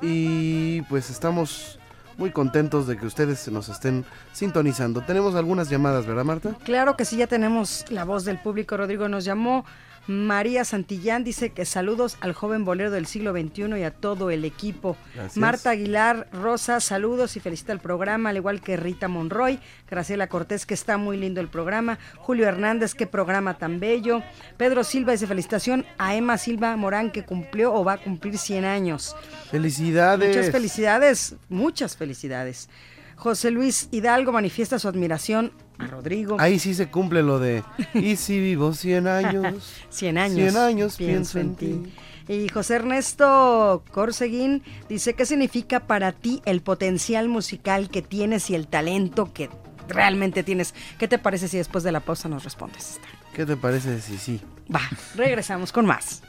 y 0.00 0.82
pues 0.82 1.10
estamos 1.10 1.78
muy 2.16 2.30
contentos 2.30 2.86
de 2.86 2.96
que 2.96 3.06
ustedes 3.06 3.48
nos 3.48 3.68
estén 3.68 4.04
sintonizando. 4.32 5.00
Tenemos 5.00 5.34
algunas 5.34 5.68
llamadas, 5.68 6.06
¿verdad, 6.06 6.24
Marta? 6.24 6.54
Claro 6.62 6.96
que 6.96 7.04
sí, 7.04 7.16
ya 7.16 7.26
tenemos 7.26 7.84
la 7.90 8.04
voz 8.04 8.24
del 8.24 8.38
público. 8.38 8.76
Rodrigo 8.76 9.08
nos 9.08 9.24
llamó 9.24 9.64
María 10.06 10.64
Santillán 10.64 11.24
dice 11.24 11.50
que 11.50 11.64
saludos 11.64 12.16
al 12.20 12.32
joven 12.32 12.64
bolero 12.64 12.90
del 12.90 13.06
siglo 13.06 13.32
XXI 13.32 13.78
y 13.78 13.82
a 13.84 13.90
todo 13.90 14.30
el 14.30 14.44
equipo. 14.44 14.96
Gracias. 15.14 15.36
Marta 15.36 15.70
Aguilar 15.70 16.28
Rosa, 16.32 16.80
saludos 16.80 17.36
y 17.36 17.40
felicita 17.40 17.72
el 17.72 17.80
programa, 17.80 18.30
al 18.30 18.36
igual 18.36 18.60
que 18.60 18.76
Rita 18.76 19.08
Monroy. 19.08 19.58
Graciela 19.88 20.28
Cortés, 20.28 20.66
que 20.66 20.74
está 20.74 20.98
muy 20.98 21.16
lindo 21.16 21.40
el 21.40 21.48
programa. 21.48 21.98
Julio 22.18 22.46
Hernández, 22.46 22.94
qué 22.94 23.06
programa 23.06 23.56
tan 23.58 23.80
bello. 23.80 24.22
Pedro 24.56 24.84
Silva 24.84 25.12
dice 25.12 25.26
felicitación 25.26 25.86
a 25.98 26.14
Emma 26.14 26.38
Silva 26.38 26.76
Morán, 26.76 27.10
que 27.10 27.24
cumplió 27.24 27.72
o 27.72 27.84
va 27.84 27.94
a 27.94 27.98
cumplir 27.98 28.36
100 28.38 28.64
años. 28.64 29.16
Felicidades. 29.50 30.36
Muchas 30.36 30.50
felicidades, 30.52 31.36
muchas 31.48 31.96
felicidades. 31.96 32.68
José 33.16 33.50
Luis 33.50 33.88
Hidalgo 33.90 34.32
manifiesta 34.32 34.78
su 34.78 34.88
admiración 34.88 35.52
Rodrigo. 35.78 36.36
Ahí 36.38 36.58
sí 36.58 36.74
se 36.74 36.88
cumple 36.88 37.22
lo 37.22 37.38
de. 37.38 37.62
Y 37.94 38.16
si 38.16 38.40
vivo 38.40 38.72
100 38.74 39.06
años. 39.06 39.74
100 39.90 40.18
años. 40.18 40.52
100 40.52 40.56
años 40.56 40.96
pienso 40.96 41.38
en 41.38 41.54
ti. 41.56 41.92
Y 42.28 42.48
José 42.48 42.76
Ernesto 42.76 43.82
Corseguín 43.90 44.62
dice, 44.88 45.14
¿qué 45.14 45.26
significa 45.26 45.80
para 45.80 46.12
ti 46.12 46.40
el 46.46 46.62
potencial 46.62 47.28
musical 47.28 47.90
que 47.90 48.00
tienes 48.00 48.48
y 48.48 48.54
el 48.54 48.66
talento 48.66 49.32
que 49.32 49.50
realmente 49.88 50.42
tienes? 50.42 50.74
¿Qué 50.98 51.06
te 51.06 51.18
parece 51.18 51.48
si 51.48 51.58
después 51.58 51.84
de 51.84 51.92
la 51.92 52.00
pausa 52.00 52.28
nos 52.28 52.44
respondes? 52.44 52.98
¿Qué 53.34 53.44
te 53.44 53.56
parece 53.56 54.00
si 54.00 54.16
sí? 54.16 54.40
Va, 54.74 54.80
regresamos 55.16 55.70
con 55.72 55.84
más. 55.84 56.22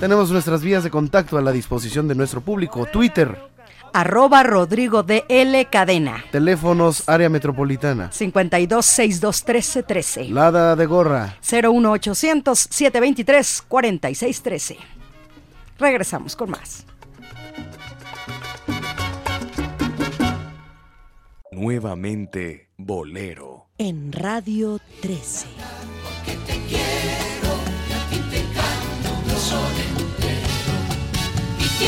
Tenemos 0.00 0.30
nuestras 0.30 0.62
vías 0.62 0.84
de 0.84 0.90
contacto 0.90 1.38
a 1.38 1.42
la 1.42 1.50
disposición 1.50 2.06
de 2.06 2.14
nuestro 2.14 2.40
público. 2.40 2.86
Twitter, 2.86 3.36
Arroba 3.92 4.42
Rodrigo 4.44 5.02
de 5.02 5.24
L 5.28 5.64
Cadena. 5.70 6.24
teléfonos 6.30 7.08
área 7.08 7.28
metropolitana. 7.28 8.12
52 8.12 8.86
62 8.86 9.44
13 9.44 9.82
13. 9.82 10.24
Lada 10.28 10.76
de 10.76 10.86
gorra. 10.86 11.36
01800 11.42 12.58
723 12.70 13.64
46 13.66 14.42
13. 14.42 14.76
Regresamos 15.78 16.36
con 16.36 16.50
más. 16.50 16.84
Nuevamente, 21.50 22.68
Bolero. 22.76 23.66
En 23.78 24.12
Radio 24.12 24.78
13. 25.00 25.48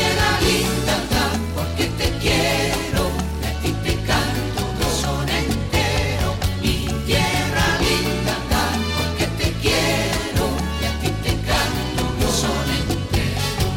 Mi 0.01 0.07
tierra 0.07 0.39
linda 0.41 0.95
andar 0.95 1.31
porque 1.53 1.85
te 1.85 2.09
quiero 2.17 3.03
y 3.41 3.45
a 3.45 3.53
ti 3.61 3.71
te 3.83 3.95
canto, 4.01 4.61
yo 4.79 4.89
son 4.89 5.29
entero, 5.29 6.33
mi 6.59 6.87
tierra 7.05 7.65
linda 7.85 8.35
andar, 8.41 8.73
porque 8.97 9.27
te 9.37 9.51
quiero, 9.61 10.43
y 10.81 10.85
a 10.85 10.93
ti 11.01 11.09
te 11.23 11.33
canto, 11.45 12.03
yo 12.19 12.29
son 12.31 12.67
entero, 12.81 13.67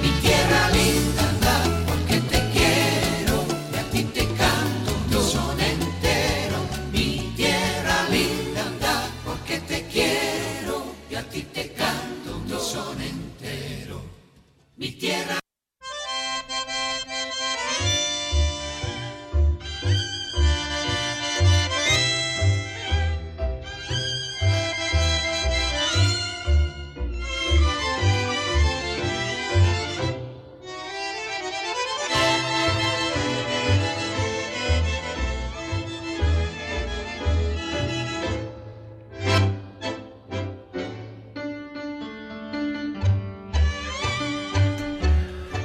mi 0.00 0.10
tierra 0.22 0.70
linda 0.70 1.22
andar, 1.28 1.84
porque 1.86 2.20
te 2.32 2.40
quiero, 2.54 3.44
y 3.72 3.76
a 3.76 3.84
ti 3.90 4.04
te 4.04 4.26
canto, 4.34 4.90
yo 5.10 5.20
son 5.22 5.60
entero, 5.60 6.58
mi 6.92 7.34
tierra 7.36 8.08
linda 8.10 8.62
porque 9.26 9.58
te 9.60 9.86
quiero, 9.86 10.82
y 11.10 11.14
a 11.14 11.22
ti 11.28 11.42
te 11.42 11.72
canto, 11.72 12.42
yo 12.48 12.58
soy 12.58 13.02
entero. 13.02 13.22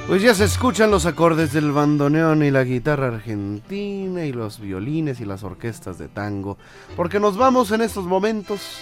Pues 0.08 0.22
ya 0.22 0.34
se 0.34 0.44
escuchan 0.44 0.90
los 0.90 1.04
acordes 1.04 1.52
del 1.52 1.70
bandoneón 1.70 2.42
y 2.42 2.50
la 2.50 2.64
guitarra 2.64 3.08
argentina 3.08 4.24
y 4.24 4.32
los 4.32 4.58
violines 4.58 5.20
y 5.20 5.26
las 5.26 5.42
orquestas 5.42 5.98
de 5.98 6.08
tango, 6.08 6.56
porque 6.96 7.20
nos 7.20 7.36
vamos 7.36 7.70
en 7.72 7.82
estos 7.82 8.06
momentos 8.06 8.80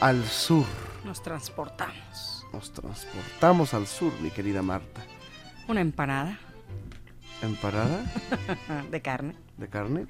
al 0.00 0.24
sur. 0.24 0.64
Nos 1.04 1.22
transportamos. 1.22 2.44
Nos 2.52 2.72
transportamos 2.72 3.72
al 3.72 3.86
sur, 3.86 4.12
mi 4.20 4.30
querida 4.30 4.62
Marta. 4.62 5.02
Una 5.68 5.80
empanada 5.80 6.38
¿Emparada 7.40 8.04
de 8.90 9.02
carne, 9.02 9.34
de 9.56 9.68
carne? 9.68 10.06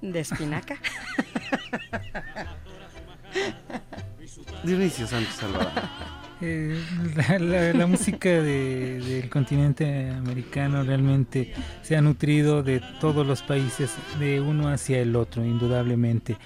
de 0.00 0.20
espinaca. 0.20 0.78
Dionisio 4.64 5.06
Sánchez 5.06 5.42
Alvarado. 5.42 6.17
Eh, 6.40 6.78
la, 7.40 7.72
la- 7.72 7.86
música 7.86 8.28
de- 8.28 9.00
del 9.00 9.28
continente 9.28 10.10
americano 10.10 10.84
realmente 10.84 11.52
se 11.82 11.96
ha 11.96 12.00
nutrido 12.00 12.62
de 12.62 12.80
todos 13.00 13.26
los 13.26 13.42
países 13.42 13.90
de 14.20 14.40
uno 14.40 14.68
hacia 14.68 15.00
el 15.00 15.16
otro, 15.16 15.44
indudablemente. 15.44 16.36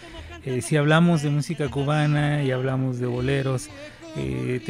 Eh, 0.44 0.62
si 0.62 0.76
hablamos 0.76 1.22
de 1.22 1.30
música 1.30 1.68
cubana 1.68 2.42
y 2.42 2.50
hablamos 2.52 2.98
de 3.00 3.06
boleros 3.06 3.68
eh, 4.16 4.60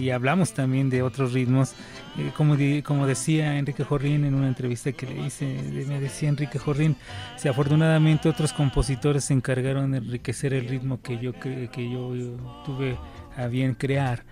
y 0.00 0.10
hablamos 0.10 0.52
también 0.52 0.90
de 0.90 1.02
otros 1.02 1.32
ritmos, 1.32 1.72
eh, 2.18 2.30
como, 2.36 2.56
di- 2.56 2.82
como 2.82 3.06
decía 3.06 3.58
Enrique 3.58 3.84
Jorrín 3.84 4.24
en 4.24 4.34
una 4.34 4.48
entrevista 4.48 4.92
que 4.92 5.06
le 5.06 5.26
hice, 5.26 5.46
de- 5.46 5.86
me 5.86 5.98
decía 6.00 6.28
Enrique 6.28 6.58
Jorrín, 6.58 6.94
si 7.36 7.48
afortunadamente 7.48 8.28
otros 8.28 8.52
compositores 8.52 9.24
se 9.24 9.32
encargaron 9.34 9.92
de 9.92 9.98
enriquecer 9.98 10.52
el 10.52 10.68
ritmo 10.68 11.00
que 11.00 11.18
yo, 11.18 11.32
que 11.32 11.90
yo, 11.90 12.14
yo 12.14 12.62
tuve 12.66 12.96
a 13.36 13.46
bien 13.46 13.74
crear. 13.74 14.24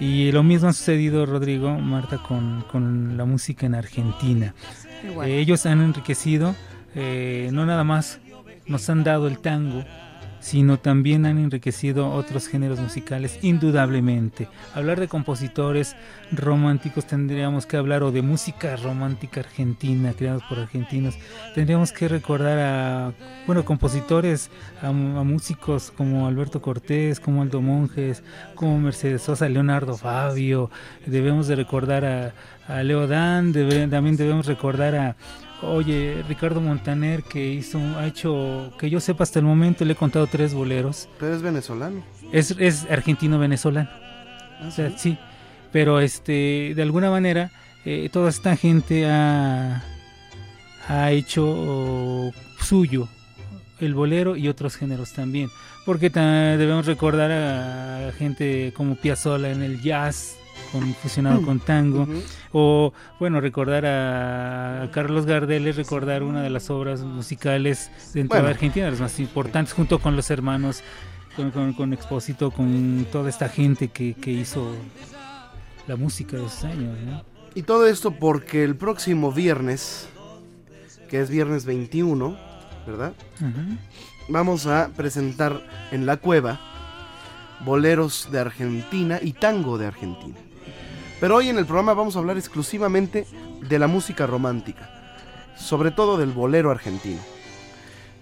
Y 0.00 0.32
lo 0.32 0.42
mismo 0.42 0.68
ha 0.68 0.72
sucedido, 0.72 1.26
Rodrigo, 1.26 1.78
Marta, 1.78 2.16
con, 2.18 2.64
con 2.72 3.18
la 3.18 3.26
música 3.26 3.66
en 3.66 3.74
Argentina. 3.74 4.54
Eh, 5.24 5.38
ellos 5.38 5.66
han 5.66 5.82
enriquecido, 5.82 6.54
eh, 6.94 7.50
no 7.52 7.66
nada 7.66 7.84
más 7.84 8.18
nos 8.66 8.88
han 8.88 9.04
dado 9.04 9.28
el 9.28 9.38
tango, 9.38 9.84
sino 10.40 10.78
también 10.78 11.26
han 11.26 11.38
enriquecido 11.38 12.10
otros 12.10 12.48
géneros 12.48 12.80
musicales, 12.80 13.38
indudablemente. 13.42 14.48
Hablar 14.74 14.98
de 14.98 15.08
compositores 15.08 15.96
románticos 16.32 17.06
tendríamos 17.06 17.66
que 17.66 17.76
hablar, 17.76 18.02
o 18.02 18.10
de 18.10 18.22
música 18.22 18.76
romántica 18.76 19.40
argentina, 19.40 20.14
creados 20.16 20.42
por 20.48 20.58
argentinos. 20.58 21.16
Tendríamos 21.54 21.92
que 21.92 22.08
recordar 22.08 22.58
a, 22.58 23.12
bueno, 23.46 23.64
compositores, 23.64 24.50
a, 24.82 24.92
músicos 24.92 25.90
como 25.90 26.26
Alberto 26.26 26.62
Cortés, 26.62 27.20
como 27.20 27.42
Aldo 27.42 27.60
Monjes, 27.60 28.22
como 28.54 28.78
Mercedes 28.78 29.22
Sosa, 29.22 29.48
Leonardo 29.48 29.96
Fabio. 29.96 30.70
Debemos 31.06 31.46
de 31.48 31.56
recordar 31.56 32.04
a, 32.04 32.34
a 32.70 32.82
Leo 32.82 33.06
Dan, 33.06 33.52
debe- 33.52 33.88
también 33.88 34.16
debemos 34.16 34.46
recordar 34.46 34.94
a, 34.94 35.16
Oye, 35.62 36.24
Ricardo 36.26 36.60
Montaner 36.62 37.22
que 37.22 37.46
hizo, 37.52 37.78
ha 37.98 38.06
hecho, 38.06 38.72
que 38.78 38.88
yo 38.88 38.98
sepa 38.98 39.24
hasta 39.24 39.40
el 39.40 39.44
momento, 39.44 39.84
le 39.84 39.92
he 39.92 39.96
contado 39.96 40.26
tres 40.26 40.54
boleros. 40.54 41.06
Pero 41.18 41.34
es 41.34 41.42
venezolano. 41.42 42.02
Es, 42.32 42.52
es 42.58 42.86
argentino-venezolano. 42.90 43.90
Ah, 43.92 44.64
O 44.68 44.70
sea, 44.70 44.96
sí. 44.96 45.18
Pero 45.70 46.00
este, 46.00 46.72
de 46.74 46.80
alguna 46.82 47.10
manera, 47.10 47.50
eh, 47.84 48.08
toda 48.10 48.30
esta 48.30 48.56
gente 48.56 49.04
ha, 49.06 49.84
ha 50.88 51.10
hecho 51.12 51.44
oh, 51.46 52.32
suyo 52.58 53.06
el 53.80 53.94
bolero 53.94 54.36
y 54.36 54.48
otros 54.48 54.76
géneros 54.76 55.12
también. 55.12 55.50
Porque 55.84 56.08
ta- 56.08 56.56
debemos 56.56 56.86
recordar 56.86 57.30
a 57.32 58.12
gente 58.18 58.72
como 58.74 58.94
Piazzolla 58.96 59.50
en 59.50 59.62
el 59.62 59.82
jazz, 59.82 60.36
con, 60.72 60.94
fusionado 60.94 61.42
con 61.42 61.60
tango. 61.60 62.02
Ujú. 62.02 62.22
O, 62.52 62.92
bueno, 63.18 63.40
recordar 63.40 63.84
a 63.86 64.88
Carlos 64.92 65.26
Gardel 65.26 65.66
es 65.68 65.76
recordar 65.76 66.22
una 66.22 66.42
de 66.42 66.50
las 66.50 66.70
obras 66.70 67.02
musicales 67.02 67.90
dentro 68.14 68.36
Bueno. 68.36 68.46
de 68.48 68.54
Argentina, 68.54 68.90
las 68.90 69.00
más 69.00 69.18
importantes, 69.20 69.72
junto 69.74 69.98
con 69.98 70.16
los 70.16 70.30
hermanos, 70.30 70.82
con, 71.36 71.50
con, 71.50 71.72
con 71.72 71.92
Expósito, 71.92 72.50
con 72.50 73.06
toda 73.12 73.28
esta 73.30 73.48
gente 73.48 73.88
que, 73.88 74.14
que 74.14 74.30
hizo 74.32 74.74
la 75.86 75.96
música 75.96 76.36
de 76.36 76.46
esos 76.46 76.64
años, 76.64 76.98
¿no? 77.04 77.24
Y 77.54 77.62
todo 77.62 77.86
esto 77.86 78.12
porque 78.12 78.62
el 78.62 78.76
próximo 78.76 79.32
viernes, 79.32 80.08
que 81.08 81.20
es 81.20 81.30
viernes 81.30 81.64
21, 81.64 82.36
¿verdad? 82.86 83.12
Vamos 84.28 84.66
a 84.66 84.90
presentar 84.96 85.60
en 85.90 86.06
la 86.06 86.16
cueva 86.18 86.60
boleros 87.64 88.28
de 88.30 88.38
Argentina 88.38 89.18
y 89.20 89.32
tango 89.32 89.78
de 89.78 89.86
Argentina. 89.86 90.36
Pero 91.20 91.36
hoy 91.36 91.50
en 91.50 91.58
el 91.58 91.66
programa 91.66 91.92
vamos 91.92 92.16
a 92.16 92.18
hablar 92.18 92.38
exclusivamente 92.38 93.26
de 93.68 93.78
la 93.78 93.86
música 93.86 94.26
romántica, 94.26 94.88
sobre 95.54 95.90
todo 95.90 96.16
del 96.16 96.32
bolero 96.32 96.70
argentino. 96.70 97.20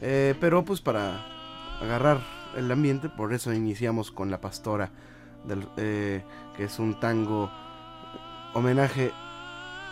Eh, 0.01 0.35
pero 0.41 0.65
pues 0.65 0.81
para 0.81 1.25
agarrar 1.81 2.21
el 2.57 2.71
ambiente, 2.73 3.09
por 3.09 3.33
eso 3.33 3.53
iniciamos 3.53 4.11
con 4.11 4.33
La 4.33 4.41
Pastora, 4.41 4.91
del, 5.47 5.69
eh, 5.77 6.25
que 6.57 6.65
es 6.65 6.81
un 6.81 6.99
tango 6.99 7.51
homenaje 8.55 9.13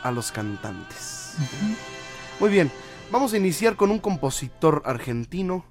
a 0.03 0.11
los 0.11 0.33
cantantes. 0.33 1.37
Muy 2.41 2.51
bien, 2.51 2.73
vamos 3.13 3.33
a 3.33 3.37
iniciar 3.37 3.77
con 3.77 3.93
un 3.93 4.01
compositor 4.01 4.83
argentino 4.85 5.65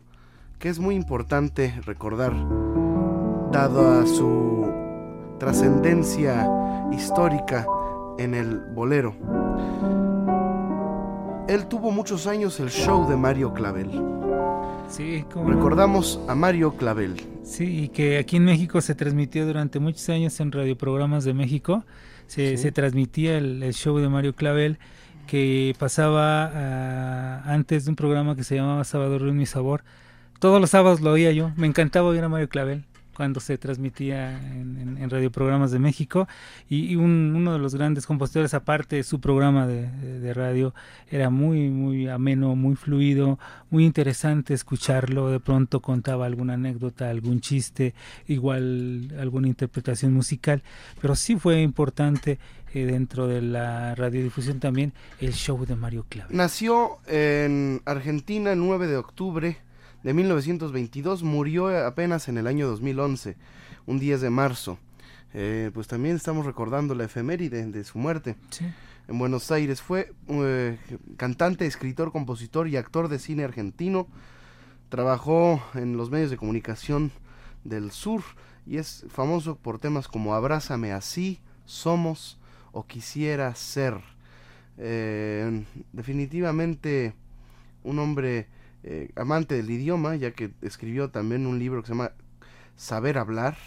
que 0.57 0.69
es 0.69 0.79
muy 0.79 0.95
importante 0.95 1.81
recordar, 1.86 2.33
dada 3.51 4.05
su 4.07 4.74
trascendencia 5.39 6.47
histórica 6.91 7.65
en 8.17 8.33
el 8.33 8.59
bolero. 8.73 9.15
Él 11.47 11.67
tuvo 11.67 11.91
muchos 11.91 12.25
años 12.27 12.59
el 12.59 12.69
show 12.69 13.07
de 13.07 13.15
Mario 13.15 13.53
Clavel. 13.53 13.89
Sí, 14.89 15.25
como 15.31 15.49
Recordamos 15.49 16.19
a 16.27 16.36
Mario 16.36 16.75
Clavel. 16.75 17.15
Sí, 17.43 17.83
y 17.83 17.89
que 17.89 18.17
aquí 18.17 18.38
en 18.38 18.45
México 18.45 18.81
se 18.81 18.95
transmitió 18.95 19.45
durante 19.45 19.79
muchos 19.79 20.07
años 20.09 20.39
en 20.39 20.51
radioprogramas 20.51 21.23
de 21.23 21.33
México. 21.33 21.83
Se, 22.27 22.57
Sí. 22.57 22.63
se 22.63 22.71
transmitía 22.71 23.38
el, 23.38 23.61
el 23.61 23.73
show 23.73 23.97
de 23.99 24.09
Mario 24.09 24.33
Clavel 24.33 24.79
que 25.27 25.75
pasaba 25.77 26.51
ah, 26.53 27.43
antes 27.45 27.86
de 27.86 27.91
un 27.91 27.95
programa 27.95 28.36
que 28.36 28.43
se 28.43 28.55
llamaba 28.55 28.83
Sábado 28.83 29.19
Río 29.19 29.33
Mi 29.33 29.45
Sabor. 29.45 29.83
Todos 30.39 30.59
los 30.59 30.71
sábados 30.71 31.01
lo 31.01 31.11
oía 31.11 31.31
yo. 31.31 31.51
Me 31.55 31.67
encantaba 31.67 32.07
oír 32.09 32.23
a 32.23 32.29
Mario 32.29 32.49
Clavel 32.49 32.83
cuando 33.16 33.39
se 33.39 33.57
transmitía 33.57 34.38
en, 34.51 34.78
en- 34.78 34.97
en 34.99 35.09
radioprogramas 35.09 35.72
de 35.72 35.80
México. 35.80 36.28
Y, 36.70 36.95
un- 36.95 37.34
uno 37.36 37.53
de 37.53 37.59
los 37.59 37.74
grandes 37.74 38.05
compositores, 38.05 38.53
aparte 38.53 38.97
de 38.97 39.03
su 39.03 39.20
programa 39.20 39.66
de, 39.66 40.34
radio, 40.34 40.74
era 41.09 41.30
muy, 41.30 41.70
muy 41.70 42.07
ameno, 42.07 42.55
muy 42.55 42.76
fluido, 42.76 43.39
muy 43.72 43.86
interesante 43.86 44.53
escucharlo. 44.53 45.30
De 45.32 45.39
pronto 45.39 45.80
contaba 45.80 46.26
alguna 46.26 46.53
anécdota, 46.53 47.09
algún 47.09 47.39
chiste, 47.41 47.93
igual 48.28 49.11
alguna 49.20 49.47
interpretación 49.47 50.13
musical. 50.13 50.61
Pero 51.01 51.16
sí 51.16 51.36
fue 51.38 51.61
importante 51.61 52.38
eh, 52.74 52.86
dentro 52.86 53.28
de 53.28 53.41
la 53.41 53.95
radiodifusión 53.95 54.59
también 54.59 54.91
el 55.22 55.32
show 55.34 55.66
de 55.66 55.76
Mario 55.76 56.05
Clavel. 56.09 56.36
Nació 56.36 56.97
en 57.07 57.82
Argentina 57.86 58.51
el 58.51 58.59
9 58.59 58.88
de 58.88 58.97
octubre 58.97 59.57
de 60.06 60.14
1922, 60.14 61.24
murió 61.24 61.84
apenas 61.84 62.28
en 62.28 62.38
el 62.38 62.45
año 62.45 62.68
2011, 62.68 63.38
un 63.88 63.97
10 63.97 64.22
de 64.22 64.30
marzo. 64.30 64.78
Eh, 65.34 65.72
pues 65.74 65.88
también 65.88 66.16
estamos 66.16 66.45
recordando 66.45 66.93
la 66.93 67.06
efeméride 67.06 67.66
de 67.66 67.84
su 67.84 67.97
muerte. 67.97 68.36
Sí. 68.51 68.66
En 69.08 69.18
Buenos 69.18 69.49
Aires 69.49 69.82
fue 69.82 70.14
eh, 70.28 70.78
cantante, 71.18 71.66
escritor, 71.66 72.12
compositor 72.12 72.68
y 72.68 72.78
actor 72.78 73.08
de 73.08 73.18
cine 73.18 73.45
argentino. 73.45 74.08
Trabajó 74.89 75.60
en 75.74 75.97
los 75.97 76.12
medios 76.12 76.30
de 76.30 76.38
comunicación 76.38 77.12
del 77.64 77.89
sur 77.89 78.22
y 78.68 78.78
es 78.78 79.06
famoso 79.10 79.56
por 79.56 79.80
temas 79.80 80.08
como 80.08 80.36
Abrázame 80.36 80.91
así, 80.91 81.39
Somos 81.66 82.38
o 82.74 82.86
Quisiera 82.86 83.56
ser. 83.56 83.97
Eh, 84.78 85.66
definitivamente 85.93 87.16
un 87.84 87.97
hombre 87.97 88.49
eh, 88.88 89.09
amante 89.15 89.55
del 89.55 89.71
idioma, 89.71 90.15
ya 90.15 90.29
que 90.29 90.51
escribió 90.61 91.09
también 91.09 91.47
un 91.47 91.57
libro 91.57 91.81
que 91.81 91.88
se 91.88 91.93
llama 91.93 92.11
Saber 92.75 93.17
hablar 93.17 93.57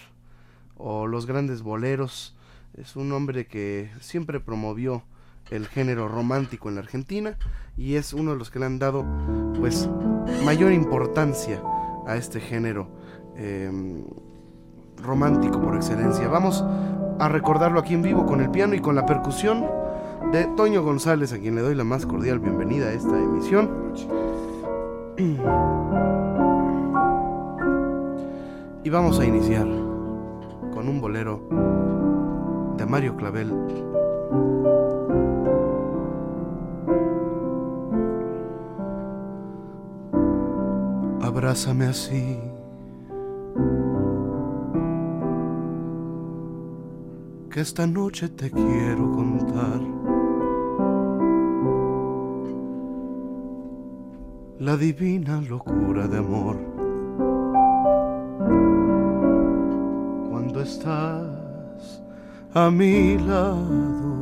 o 0.77 1.09
Los 1.09 1.27
grandes 1.27 1.63
boleros. 1.63 2.37
Es 2.75 2.95
un 2.95 3.11
hombre 3.11 3.49
que 3.49 3.91
siempre 3.99 4.39
promovió 4.39 5.03
el 5.51 5.67
género 5.67 6.07
romántico 6.07 6.69
en 6.69 6.77
la 6.77 6.83
Argentina 6.83 7.37
y 7.77 7.97
es 7.97 8.13
uno 8.13 8.31
de 8.31 8.37
los 8.37 8.51
que 8.51 8.61
le 8.61 8.67
han 8.67 8.79
dado 8.79 9.05
pues 9.59 9.91
mayor 10.45 10.71
importancia 10.71 11.61
a 12.07 12.17
este 12.17 12.39
género 12.39 12.89
eh, 13.37 13.73
romántico 14.99 15.61
por 15.61 15.75
excelencia. 15.75 16.29
Vamos 16.29 16.63
a 17.19 17.29
recordarlo 17.29 17.81
aquí 17.81 17.95
en 17.95 18.03
vivo 18.03 18.25
con 18.25 18.41
el 18.41 18.53
piano 18.53 18.77
y 18.77 18.81
con 18.81 18.95
la 18.95 19.05
percusión 19.05 19.67
de 20.31 20.45
Toño 20.57 20.85
González, 20.85 21.33
a 21.33 21.41
quien 21.41 21.57
le 21.57 21.63
doy 21.63 21.75
la 21.75 21.83
más 21.83 22.07
cordial 22.07 22.39
bienvenida 22.39 22.87
a 22.87 22.93
esta 22.93 23.19
emisión. 23.19 23.69
Y 28.85 28.91
vamos 28.91 29.19
a 29.19 29.27
iniciar 29.27 29.67
con 30.73 30.89
un 30.89 31.01
bolero 31.01 31.41
de 32.77 32.87
Mario 32.87 33.17
Clavel. 33.17 33.53
Abrázame 41.21 41.87
así. 41.87 42.39
Que 47.51 47.61
esta 47.61 47.87
noche 47.87 48.29
te 48.29 48.51
quiero 48.51 49.13
contar. 49.13 49.98
La 54.69 54.77
divina 54.77 55.41
locura 55.41 56.07
de 56.07 56.19
amor. 56.19 56.57
Cuando 60.29 60.61
estás 60.61 62.03
a 62.53 62.71
mi 62.71 63.17
lado. 63.17 64.13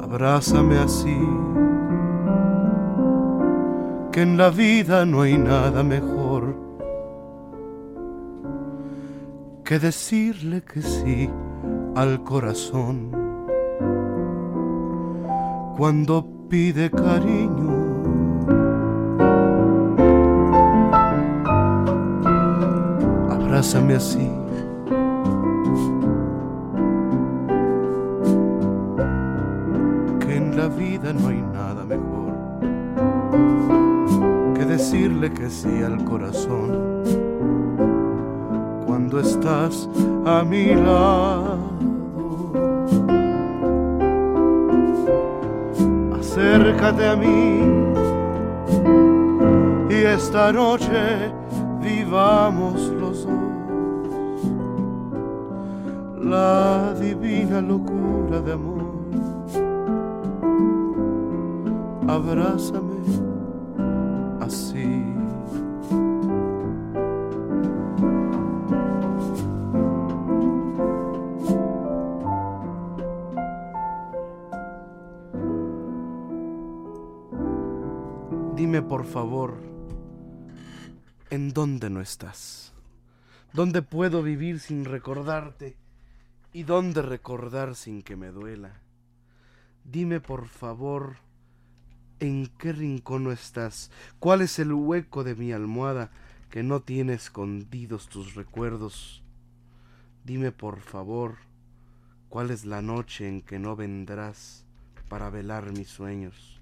Abrázame 0.00 0.78
así. 0.78 1.18
Que 4.12 4.22
en 4.22 4.36
la 4.36 4.50
vida 4.50 5.04
no 5.04 5.22
hay 5.22 5.36
nada 5.36 5.82
mejor 5.82 6.54
que 9.64 9.80
decirle 9.80 10.62
que 10.62 10.82
sí 10.82 11.28
al 11.96 12.22
corazón 12.22 13.10
cuando 15.76 16.39
pide 16.50 16.90
cariño. 16.90 17.70
Abrázame 23.30 23.94
así. 23.94 24.28
Que 30.18 30.36
en 30.36 30.56
la 30.56 30.66
vida 30.66 31.12
no 31.12 31.28
hay 31.28 31.42
nada 31.52 31.84
mejor 31.84 32.32
que 34.54 34.64
decirle 34.64 35.32
que 35.32 35.48
sí 35.48 35.82
al 35.84 36.04
corazón 36.04 37.04
cuando 38.86 39.20
estás 39.20 39.88
a 40.26 40.42
mi 40.42 40.74
lado. 40.74 41.49
Acércate 46.50 47.06
a 47.06 47.14
mí. 47.14 47.62
Y 49.88 49.94
esta 49.94 50.52
noche 50.52 51.32
vivamos 51.80 52.74
los 53.00 53.24
dos. 53.24 53.38
La 56.20 56.92
divina 56.94 57.60
locura 57.60 58.40
de 58.40 58.52
amor. 58.52 58.82
Abrázame 62.08 62.89
estás? 82.00 82.72
¿Dónde 83.52 83.82
puedo 83.82 84.22
vivir 84.22 84.60
sin 84.60 84.84
recordarte? 84.84 85.76
¿Y 86.52 86.64
dónde 86.64 87.02
recordar 87.02 87.74
sin 87.74 88.02
que 88.02 88.16
me 88.16 88.28
duela? 88.28 88.80
Dime 89.84 90.20
por 90.20 90.46
favor, 90.46 91.16
¿en 92.18 92.46
qué 92.58 92.72
rincón 92.72 93.24
no 93.24 93.32
estás? 93.32 93.90
¿Cuál 94.18 94.42
es 94.42 94.58
el 94.58 94.72
hueco 94.72 95.24
de 95.24 95.34
mi 95.34 95.52
almohada 95.52 96.10
que 96.50 96.62
no 96.62 96.80
tiene 96.80 97.14
escondidos 97.14 98.08
tus 98.08 98.34
recuerdos? 98.34 99.22
Dime 100.24 100.52
por 100.52 100.80
favor, 100.80 101.36
¿cuál 102.28 102.50
es 102.50 102.64
la 102.64 102.82
noche 102.82 103.28
en 103.28 103.42
que 103.42 103.58
no 103.58 103.76
vendrás 103.76 104.64
para 105.08 105.30
velar 105.30 105.72
mis 105.72 105.88
sueños? 105.88 106.60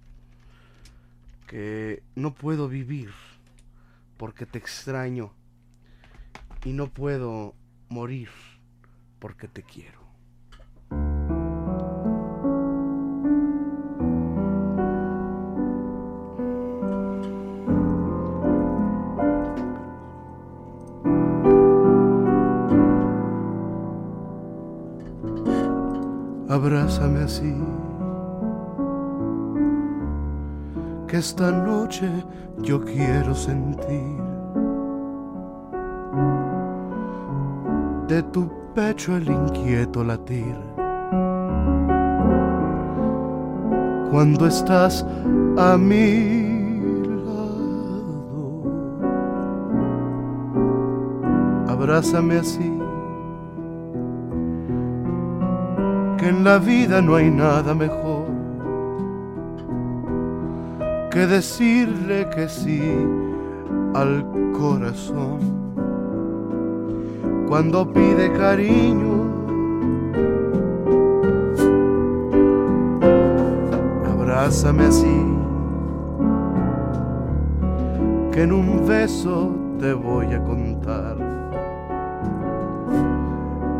que 1.49 2.03
no 2.15 2.35
puedo 2.35 2.69
vivir 2.69 3.11
porque 4.19 4.45
te 4.45 4.59
extraño 4.59 5.33
y 6.65 6.73
no 6.73 6.89
puedo 6.89 7.55
morir 7.89 8.29
porque 9.19 9.49
te 9.49 9.63
quiero. 9.63 9.99
Abrázame 26.49 27.21
así, 27.21 27.55
que 31.09 31.17
esta 31.17 31.51
noche 31.51 32.07
yo 32.59 32.85
quiero 32.85 33.35
sentir 33.35 34.19
de 38.07 38.23
tu 38.25 38.51
pecho 38.75 39.17
el 39.17 39.27
inquieto 39.27 40.05
latir. 40.05 40.55
Cuando 44.11 44.47
estás 44.47 45.05
a 45.57 45.79
mi 45.79 46.79
lado, 47.25 48.63
abrázame 51.69 52.39
así, 52.39 52.71
que 56.19 56.29
en 56.29 56.45
la 56.45 56.59
vida 56.59 57.01
no 57.01 57.15
hay 57.15 57.31
nada 57.31 57.75
mejor 57.75 58.18
que 61.19 61.27
decirle 61.27 62.29
que 62.31 62.49
sí 62.49 62.81
al 63.93 64.25
corazón 64.57 65.41
cuando 67.49 67.93
pide 67.93 68.33
cariño. 68.35 69.25
Abrázame 74.13 74.85
así, 74.85 75.25
que 78.31 78.43
en 78.45 78.53
un 78.53 78.87
beso 78.87 79.57
te 79.81 79.93
voy 79.95 80.33
a 80.33 80.45
contar 80.45 81.17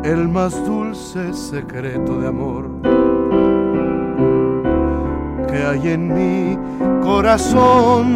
el 0.03 0.27
más 0.27 0.57
dulce 0.67 1.33
secreto 1.33 2.19
de 2.19 2.27
amor 2.27 2.69
que 5.49 5.57
hay 5.57 5.89
en 5.89 6.09
mi 6.09 6.58
corazón. 7.09 8.07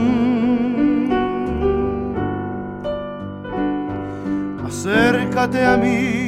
acércate 4.67 5.65
a 5.65 5.77
mí 5.79 6.27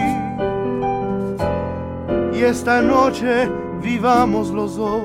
y 2.33 2.39
esta 2.43 2.81
noche 2.81 3.51
vivamos 3.83 4.51
los 4.51 4.77
dos 4.77 5.03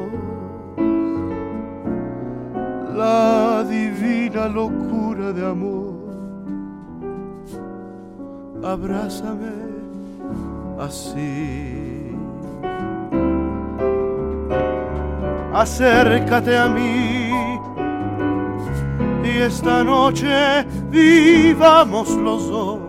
la 2.95 3.65
divina 3.75 4.47
locura 4.47 5.33
de 5.33 5.43
amor. 5.45 5.95
Abrázame 8.63 9.55
así. 10.79 12.15
Acércate 15.53 16.57
a 16.57 16.67
mí 16.67 17.18
y 19.29 19.37
esta 19.37 19.83
noche 19.83 20.65
vivamos 20.89 22.09
los 22.09 22.47
dos 22.47 22.79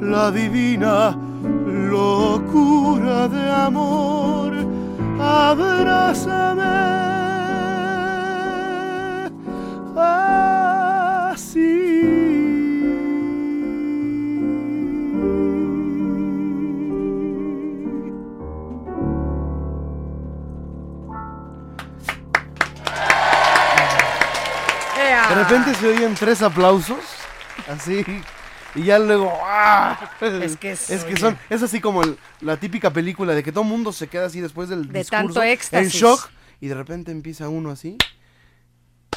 la 0.00 0.30
divina 0.30 1.16
locura 1.66 3.28
de 3.28 3.50
amor. 3.50 4.52
Abrázame 5.20 7.09
repente 25.58 25.74
se 25.78 25.88
oyen 25.88 26.14
tres 26.14 26.42
aplausos, 26.42 26.98
así 27.68 28.04
y 28.74 28.84
ya 28.84 28.98
luego 28.98 29.32
¡ah! 29.42 29.98
Es 30.20 30.56
que 30.56 30.70
es, 30.72 30.90
es 30.90 31.04
que 31.04 31.16
son 31.16 31.36
es 31.50 31.62
así 31.62 31.80
como 31.80 32.02
el- 32.02 32.16
la 32.40 32.56
típica 32.56 32.92
película 32.92 33.34
de 33.34 33.42
que 33.42 33.50
todo 33.52 33.64
el 33.64 33.70
mundo 33.70 33.92
se 33.92 34.06
queda 34.08 34.26
así 34.26 34.40
después 34.40 34.68
del 34.68 34.86
De 34.88 35.00
discurso 35.00 35.10
tanto 35.26 35.42
en 35.42 35.48
éxtasis. 35.48 35.92
shock 35.92 36.30
y 36.60 36.68
de 36.68 36.74
repente 36.74 37.10
empieza 37.10 37.48
uno 37.48 37.70
así 37.70 37.96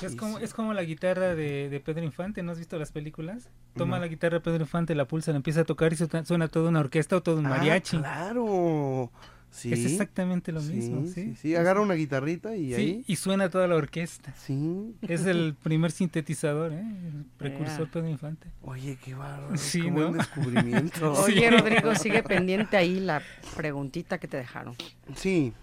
Es 0.01 0.15
como, 0.15 0.39
es 0.39 0.53
como 0.53 0.73
la 0.73 0.83
guitarra 0.83 1.35
de, 1.35 1.69
de 1.69 1.79
Pedro 1.79 2.03
Infante, 2.03 2.41
¿no 2.43 2.51
has 2.51 2.57
visto 2.57 2.77
las 2.79 2.91
películas? 2.91 3.49
Toma 3.77 3.99
la 3.99 4.07
guitarra 4.07 4.35
de 4.37 4.41
Pedro 4.41 4.63
Infante, 4.63 4.95
la 4.95 5.05
pulsa, 5.05 5.31
la 5.31 5.37
empieza 5.37 5.61
a 5.61 5.63
tocar 5.65 5.93
y 5.93 5.95
suena, 5.97 6.25
suena 6.25 6.47
toda 6.47 6.69
una 6.69 6.79
orquesta 6.79 7.15
o 7.17 7.21
todo 7.21 7.37
un 7.37 7.45
Ah, 7.45 7.49
mariachi. 7.49 7.97
claro 7.99 9.11
sí 9.53 9.71
Es 9.71 9.85
exactamente 9.85 10.51
lo 10.51 10.59
sí, 10.61 10.73
mismo, 10.73 11.05
sí, 11.05 11.13
sí. 11.13 11.35
sí, 11.35 11.55
agarra 11.55 11.79
una 11.81 11.93
guitarrita 11.93 12.55
y 12.55 12.69
Sí, 12.69 12.73
ahí 12.73 13.03
y 13.07 13.15
suena 13.15 13.49
toda 13.49 13.67
la 13.67 13.75
orquesta. 13.75 14.33
sí 14.35 14.95
Es 15.01 15.25
el 15.25 15.55
primer 15.61 15.91
sintetizador, 15.91 16.73
¿eh? 16.73 16.79
El 16.81 17.25
precursor. 17.37 17.87
Pedro 17.89 18.09
Infante. 18.09 18.47
oye 18.63 18.97
qué 19.03 19.13
bárbaro 19.13 19.55
Sí, 19.55 19.81
qué 19.83 19.91
buen 19.91 20.11
¿no? 20.11 20.17
descubrimiento 20.17 21.15
Sí. 21.25 21.33
Oye, 21.33 21.51
Rodrigo, 21.51 21.95
sigue 21.95 22.23
pendiente 22.23 22.75
ahí 22.77 22.99
la 22.99 23.21
preguntita 23.55 24.17
que 24.17 24.27
te 24.27 24.37
dejaron. 24.37 24.75
sí 25.15 25.53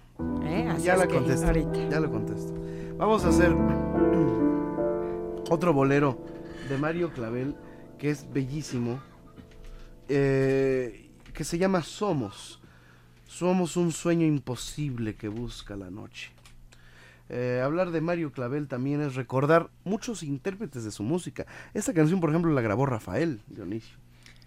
¿eh? 0.44 0.68
Así 0.70 0.84
ya 0.84 0.92
es 0.94 0.98
la 1.00 1.06
contesto 1.08 1.46
ahorita. 1.48 1.88
ya 1.90 1.98
lo 2.00 2.10
contesto 2.10 2.54
vamos 2.96 3.24
a 3.24 3.28
hacer 3.30 3.52
otro 5.50 5.72
bolero 5.72 6.24
de 6.68 6.78
Mario 6.78 7.12
Clavel 7.12 7.54
que 7.98 8.10
es 8.10 8.30
bellísimo 8.32 9.00
eh, 10.08 11.10
que 11.32 11.44
se 11.44 11.58
llama 11.58 11.82
Somos 11.82 12.59
somos 13.30 13.76
un 13.76 13.92
sueño 13.92 14.26
imposible 14.26 15.14
que 15.14 15.28
busca 15.28 15.76
la 15.76 15.88
noche. 15.88 16.32
Eh, 17.28 17.62
hablar 17.64 17.92
de 17.92 18.00
Mario 18.00 18.32
Clavel 18.32 18.66
también 18.66 19.00
es 19.00 19.14
recordar 19.14 19.70
muchos 19.84 20.24
intérpretes 20.24 20.82
de 20.82 20.90
su 20.90 21.04
música. 21.04 21.46
Esta 21.72 21.94
canción 21.94 22.18
por 22.18 22.30
ejemplo 22.30 22.52
la 22.52 22.60
grabó 22.60 22.86
Rafael 22.86 23.40
Dionisio. 23.46 23.96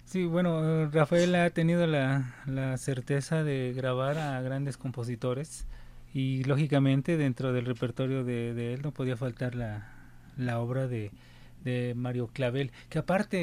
Sí, 0.03 0.25
bueno, 0.25 0.61
eh, 0.63 0.89
Rafael 0.91 1.33
ha 1.35 1.49
tenido 1.51 1.87
la, 1.87 2.33
certeza 2.77 3.41
de 3.45 3.71
grabar 3.73 4.17
a 4.17 4.41
grandes 4.41 4.75
compositores 4.75 5.65
y 6.13 6.43
lógicamente 6.43 7.15
dentro 7.15 7.53
del 7.53 7.65
repertorio 7.65 8.25
de, 8.25 8.73
él 8.73 8.81
no 8.81 8.91
podía 8.91 9.15
faltar 9.15 9.55
la 9.55 10.59
obra 10.59 10.87
de, 10.87 11.11
de 11.63 11.93
Mario 11.95 12.27
Clavel, 12.27 12.71
que 12.89 12.99
aparte 12.99 13.37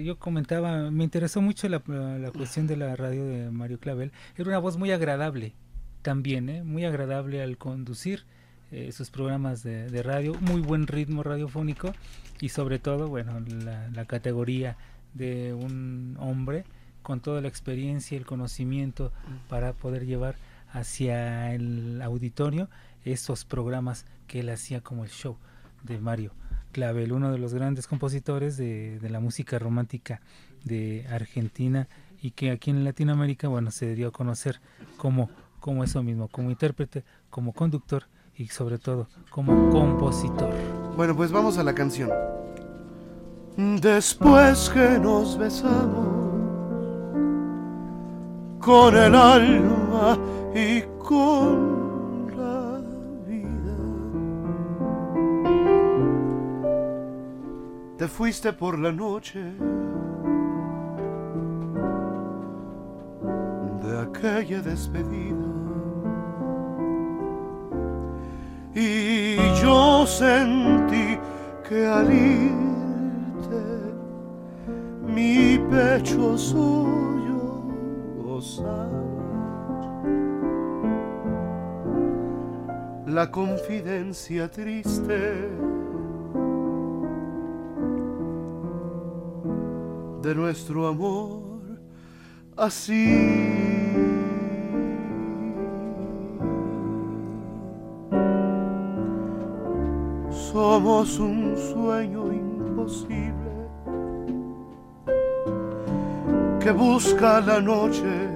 eh, 0.00 0.04
yo 0.04 0.18
comentaba, 0.18 0.90
me 0.90 1.04
interesó 1.04 1.40
mucho 1.40 1.68
la, 1.68 1.82
la- 1.86 2.30
cuestión 2.32 2.66
de 2.66 2.76
la 2.76 2.96
radio 2.96 3.24
de 3.24 3.50
Mario 3.50 3.78
Clavel, 3.78 4.12
era 4.36 4.48
una 4.48 4.58
voz 4.58 4.76
muy 4.76 4.90
agradable 4.90 5.52
también, 6.02 6.48
¿eh? 6.48 6.62
muy 6.64 6.84
agradable 6.84 7.42
al 7.42 7.58
conducir 7.58 8.24
eh, 8.72 8.90
sus 8.92 9.10
programas 9.10 9.62
de, 9.62 9.88
de 9.90 10.02
radio, 10.02 10.34
muy 10.40 10.60
buen 10.60 10.86
ritmo 10.86 11.22
radiofónico 11.22 11.92
y 12.40 12.48
sobre 12.50 12.78
todo, 12.78 13.08
bueno, 13.08 13.40
la, 13.40 13.88
la 13.90 14.04
categoría 14.04 14.76
de 15.14 15.52
un 15.54 16.16
hombre 16.20 16.64
con 17.02 17.20
toda 17.20 17.40
la 17.40 17.48
experiencia 17.48 18.14
y 18.14 18.18
el 18.18 18.26
conocimiento 18.26 19.12
para 19.48 19.72
poder 19.72 20.06
llevar 20.06 20.36
hacia 20.72 21.52
el 21.54 22.00
auditorio 22.02 22.68
esos 23.04 23.44
programas 23.44 24.06
que 24.26 24.40
él 24.40 24.48
hacía 24.50 24.80
como 24.82 25.04
el 25.04 25.10
show 25.10 25.36
de 25.82 25.98
Mario 25.98 26.32
Clavel, 26.72 27.12
uno 27.12 27.32
de 27.32 27.38
los 27.38 27.54
grandes 27.54 27.86
compositores 27.86 28.56
de, 28.56 28.98
la 29.10 29.20
música 29.20 29.58
romántica 29.58 30.20
de 30.64 31.06
Argentina 31.10 31.88
y 32.22 32.32
que 32.32 32.50
aquí 32.50 32.70
en 32.70 32.84
Latinoamérica, 32.84 33.48
bueno, 33.48 33.70
se 33.70 33.94
dio 33.94 34.08
a 34.08 34.12
conocer 34.12 34.60
como, 34.96 35.30
como 35.58 35.84
eso 35.84 36.02
mismo, 36.02 36.28
como 36.28 36.50
intérprete, 36.50 37.04
como 37.30 37.52
conductor 37.52 38.04
y 38.36 38.48
sobre 38.48 38.78
todo 38.78 39.08
como 39.30 39.70
compositor. 39.70 40.50
Bueno, 40.96 41.16
pues 41.16 41.32
vamos 41.32 41.58
a 41.58 41.62
la 41.62 41.74
canción. 41.74 42.10
Después 43.56 44.70
que 44.70 44.98
nos 44.98 45.36
besamos 45.36 46.20
con 48.60 48.96
el 48.96 49.14
alma 49.14 50.18
y 50.54 50.82
con 50.98 51.79
te 58.00 58.08
fuiste 58.08 58.50
por 58.54 58.78
la 58.78 58.92
noche 58.92 59.42
de 63.82 64.00
aquella 64.00 64.62
despedida. 64.62 65.36
y 68.74 69.36
yo 69.60 70.06
sentí 70.06 71.18
que 71.68 71.86
al 71.86 72.10
irte 72.10 73.64
mi 75.06 75.58
pecho 75.70 76.38
suyo 76.38 77.64
gozar. 78.24 78.88
La 83.04 83.30
confidencia 83.30 84.50
triste 84.50 85.69
de 90.22 90.34
nuestro 90.34 90.86
amor 90.86 91.40
así. 92.56 93.60
Somos 100.30 101.18
un 101.18 101.56
sueño 101.56 102.32
imposible 102.32 103.50
que 106.60 106.72
busca 106.72 107.40
la 107.40 107.60
noche. 107.60 108.28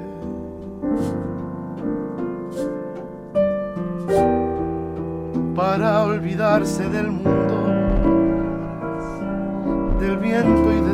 Para 5.54 6.04
olvidarse 6.04 6.88
del 6.88 7.10
mundo, 7.10 7.56
del 10.00 10.16
viento 10.18 10.72
y 10.72 10.80
de 10.80 10.93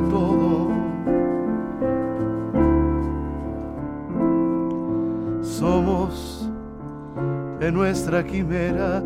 en 7.61 7.75
nuestra 7.75 8.25
quimera 8.25 9.03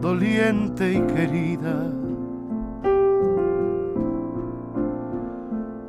doliente 0.00 0.92
y 0.92 1.00
querida. 1.12 1.90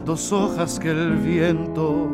Dos 0.04 0.32
hojas 0.32 0.80
que 0.80 0.90
el 0.90 1.18
viento 1.18 2.10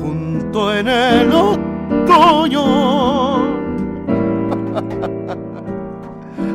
junto 0.00 0.74
en 0.74 0.88
el 0.88 1.32
otoño. 1.32 2.66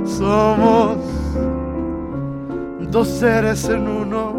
Somos 0.05 0.97
dos 2.91 3.07
seres 3.07 3.69
en 3.69 3.87
uno 3.87 4.33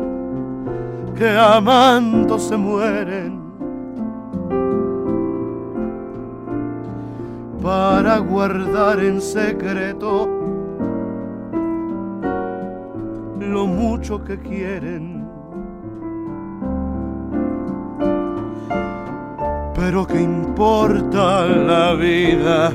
que 1.17 1.31
amando 1.31 2.39
se 2.39 2.57
mueren 2.57 3.44
guardar 8.35 8.99
en 8.99 9.21
secreto 9.21 10.29
lo 13.39 13.65
mucho 13.65 14.25
que 14.25 14.37
quieren. 14.41 15.25
Pero 19.77 20.05
qué 20.05 20.21
importa 20.21 21.47
la 21.47 21.95
vida 21.95 22.73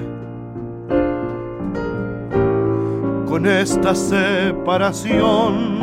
con 3.27 3.45
esta 3.45 3.93
separación. 3.93 5.79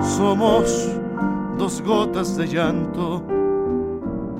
Somos 0.00 0.98
dos 1.58 1.82
gotas 1.82 2.38
de 2.38 2.46
llanto 2.46 3.22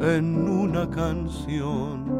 en 0.00 0.48
una 0.48 0.88
canción. 0.88 2.13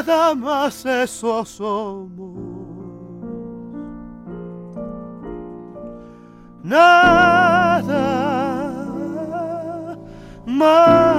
Nada 0.00 0.34
más 0.34 0.86
eso 0.86 1.44
somos. 1.44 2.38
Nada 6.62 7.82
más. 10.46 11.16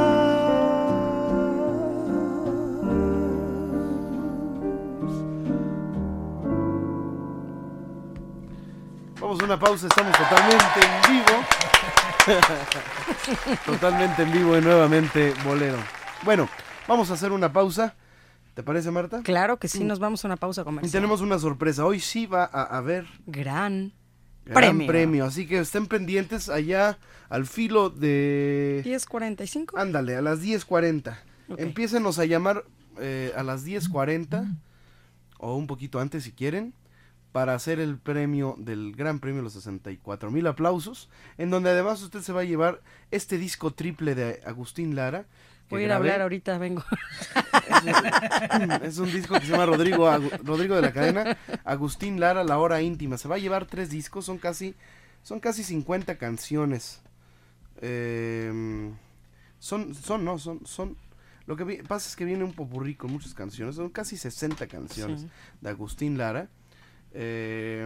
Vamos 9.19 9.39
a 9.39 9.43
una 9.45 9.59
pausa, 9.59 9.86
estamos 9.86 10.17
totalmente 10.17 10.79
en 10.82 11.01
vivo. 11.13 11.36
totalmente 13.67 14.23
en 14.23 14.32
vivo 14.32 14.57
y 14.57 14.61
nuevamente 14.61 15.36
bolero. 15.45 15.77
Bueno, 16.23 16.49
vamos 16.88 17.11
a 17.11 17.13
hacer 17.13 17.32
una 17.32 17.53
pausa. 17.53 17.95
¿Te 18.62 18.66
parece, 18.66 18.91
Marta? 18.91 19.24
Claro 19.24 19.57
que 19.57 19.68
sí, 19.68 19.84
nos 19.84 19.97
vamos 19.97 20.24
a 20.24 20.28
una 20.28 20.38
pausa 20.38 20.62
Y 20.62 20.66
comercial. 20.66 20.91
tenemos 20.91 21.22
una 21.22 21.39
sorpresa. 21.39 21.84
Hoy 21.84 21.99
sí 21.99 22.28
va 22.28 22.43
a 22.43 22.78
haber 22.78 23.07
Gran 23.26 23.91
gran 24.45 24.55
premio. 24.78 24.86
premio. 24.88 25.26
Así 25.26 25.47
que 25.47 25.57
estén 25.57 25.88
pendientes 25.88 26.47
allá 26.47 26.99
al 27.30 27.47
filo 27.47 27.89
de... 27.89 28.84
10.45. 28.86 29.72
Ándale, 29.82 30.16
a 30.16 30.22
las 30.22 30.43
10.40. 30.43 31.18
Ok. 31.49 31.59
Empiécenos 31.59 32.20
a 32.20 32.26
llamar 32.26 32.64
eh, 32.99 33.34
a 33.36 33.41
las 33.41 33.66
10.40 33.66 34.55
o 35.39 35.55
un 35.55 35.66
poquito 35.66 35.99
antes 35.99 36.24
si 36.26 36.32
quieren 36.32 36.76
para 37.32 37.55
hacer 37.55 37.80
el 37.80 37.97
premio 37.97 38.53
del 38.59 38.93
Gran 38.95 39.20
Premio 39.20 39.41
los 39.41 39.53
64 39.53 40.30
mil 40.30 40.45
aplausos, 40.45 41.09
en 41.39 41.49
donde 41.49 41.72
además 41.72 42.03
usted 42.03 42.20
se 42.22 42.32
va 42.32 42.41
a 42.41 42.43
llevar 42.43 42.82
este 43.09 43.39
disco 43.39 43.72
triple 43.74 44.14
de 44.14 44.39
Agustín 44.45 44.95
Lara. 44.95 45.26
Voy 45.72 45.82
a 45.82 45.86
ir 45.86 45.91
a 45.91 45.95
hablar 45.95 46.22
ahorita, 46.22 46.57
vengo. 46.57 46.84
Es 48.84 48.97
un 48.97 49.11
disco 49.11 49.36
que 49.39 49.45
se 49.45 49.51
llama 49.51 49.65
Rodrigo, 49.65 50.07
Agu- 50.09 50.38
Rodrigo 50.43 50.76
de 50.76 50.82
la 50.82 50.91
Cadena, 50.93 51.38
Agustín 51.63 52.19
Lara, 52.19 52.43
La 52.43 52.59
Hora 52.59 52.82
Íntima. 52.82 53.17
Se 53.17 53.28
va 53.28 53.36
a 53.36 53.39
llevar 53.39 53.65
tres 53.65 53.89
discos, 53.89 54.26
son 54.26 54.38
casi, 54.38 54.76
son 55.24 55.39
casi 55.39 55.63
50 55.63 56.17
canciones. 56.17 57.01
Eh, 57.82 58.91
son, 59.59 59.95
son, 59.95 60.26
no, 60.26 60.38
son, 60.38 60.65
son. 60.65 60.97
Lo 61.47 61.55
que 61.55 61.63
vi- 61.63 61.82
pasa 61.82 62.07
es 62.07 62.15
que 62.15 62.26
viene 62.26 62.43
un 62.43 62.53
popurrí 62.53 62.95
con 62.95 63.11
muchas 63.11 63.34
canciones, 63.34 63.76
son 63.76 63.89
casi 63.89 64.15
60 64.17 64.67
canciones 64.67 65.22
Sí. 65.22 65.30
de 65.61 65.69
Agustín 65.69 66.17
Lara. 66.17 66.47
eh, 67.13 67.86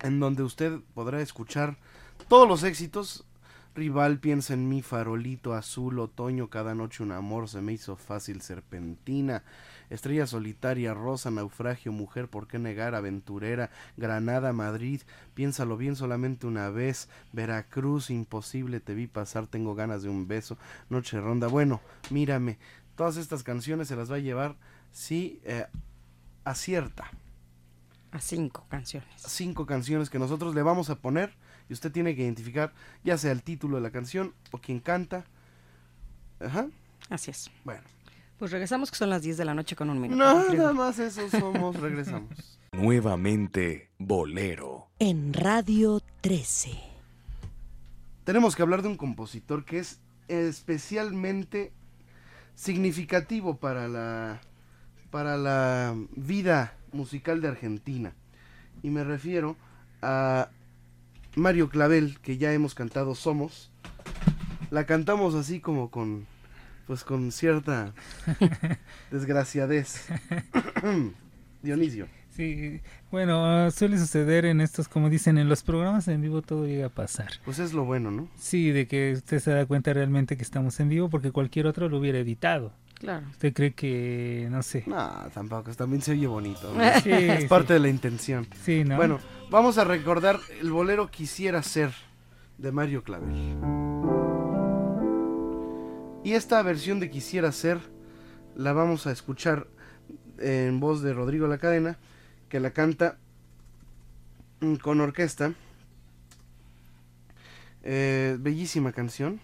en 0.00 0.20
donde 0.20 0.42
usted 0.42 0.78
podrá 0.94 1.20
escuchar 1.20 1.76
todos 2.28 2.48
los 2.48 2.62
éxitos. 2.62 3.25
Rival 3.76 4.20
piensa 4.20 4.54
en 4.54 4.70
mí, 4.70 4.80
farolito 4.80 5.52
azul, 5.52 5.98
otoño, 5.98 6.48
cada 6.48 6.74
noche 6.74 7.02
un 7.02 7.12
amor 7.12 7.46
se 7.46 7.60
me 7.60 7.74
hizo 7.74 7.96
fácil, 7.96 8.40
serpentina, 8.40 9.44
estrella 9.90 10.26
solitaria, 10.26 10.94
rosa, 10.94 11.30
naufragio, 11.30 11.92
mujer, 11.92 12.28
¿por 12.28 12.48
qué 12.48 12.58
negar? 12.58 12.94
Aventurera, 12.94 13.68
Granada, 13.98 14.54
Madrid, 14.54 15.02
piénsalo 15.34 15.76
bien 15.76 15.94
solamente 15.94 16.46
una 16.46 16.70
vez, 16.70 17.10
Veracruz, 17.34 18.08
imposible, 18.08 18.80
te 18.80 18.94
vi 18.94 19.08
pasar, 19.08 19.46
tengo 19.46 19.74
ganas 19.74 20.02
de 20.02 20.08
un 20.08 20.26
beso, 20.26 20.56
noche 20.88 21.20
ronda, 21.20 21.46
bueno, 21.46 21.82
mírame, 22.08 22.56
todas 22.94 23.18
estas 23.18 23.42
canciones 23.42 23.88
se 23.88 23.96
las 23.96 24.10
va 24.10 24.16
a 24.16 24.20
llevar 24.20 24.56
si 24.90 25.38
eh, 25.44 25.66
acierta 26.44 27.10
A 28.10 28.20
cinco 28.20 28.64
canciones. 28.70 29.10
cinco 29.18 29.66
canciones 29.66 30.08
que 30.08 30.18
nosotros 30.18 30.54
le 30.54 30.62
vamos 30.62 30.88
a 30.88 30.94
poner 30.94 31.34
y 31.68 31.72
usted 31.72 31.92
tiene 31.92 32.14
que 32.14 32.22
identificar 32.22 32.72
ya 33.04 33.18
sea 33.18 33.32
el 33.32 33.42
título 33.42 33.76
de 33.76 33.82
la 33.82 33.90
canción 33.90 34.34
o 34.52 34.58
quien 34.58 34.80
canta. 34.80 35.24
Ajá. 36.40 36.68
Así 37.08 37.30
es. 37.30 37.50
Bueno. 37.64 37.82
Pues 38.38 38.50
regresamos 38.50 38.90
que 38.90 38.98
son 38.98 39.08
las 39.08 39.22
10 39.22 39.38
de 39.38 39.44
la 39.46 39.54
noche 39.54 39.76
con 39.76 39.88
un 39.88 39.98
minuto. 39.98 40.22
Nada 40.22 40.72
más 40.74 40.98
eso 40.98 41.28
somos, 41.30 41.76
regresamos. 41.80 42.58
Nuevamente, 42.72 43.88
Bolero. 43.98 44.88
En 44.98 45.32
Radio 45.32 46.02
13. 46.20 46.70
Tenemos 48.24 48.54
que 48.54 48.62
hablar 48.62 48.82
de 48.82 48.88
un 48.88 48.96
compositor 48.96 49.64
que 49.64 49.78
es 49.78 50.00
especialmente 50.28 51.72
significativo 52.54 53.56
para 53.56 53.88
la 53.88 54.40
para 55.10 55.36
la 55.36 55.94
vida 56.14 56.76
musical 56.92 57.40
de 57.40 57.48
Argentina. 57.48 58.14
Y 58.82 58.90
me 58.90 59.04
refiero 59.04 59.56
a 60.02 60.50
Mario 61.36 61.68
Clavel, 61.68 62.18
que 62.20 62.38
ya 62.38 62.52
hemos 62.52 62.74
cantado 62.74 63.14
Somos. 63.14 63.70
La 64.70 64.86
cantamos 64.86 65.34
así 65.34 65.60
como 65.60 65.90
con 65.90 66.26
pues 66.86 67.04
con 67.04 67.30
cierta 67.30 67.92
desgraciadez. 69.10 70.06
Dionisio. 71.62 72.08
Sí, 72.30 72.80
bueno, 73.10 73.70
suele 73.70 73.98
suceder 73.98 74.44
en 74.44 74.60
estos, 74.60 74.88
como 74.88 75.08
dicen, 75.08 75.38
en 75.38 75.48
los 75.48 75.62
programas 75.62 76.06
en 76.08 76.20
vivo 76.20 76.42
todo 76.42 76.66
llega 76.66 76.86
a 76.86 76.90
pasar. 76.90 77.28
Pues 77.44 77.58
es 77.58 77.72
lo 77.72 77.84
bueno, 77.84 78.10
¿no? 78.10 78.28
Sí, 78.36 78.70
de 78.70 78.86
que 78.86 79.12
usted 79.12 79.38
se 79.38 79.52
da 79.52 79.64
cuenta 79.64 79.92
realmente 79.94 80.36
que 80.36 80.42
estamos 80.42 80.78
en 80.80 80.88
vivo 80.88 81.08
porque 81.08 81.32
cualquier 81.32 81.66
otro 81.66 81.88
lo 81.88 81.98
hubiera 81.98 82.18
editado. 82.18 82.72
Claro. 82.98 83.26
¿Usted 83.30 83.52
cree 83.52 83.74
que, 83.74 84.48
no 84.50 84.62
sé? 84.62 84.84
No, 84.86 85.28
tampoco, 85.34 85.72
también 85.74 86.02
se 86.02 86.12
oye 86.12 86.26
bonito. 86.26 86.72
¿no? 86.72 87.00
Sí, 87.00 87.10
es 87.12 87.42
sí. 87.42 87.48
parte 87.48 87.74
de 87.74 87.80
la 87.80 87.88
intención. 87.88 88.46
Sí, 88.64 88.84
¿no? 88.84 88.96
Bueno, 88.96 89.20
vamos 89.50 89.78
a 89.78 89.84
recordar 89.84 90.40
el 90.60 90.70
bolero 90.70 91.10
Quisiera 91.10 91.62
ser 91.62 91.92
de 92.58 92.72
Mario 92.72 93.02
Clavel. 93.02 93.30
Y 96.24 96.32
esta 96.32 96.62
versión 96.62 96.98
de 96.98 97.10
Quisiera 97.10 97.52
ser 97.52 97.78
la 98.56 98.72
vamos 98.72 99.06
a 99.06 99.12
escuchar 99.12 99.66
en 100.38 100.80
voz 100.80 101.02
de 101.02 101.12
Rodrigo 101.12 101.46
La 101.46 101.58
Cadena, 101.58 101.98
que 102.48 102.60
la 102.60 102.70
canta 102.70 103.18
mm, 104.60 104.76
con 104.76 105.00
orquesta. 105.00 105.52
Eh, 107.82 108.36
bellísima 108.40 108.92
canción. 108.92 109.40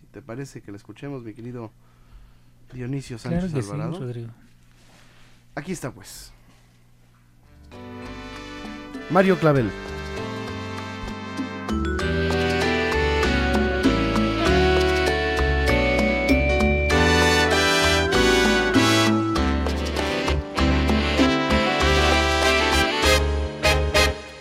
Si 0.00 0.06
te 0.06 0.22
parece 0.22 0.62
que 0.62 0.72
la 0.72 0.78
escuchemos, 0.78 1.22
mi 1.22 1.34
querido 1.34 1.70
Dionisio 2.72 3.18
Sánchez 3.18 3.50
Claro 3.52 3.62
sí, 3.62 3.70
Alvarado. 3.70 3.98
Rodrigo. 4.00 4.28
Aquí 5.54 5.72
está 5.72 5.90
pues. 5.90 6.32
Mario 9.10 9.38
Clavel. 9.38 9.70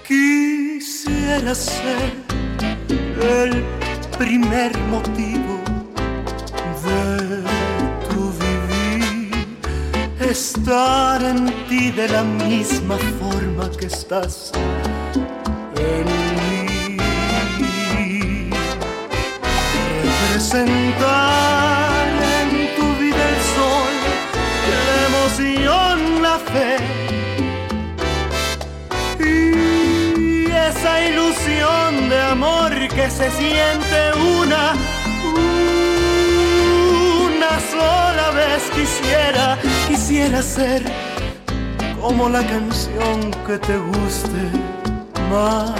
Quisiera 0.07 1.55
ser 1.55 2.11
el 3.21 3.63
primer 4.17 4.77
motivo 4.89 5.50
estar 10.31 11.21
en 11.23 11.45
ti 11.67 11.91
de 11.91 12.07
la 12.07 12.23
misma 12.23 12.97
forma 13.19 13.69
que 13.77 13.87
estás 13.87 14.51
en 15.75 16.05
mí, 16.37 16.57
representar 20.03 22.07
en 22.39 22.49
tu 22.77 22.87
vida 23.01 23.23
el 23.33 23.39
sol, 23.57 23.95
la 24.87 24.95
emoción, 25.09 25.97
la 26.21 26.37
fe 26.51 26.71
y 29.19 29.31
esa 30.69 30.93
ilusión 31.09 31.89
de 32.09 32.19
amor 32.21 32.71
que 32.95 33.05
se 33.09 33.27
siente 33.31 33.99
una, 34.39 34.63
una 35.35 35.90
sola 37.59 38.31
vez 38.31 38.63
quisiera, 38.73 39.57
quisiera 39.87 40.41
ser 40.41 40.83
como 42.01 42.29
la 42.29 42.43
canción 42.45 43.31
que 43.45 43.57
te 43.57 43.77
guste 43.77 44.43
más. 45.29 45.71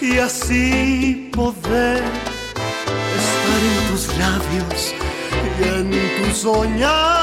Y 0.00 0.18
así 0.18 1.30
poder 1.34 2.02
estar 3.20 3.60
en 3.70 3.78
tus 3.90 4.08
labios 4.18 4.94
y 5.58 5.62
en 5.68 5.90
tu 6.16 6.34
soñar 6.34 7.20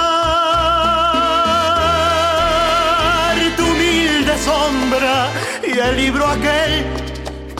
tu 3.55 3.63
humilde 3.63 4.37
sombra 4.37 5.29
y 5.65 5.79
el 5.79 5.97
libro 5.97 6.27
aquel 6.27 6.85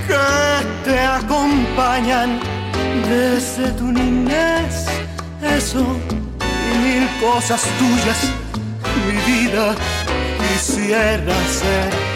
que 0.07 0.89
te 0.89 0.99
acompañan 0.99 2.39
desde 3.09 3.71
tu 3.73 3.91
niñez. 3.91 4.85
Eso 5.41 5.85
y 6.41 6.77
mil 6.85 7.07
cosas 7.19 7.61
tuyas, 7.79 8.19
mi 9.05 9.15
vida 9.31 9.75
quisiera 10.39 11.35
ser. 11.47 12.06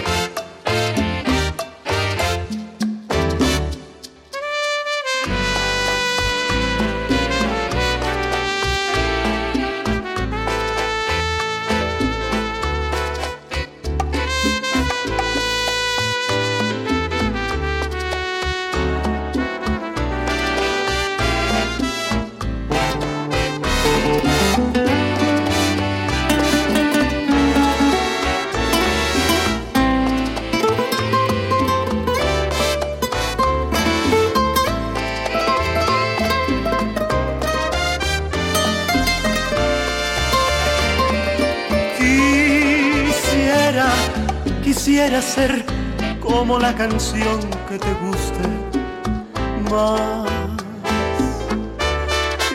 Canción 46.82 47.40
que 47.70 47.78
te 47.78 47.94
guste 48.06 48.46
más. 49.70 50.30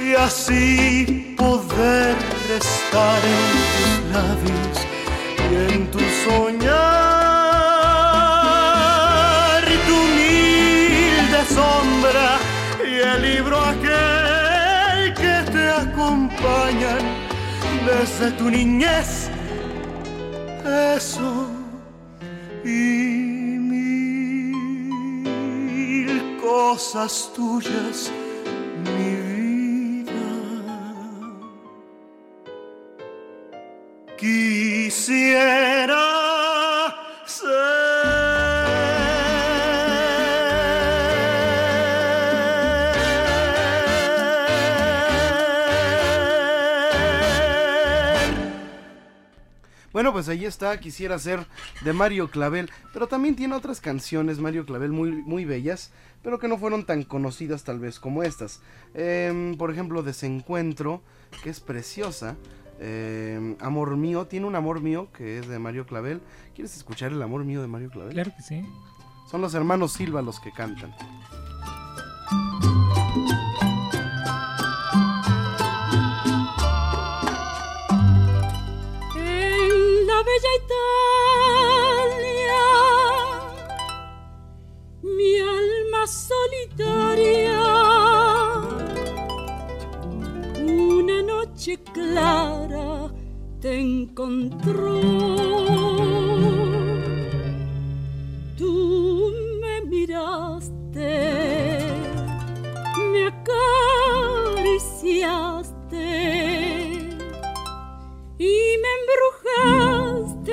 Y 0.05 0.15
así 0.15 1.35
poder 1.39 2.17
estar 2.61 3.21
en 3.37 3.47
tus 3.75 3.93
labios 4.17 4.77
y 5.49 5.55
en 5.73 5.81
tu 5.93 6.01
soñar. 6.25 6.67
Tu 9.87 9.95
humilde 10.07 11.41
sombra 11.59 12.31
y 12.85 12.93
el 13.13 13.19
libro 13.23 13.57
aquel 13.61 15.15
que 15.15 15.37
te 15.53 15.65
acompañan 15.85 17.03
desde 17.87 18.27
tu 18.33 18.51
niñez 18.51 19.31
cosas 26.97 27.31
tuyas, 27.35 28.11
pues 50.17 50.31
ahí 50.31 50.47
está, 50.47 50.81
quisiera 50.81 51.19
ser 51.19 51.47
de 51.85 51.93
Mario 51.93 52.31
Clavel, 52.31 52.71
pero 52.95 53.07
también 53.07 53.37
tiene 53.37 53.55
otras 53.55 53.83
canciones, 53.83 54.39
Mario 54.39 54.65
Clavel, 54.65 54.91
muy, 54.91 55.11
muy 55.11 55.45
bellas, 55.45 55.91
pero 56.23 56.39
que 56.39 56.49
no 56.49 56.57
fueron 56.57 56.87
tan 56.87 57.03
conocidas 57.03 57.65
tal 57.65 57.81
vez 57.81 58.01
como 58.01 58.23
estas. 58.23 58.63
Em, 58.95 59.59
por 59.59 59.71
ejemplo, 59.71 60.03
Desencuentro, 60.03 61.03
que 61.43 61.51
es 61.51 61.61
preciosa. 61.61 62.35
Em, 62.81 63.57
amor 63.61 63.99
mío, 63.99 64.27
tiene 64.27 64.47
un 64.47 64.57
amor 64.57 64.81
mío 64.81 65.09
que 65.13 65.39
es 65.39 65.49
de 65.49 65.59
Mario 65.59 65.85
Clavel. 65.85 66.23
¿Quieres 66.55 66.75
escuchar 66.75 67.13
el 67.13 67.21
amor 67.21 67.45
mío 67.45 67.61
de 67.61 67.69
Mario 67.69 67.91
Clavel? 67.91 68.15
Claro 68.15 68.33
que 68.35 68.43
sí. 68.43 68.65
Son 69.31 69.43
los 69.43 69.53
hermanos 69.53 69.93
Silva 69.93 70.23
los 70.23 70.41
que 70.41 70.51
cantan. 70.51 70.95
Clara 91.97 93.11
te 93.61 93.81
encontró. 93.81 95.01
Tú 98.57 99.33
me 99.61 99.81
miraste, 99.83 101.13
me 103.13 103.27
acariciaste 103.29 103.65
y 108.39 108.55
me 108.83 108.91
embrujaste 108.99 110.46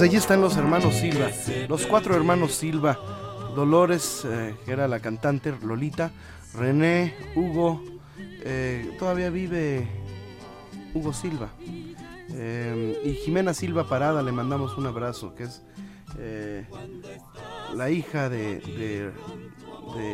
Pues 0.00 0.08
allí 0.08 0.16
están 0.16 0.40
los 0.40 0.56
hermanos 0.56 0.94
Silva, 0.94 1.30
los 1.68 1.86
cuatro 1.86 2.16
hermanos 2.16 2.54
Silva. 2.54 2.98
Dolores, 3.54 4.22
eh, 4.24 4.54
que 4.64 4.72
era 4.72 4.88
la 4.88 4.98
cantante, 5.00 5.52
Lolita, 5.62 6.10
René, 6.54 7.14
Hugo 7.36 7.84
eh, 8.42 8.96
todavía 8.98 9.28
vive 9.28 9.86
Hugo 10.94 11.12
Silva. 11.12 11.50
Eh, 12.30 12.98
y 13.04 13.12
Jimena 13.12 13.52
Silva 13.52 13.90
Parada 13.90 14.22
le 14.22 14.32
mandamos 14.32 14.78
un 14.78 14.86
abrazo, 14.86 15.34
que 15.34 15.42
es 15.42 15.62
eh, 16.18 16.64
la 17.74 17.90
hija 17.90 18.30
de, 18.30 19.12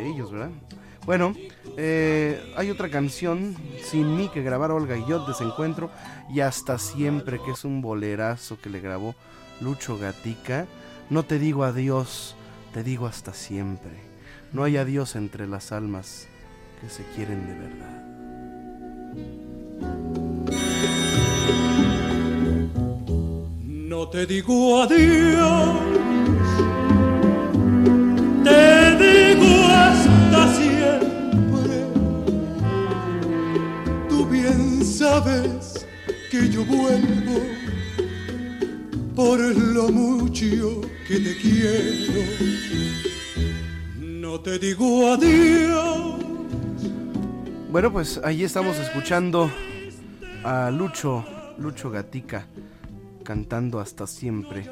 ellos, 0.03 0.33
¿verdad? 0.33 0.51
Bueno, 1.05 1.33
hay 1.77 2.69
otra 2.71 2.89
canción, 2.89 3.55
Sin 3.81 4.17
mí, 4.17 4.29
que 4.33 4.43
grabaron 4.43 4.81
Olga 4.81 4.97
y 4.97 5.05
yo, 5.07 5.25
Desencuentro, 5.25 5.89
y 6.29 6.41
Hasta 6.41 6.77
Siempre, 6.77 7.39
que 7.39 7.51
es 7.51 7.63
un 7.63 7.81
bolerazo 7.81 8.59
que 8.59 8.69
le 8.69 8.81
grabó 8.81 9.15
Lucho 9.61 9.97
Gatica. 9.97 10.67
No 11.09 11.23
te 11.23 11.39
digo 11.39 11.63
adiós, 11.63 12.35
te 12.73 12.83
digo 12.83 13.07
hasta 13.07 13.33
siempre. 13.33 13.91
No 14.53 14.63
hay 14.63 14.77
adiós 14.77 15.15
entre 15.15 15.47
las 15.47 15.71
almas 15.71 16.27
que 16.81 16.89
se 16.89 17.03
quieren 17.15 17.47
de 17.47 17.53
verdad. 17.53 17.97
No 23.63 24.09
te 24.09 24.25
digo 24.25 24.81
adiós, 24.81 25.79
te 28.43 28.95
digo 28.97 29.65
hasta 29.67 30.53
siempre. 30.53 31.85
Tú 34.07 34.25
bien 34.27 34.85
sabes 34.85 35.85
que 36.29 36.49
yo 36.49 36.63
vuelvo 36.63 37.66
por 39.17 39.39
lo 39.39 39.89
mucho 39.89 40.79
que 41.07 41.19
te 41.19 41.35
quiero. 41.37 42.21
No 43.99 44.39
te 44.41 44.59
digo 44.59 45.11
adiós. 45.11 46.21
Bueno, 47.71 47.91
pues 47.91 48.21
ahí 48.23 48.43
estamos 48.43 48.77
escuchando 48.77 49.49
a 50.43 50.69
Lucho, 50.69 51.25
Lucho 51.57 51.89
Gatica, 51.89 52.45
cantando 53.23 53.79
hasta 53.79 54.05
siempre 54.05 54.69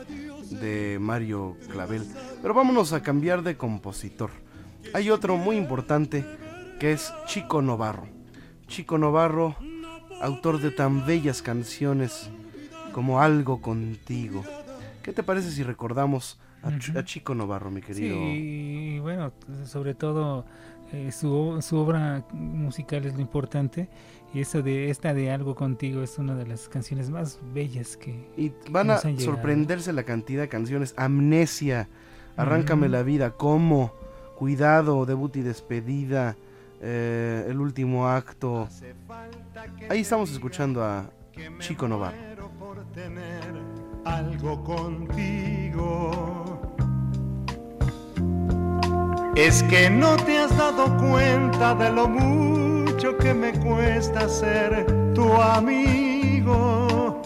de 0.51 0.99
Mario 1.01 1.57
Clavel. 1.71 2.03
Pero 2.43 2.53
vámonos 2.53 2.93
a 2.93 3.01
cambiar 3.01 3.41
de 3.41 3.57
compositor. 3.57 4.29
Hay 4.93 5.09
otro 5.09 5.37
muy 5.37 5.55
importante 5.57 6.23
que 6.79 6.91
es 6.91 7.11
Chico 7.25 7.63
Novarro. 7.63 8.07
Chico 8.67 8.99
Novarro, 8.99 9.55
autor 10.21 10.61
de 10.61 10.69
tan 10.69 11.03
bellas 11.07 11.41
canciones 11.41 12.29
como 12.95 13.19
Algo 13.21 13.59
contigo. 13.61 14.41
¿Qué 15.03 15.11
te 15.11 15.21
parece 15.21 15.51
si 15.51 15.63
recordamos 15.63 16.39
a, 16.63 16.71
Ch- 16.71 16.95
a 16.97 17.03
Chico 17.03 17.35
Novarro, 17.35 17.69
mi 17.69 17.81
querido? 17.81 18.15
Sí, 18.15 18.93
y 18.95 18.99
bueno, 18.99 19.33
sobre 19.65 19.93
todo 19.95 20.45
eh, 20.93 21.11
su, 21.11 21.59
su 21.61 21.77
obra 21.77 22.23
musical 22.31 23.03
es 23.05 23.13
lo 23.13 23.19
importante. 23.19 23.89
Y 24.33 24.39
eso 24.39 24.61
de 24.61 24.89
esta 24.89 25.13
de 25.13 25.29
Algo 25.29 25.55
Contigo 25.55 26.03
es 26.03 26.17
una 26.17 26.35
de 26.35 26.47
las 26.47 26.69
canciones 26.69 27.09
más 27.09 27.37
bellas 27.53 27.97
que... 27.97 28.29
Y 28.37 28.53
van 28.69 28.89
a 28.91 28.97
sorprenderse 28.97 29.91
la 29.91 30.03
cantidad 30.03 30.43
de 30.43 30.47
canciones. 30.47 30.93
Amnesia, 30.97 31.89
Arráncame 32.37 32.87
la 32.87 33.03
vida, 33.03 33.31
¿cómo? 33.31 33.91
Cuidado, 34.37 35.05
debut 35.05 35.35
y 35.35 35.41
despedida, 35.41 36.37
eh, 36.81 37.45
el 37.49 37.59
último 37.59 38.07
acto. 38.07 38.69
Ahí 39.89 39.99
estamos 39.99 40.31
escuchando 40.31 40.81
a 40.81 41.09
Chico 41.59 41.89
Novarro. 41.89 42.34
Tener 42.93 43.53
algo 44.05 44.63
contigo. 44.63 46.11
Es 49.35 49.63
que 49.63 49.89
no 49.89 50.15
te 50.15 50.37
has 50.39 50.57
dado 50.57 50.85
cuenta 50.97 51.75
de 51.75 51.91
lo 51.91 52.07
mucho 52.07 53.17
que 53.17 53.33
me 53.33 53.51
cuesta 53.53 54.29
ser 54.29 54.85
tu 55.13 55.33
amigo. 55.41 57.21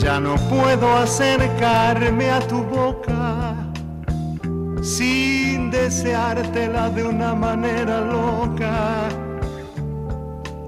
Ya 0.00 0.20
no 0.20 0.36
puedo 0.48 0.96
acercarme 0.96 2.30
a 2.30 2.40
tu 2.40 2.62
boca 2.62 3.54
sin 4.82 5.70
deseártela 5.70 6.90
de 6.90 7.04
una 7.04 7.34
manera 7.34 8.00
loca. 8.00 9.08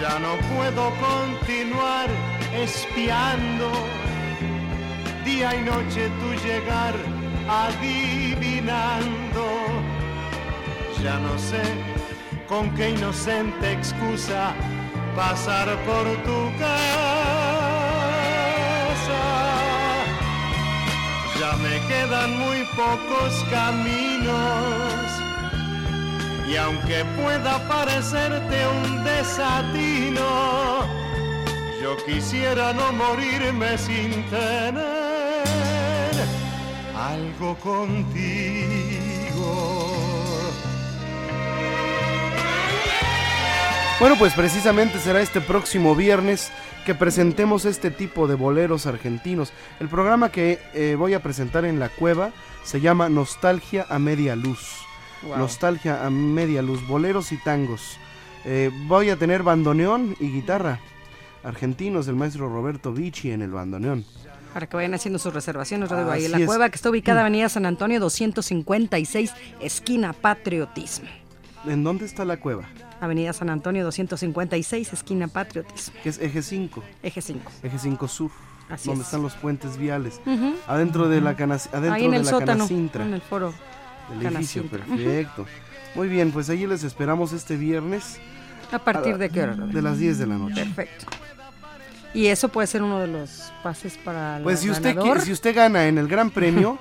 Ya 0.00 0.18
no 0.20 0.36
puedo 0.54 0.92
continuar 1.00 2.08
espiando 2.54 3.72
día 5.24 5.54
y 5.56 5.62
noche 5.64 6.08
tu 6.20 6.34
llegar 6.46 6.94
adivinando. 7.48 9.44
Ya 11.02 11.18
no 11.18 11.36
sé 11.36 11.62
con 12.48 12.70
qué 12.76 12.90
inocente 12.90 13.72
excusa 13.72 14.54
pasar 15.16 15.68
por 15.84 16.04
tu 16.22 16.56
casa. 16.58 17.58
Ya 21.40 21.52
me 21.56 21.80
quedan 21.88 22.38
muy 22.38 22.64
pocos 22.76 23.44
caminos. 23.50 24.78
Y 26.48 26.56
aunque 26.56 27.04
pueda 27.20 27.58
parecerte 27.68 28.66
un 28.82 29.04
desatino, 29.04 29.87
yo 31.80 31.96
quisiera 32.04 32.72
no 32.72 32.92
morirme 32.92 33.78
sin 33.78 34.24
tener 34.30 35.44
algo 36.96 37.54
contigo. 37.56 38.98
Bueno, 44.00 44.16
pues 44.16 44.32
precisamente 44.34 45.00
será 45.00 45.20
este 45.20 45.40
próximo 45.40 45.96
viernes 45.96 46.52
que 46.86 46.94
presentemos 46.94 47.64
este 47.64 47.90
tipo 47.90 48.28
de 48.28 48.36
boleros 48.36 48.86
argentinos. 48.86 49.52
El 49.80 49.88
programa 49.88 50.30
que 50.30 50.60
eh, 50.72 50.94
voy 50.96 51.14
a 51.14 51.22
presentar 51.22 51.64
en 51.64 51.80
la 51.80 51.88
cueva 51.88 52.30
se 52.62 52.80
llama 52.80 53.08
Nostalgia 53.08 53.86
a 53.88 53.98
Media 53.98 54.36
Luz. 54.36 54.76
Wow. 55.22 55.38
Nostalgia 55.38 56.06
a 56.06 56.10
Media 56.10 56.62
Luz, 56.62 56.86
boleros 56.86 57.32
y 57.32 57.38
tangos. 57.38 57.98
Eh, 58.50 58.70
voy 58.86 59.10
a 59.10 59.16
tener 59.16 59.42
bandoneón 59.42 60.16
y 60.20 60.28
guitarra 60.32 60.80
argentinos 61.44 62.06
del 62.06 62.16
maestro 62.16 62.48
Roberto 62.48 62.92
Vici 62.92 63.30
en 63.30 63.42
el 63.42 63.50
bandoneón. 63.50 64.06
Para 64.54 64.66
que 64.66 64.74
vayan 64.76 64.94
haciendo 64.94 65.18
sus 65.18 65.34
reservaciones, 65.34 65.92
ahí 65.92 66.24
en 66.24 66.32
la 66.32 66.38
es. 66.38 66.46
cueva 66.46 66.70
que 66.70 66.76
está 66.76 66.88
ubicada 66.88 67.20
Avenida 67.20 67.50
San 67.50 67.66
Antonio 67.66 68.00
256, 68.00 69.32
esquina 69.60 70.14
Patriotismo. 70.14 71.08
¿En 71.66 71.84
dónde 71.84 72.06
está 72.06 72.24
la 72.24 72.38
cueva? 72.40 72.64
Avenida 73.00 73.32
San 73.34 73.50
Antonio 73.50 73.84
256, 73.84 74.94
esquina 74.94 75.28
Patriotismo, 75.28 75.94
Que 76.02 76.08
es 76.08 76.18
eje 76.18 76.40
5, 76.42 76.82
eje 77.02 77.20
5. 77.20 77.50
eje 77.62 77.78
5 77.78 78.08
sur, 78.08 78.30
Así 78.70 78.88
donde 78.88 79.02
es. 79.02 79.08
están 79.08 79.22
los 79.22 79.34
puentes 79.34 79.76
viales. 79.76 80.20
Adentro 80.66 81.08
de 81.08 81.20
la 81.20 81.36
canas- 81.36 81.68
adentro 81.72 81.92
Ahí 81.94 82.06
en 82.06 82.12
de 82.12 82.16
el 82.16 82.24
la 82.24 82.30
sótano, 82.30 82.52
canacintra. 82.64 83.04
en 83.04 83.12
el 83.14 83.20
foro. 83.20 83.52
El 84.18 84.26
edificio, 84.26 84.64
perfecto. 84.66 85.44
Muy 85.94 86.08
bien, 86.08 86.32
pues 86.32 86.48
allí 86.48 86.66
les 86.66 86.82
esperamos 86.82 87.32
este 87.34 87.56
viernes 87.58 88.18
¿A 88.72 88.78
partir 88.78 89.14
A- 89.14 89.18
de 89.18 89.30
qué 89.30 89.42
hora? 89.42 89.54
De 89.54 89.82
las 89.82 89.98
10 89.98 90.18
de 90.18 90.26
la 90.26 90.36
noche. 90.36 90.54
Perfecto. 90.64 91.06
Y 92.14 92.26
eso 92.26 92.48
puede 92.48 92.66
ser 92.66 92.82
uno 92.82 93.00
de 93.00 93.06
los 93.06 93.52
pases 93.62 93.98
para 93.98 94.38
el 94.38 94.42
Pues 94.42 94.60
si 94.60 94.70
usted, 94.70 94.94
ganador. 94.96 95.18
qui- 95.18 95.22
si 95.22 95.32
usted 95.32 95.54
gana 95.54 95.86
en 95.88 95.98
el 95.98 96.08
Gran 96.08 96.30
Premio, 96.30 96.78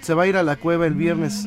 se 0.00 0.14
va 0.14 0.24
a 0.24 0.26
ir 0.26 0.36
a 0.36 0.42
la 0.42 0.56
cueva 0.56 0.86
el 0.86 0.94
viernes 0.94 1.46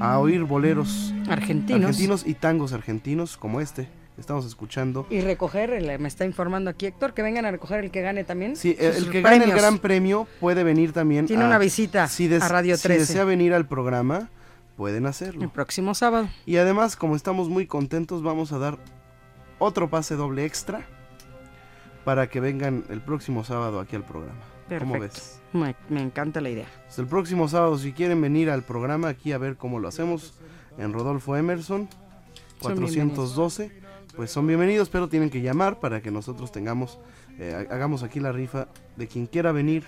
a 0.00 0.18
oír 0.18 0.44
boleros 0.44 1.12
Argentinos. 1.28 1.84
argentinos 1.88 2.26
y 2.26 2.34
tangos 2.34 2.72
argentinos 2.74 3.36
como 3.38 3.60
este 3.62 3.88
estamos 4.18 4.44
escuchando. 4.46 5.06
Y 5.10 5.20
recoger, 5.22 5.70
el- 5.70 5.98
me 5.98 6.08
está 6.08 6.24
informando 6.26 6.70
aquí 6.70 6.86
Héctor, 6.86 7.14
que 7.14 7.22
vengan 7.22 7.46
a 7.46 7.50
recoger 7.50 7.82
el 7.84 7.90
que 7.90 8.02
gane 8.02 8.24
también. 8.24 8.56
Sí, 8.56 8.76
el, 8.78 8.94
el 8.94 9.10
que 9.10 9.22
gane 9.22 9.36
el 9.36 9.42
premios. 9.42 9.60
Gran 9.62 9.78
Premio 9.78 10.26
puede 10.40 10.62
venir 10.64 10.92
también. 10.92 11.26
Tiene 11.26 11.44
a- 11.44 11.46
una 11.46 11.58
visita 11.58 12.08
si 12.08 12.28
des- 12.28 12.42
a 12.42 12.48
Radio 12.48 12.76
Si 12.76 12.82
13. 12.84 13.00
desea 13.00 13.24
venir 13.24 13.52
al 13.54 13.66
programa, 13.66 14.28
pueden 14.76 15.04
El 15.04 15.08
hacerlo. 15.08 15.48
próximo 15.50 15.94
sábado. 15.94 16.28
Y 16.44 16.58
además, 16.58 16.94
como 16.96 17.16
estamos 17.16 17.48
muy 17.48 17.66
contentos, 17.66 18.22
vamos 18.22 18.52
a 18.52 18.58
dar 18.58 18.78
otro 19.58 19.88
pase 19.90 20.16
doble 20.16 20.44
extra 20.44 20.86
para 22.04 22.28
que 22.28 22.40
vengan 22.40 22.84
el 22.88 23.00
próximo 23.00 23.44
sábado 23.44 23.80
aquí 23.80 23.96
al 23.96 24.04
programa. 24.04 24.40
¿Cómo 24.78 24.98
ves? 24.98 25.40
Me, 25.52 25.74
me 25.88 26.02
encanta 26.02 26.40
la 26.40 26.50
idea. 26.50 26.66
Pues 26.86 26.98
el 26.98 27.06
próximo 27.06 27.48
sábado, 27.48 27.78
si 27.78 27.92
quieren 27.92 28.20
venir 28.20 28.50
al 28.50 28.62
programa 28.62 29.08
aquí 29.08 29.32
a 29.32 29.38
ver 29.38 29.56
cómo 29.56 29.78
lo 29.78 29.88
hacemos, 29.88 30.34
en 30.78 30.92
Rodolfo 30.92 31.36
Emerson, 31.36 31.88
Son 32.60 32.74
412. 32.76 33.82
Pues 34.16 34.30
son 34.30 34.46
bienvenidos, 34.46 34.88
pero 34.88 35.08
tienen 35.08 35.28
que 35.30 35.42
llamar 35.42 35.78
para 35.78 36.00
que 36.00 36.10
nosotros 36.10 36.50
tengamos, 36.50 36.98
eh, 37.38 37.66
ha- 37.70 37.74
hagamos 37.74 38.02
aquí 38.02 38.18
la 38.18 38.32
rifa 38.32 38.68
de 38.96 39.06
quien 39.08 39.26
quiera 39.26 39.52
venir 39.52 39.84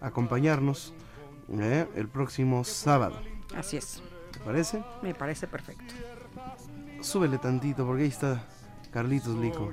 a 0.00 0.08
acompañarnos 0.08 0.92
eh, 1.50 1.86
el 1.94 2.08
próximo 2.08 2.64
sábado. 2.64 3.20
Así 3.56 3.76
es, 3.76 4.02
¿Te 4.32 4.40
parece? 4.40 4.82
me 5.02 5.14
parece 5.14 5.46
perfecto. 5.46 5.94
Súbele 7.00 7.38
tantito 7.38 7.86
porque 7.86 8.02
ahí 8.02 8.08
está 8.08 8.44
Carlitos 8.92 9.36
Lico. 9.36 9.70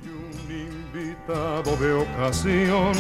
invitado 0.50 1.76
de 1.78 1.94
ocasión 1.94 2.92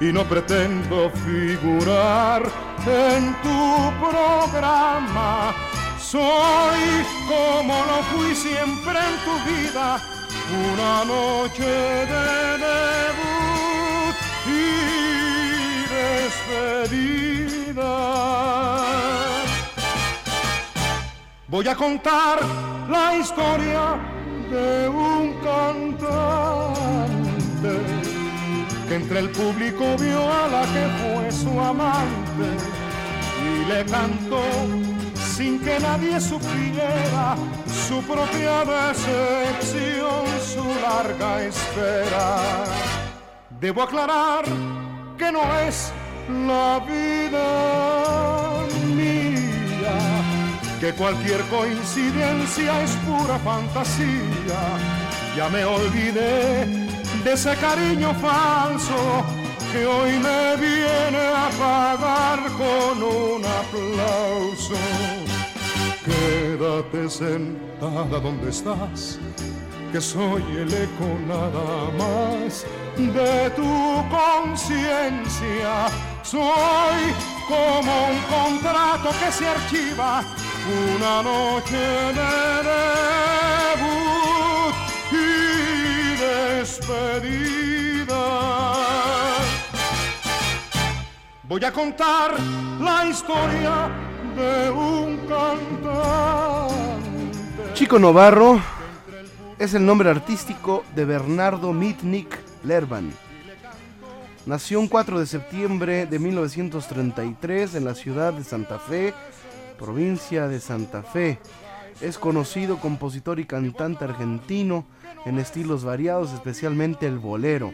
y 0.00 0.12
no 0.12 0.24
pretendo 0.24 1.10
figurar 1.10 2.42
en 2.84 3.34
tu 3.42 3.92
programa. 4.00 5.54
Soy 6.00 7.04
como 7.28 7.74
lo 7.84 8.02
fui 8.10 8.34
siempre 8.34 8.98
en 8.98 9.16
tu 9.24 9.34
vida, 9.48 10.00
una 10.72 11.04
noche 11.04 11.64
de 11.64 12.58
debut 12.66 14.16
y 14.46 14.58
despedida. 16.68 17.94
Voy 21.46 21.68
a 21.68 21.76
contar 21.76 22.40
la 22.88 23.16
historia 23.16 24.17
de 24.50 24.88
un 24.88 25.34
cantante 25.44 26.08
que 28.88 28.94
entre 28.94 29.18
el 29.20 29.30
público 29.30 29.96
vio 29.98 30.22
a 30.32 30.48
la 30.48 30.62
que 30.62 30.88
fue 31.00 31.30
su 31.30 31.60
amante 31.60 32.56
y 33.44 33.64
le 33.70 33.84
cantó 33.84 34.42
sin 35.14 35.60
que 35.60 35.78
nadie 35.78 36.20
supiera 36.20 37.36
su 37.86 38.02
propia 38.02 38.64
decepción, 38.64 40.26
su 40.40 40.64
larga 40.82 41.42
espera. 41.42 42.64
Debo 43.60 43.82
aclarar 43.82 44.44
que 45.18 45.30
no 45.30 45.42
es 45.66 45.92
la 46.46 46.80
vida 46.86 48.48
que 50.80 50.92
cualquier 50.92 51.40
coincidencia 51.44 52.82
es 52.82 52.92
pura 53.06 53.38
fantasía. 53.38 54.60
Ya 55.36 55.48
me 55.48 55.64
olvidé 55.64 56.66
de 57.24 57.32
ese 57.32 57.54
cariño 57.56 58.14
falso 58.14 59.24
que 59.72 59.86
hoy 59.86 60.12
me 60.18 60.56
viene 60.56 61.18
a 61.18 61.48
pagar 61.58 62.40
con 62.52 63.02
un 63.02 63.44
aplauso. 63.44 64.74
Quédate 66.04 67.10
sentada 67.10 68.20
donde 68.20 68.50
estás, 68.50 69.18
que 69.92 70.00
soy 70.00 70.42
el 70.56 70.72
eco 70.72 71.08
nada 71.26 71.90
más 71.98 72.64
de 72.96 73.50
tu 73.50 74.04
conciencia. 74.10 75.88
Soy 76.22 77.14
como 77.48 78.08
un 78.08 78.20
contrato 78.28 79.10
que 79.24 79.32
se 79.32 79.48
archiva 79.48 80.22
una 80.68 81.22
noche 81.22 81.76
de 81.76 82.62
debut 82.68 84.74
y 85.12 86.16
despedida. 86.58 88.24
Voy 91.44 91.64
a 91.64 91.72
contar 91.72 92.32
la 92.80 93.06
historia 93.06 93.88
de 94.36 94.70
un 94.70 95.16
cantante. 95.26 95.88
Chico 97.74 97.98
Novarro 97.98 98.60
es 99.58 99.74
el 99.74 99.84
nombre 99.86 100.10
artístico 100.10 100.84
de 100.94 101.04
Bernardo 101.04 101.72
Mitnick 101.72 102.38
Lerban. 102.64 103.12
Nació 104.46 104.80
un 104.80 104.88
4 104.88 105.20
de 105.20 105.26
septiembre 105.26 106.06
de 106.06 106.18
1933 106.18 107.74
en 107.74 107.84
la 107.84 107.94
ciudad 107.94 108.32
de 108.32 108.44
Santa 108.44 108.78
Fe, 108.78 109.12
provincia 109.78 110.48
de 110.48 110.60
Santa 110.60 111.02
Fe. 111.02 111.38
Es 112.02 112.18
conocido 112.18 112.78
compositor 112.78 113.40
y 113.40 113.46
cantante 113.46 114.04
argentino 114.04 114.84
en 115.24 115.38
estilos 115.38 115.84
variados, 115.84 116.32
especialmente 116.32 117.06
el 117.06 117.18
bolero, 117.18 117.72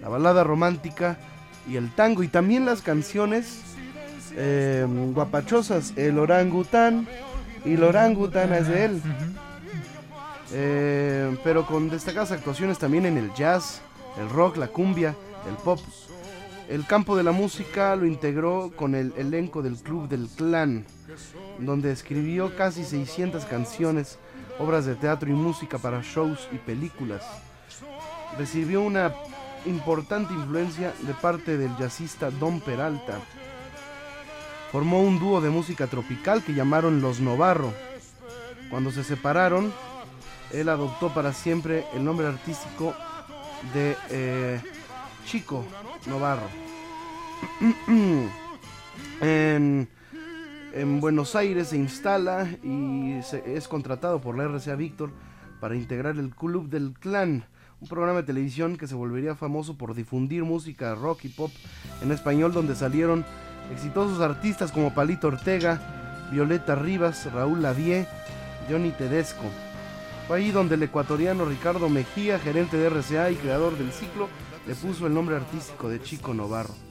la 0.00 0.08
balada 0.08 0.42
romántica 0.42 1.18
y 1.68 1.76
el 1.76 1.94
tango, 1.94 2.22
y 2.22 2.28
también 2.28 2.66
las 2.66 2.82
canciones 2.82 3.60
eh, 4.34 4.86
guapachosas, 5.14 5.92
el 5.96 6.18
orangután 6.18 7.06
y 7.64 7.74
el 7.74 7.84
orangután 7.84 8.52
es 8.52 8.68
de 8.68 8.84
él. 8.84 9.02
Eh, 10.52 11.36
pero 11.42 11.66
con 11.66 11.88
destacadas 11.88 12.32
actuaciones 12.32 12.78
también 12.78 13.06
en 13.06 13.16
el 13.16 13.32
jazz, 13.34 13.80
el 14.18 14.28
rock, 14.28 14.56
la 14.56 14.68
cumbia, 14.68 15.14
el 15.48 15.56
pop. 15.56 15.80
El 16.68 16.84
campo 16.84 17.16
de 17.16 17.22
la 17.22 17.32
música 17.32 17.94
lo 17.96 18.06
integró 18.06 18.72
con 18.74 18.94
el 18.94 19.12
elenco 19.16 19.62
del 19.62 19.76
Club 19.76 20.08
del 20.08 20.28
Clan, 20.28 20.84
donde 21.58 21.92
escribió 21.92 22.56
casi 22.56 22.84
600 22.84 23.44
canciones, 23.44 24.18
obras 24.58 24.86
de 24.86 24.94
teatro 24.94 25.28
y 25.28 25.32
música 25.32 25.78
para 25.78 26.02
shows 26.02 26.48
y 26.52 26.58
películas. 26.58 27.22
Recibió 28.38 28.82
una 28.82 29.14
importante 29.66 30.32
influencia 30.34 30.92
de 31.02 31.14
parte 31.14 31.56
del 31.56 31.76
jazzista 31.76 32.30
Don 32.30 32.60
Peralta. 32.60 33.18
Formó 34.72 35.00
un 35.00 35.18
dúo 35.18 35.40
de 35.40 35.50
música 35.50 35.86
tropical 35.86 36.42
que 36.42 36.54
llamaron 36.54 37.00
Los 37.00 37.20
Novarro. 37.20 37.72
Cuando 38.70 38.90
se 38.90 39.04
separaron, 39.04 39.72
él 40.52 40.68
adoptó 40.68 41.12
para 41.12 41.32
siempre 41.32 41.84
el 41.94 42.04
nombre 42.04 42.26
artístico 42.26 42.94
de 43.72 43.96
eh, 44.10 44.60
Chico 45.24 45.64
Novarro. 46.06 46.48
en, 49.20 49.88
en 50.76 51.00
Buenos 51.00 51.34
Aires 51.36 51.68
se 51.68 51.78
instala 51.78 52.46
y 52.62 53.14
es 53.46 53.66
contratado 53.66 54.20
por 54.20 54.36
la 54.36 54.44
RCA 54.44 54.76
Víctor 54.76 55.10
para 55.58 55.74
integrar 55.74 56.18
el 56.18 56.34
Club 56.34 56.68
del 56.68 56.92
Clan, 56.92 57.46
un 57.80 57.88
programa 57.88 58.20
de 58.20 58.26
televisión 58.26 58.76
que 58.76 58.86
se 58.86 58.94
volvería 58.94 59.34
famoso 59.34 59.78
por 59.78 59.94
difundir 59.94 60.44
música 60.44 60.94
rock 60.94 61.24
y 61.24 61.28
pop 61.30 61.50
en 62.02 62.12
español 62.12 62.52
donde 62.52 62.74
salieron 62.74 63.24
exitosos 63.72 64.20
artistas 64.20 64.70
como 64.70 64.92
Palito 64.92 65.28
Ortega, 65.28 66.28
Violeta 66.30 66.74
Rivas, 66.74 67.32
Raúl 67.32 67.62
Lavie, 67.62 68.06
Johnny 68.68 68.90
Tedesco. 68.90 69.44
Fue 70.28 70.38
ahí 70.38 70.50
donde 70.50 70.74
el 70.74 70.82
ecuatoriano 70.82 71.46
Ricardo 71.46 71.88
Mejía, 71.88 72.38
gerente 72.38 72.76
de 72.76 72.90
RCA 72.90 73.30
y 73.30 73.36
creador 73.36 73.78
del 73.78 73.92
ciclo, 73.92 74.28
le 74.66 74.74
puso 74.74 75.06
el 75.06 75.14
nombre 75.14 75.36
artístico 75.36 75.88
de 75.88 76.02
Chico 76.02 76.34
Novarro. 76.34 76.85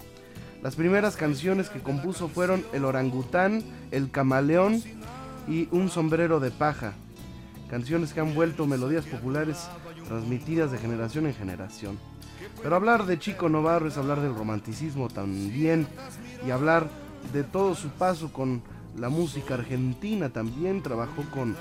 Las 0.65 0.75
primeras 0.75 1.15
canciones 1.15 1.69
que 1.69 1.79
compuso 1.79 2.27
fueron 2.27 2.65
El 2.73 2.85
orangután, 2.85 3.63
El 3.91 4.09
camaleón 4.09 4.81
y 5.47 5.67
Un 5.69 5.91
sombrero 5.91 6.39
de 6.39 6.49
paja. 6.49 6.93
Canciones 7.69 8.13
que 8.13 8.21
han 8.21 8.33
vuelto 8.33 8.65
melodías 8.65 9.05
populares 9.05 9.67
transmitidas 10.07 10.71
de 10.71 10.79
generación 10.79 11.27
en 11.27 11.35
generación. 11.35 11.99
Pero 12.63 12.75
hablar 12.75 13.05
de 13.05 13.19
Chico 13.19 13.47
Novarro 13.47 13.87
es 13.87 13.95
hablar 13.99 14.21
del 14.21 14.33
romanticismo 14.33 15.07
también 15.07 15.85
y 16.47 16.49
hablar 16.49 16.89
de 17.31 17.43
todo 17.43 17.75
su 17.75 17.89
paso 17.89 18.33
con 18.33 18.63
la 18.97 19.09
música 19.09 19.53
argentina 19.53 20.29
también. 20.29 20.81
Trabajó 20.81 21.21
con 21.31 21.55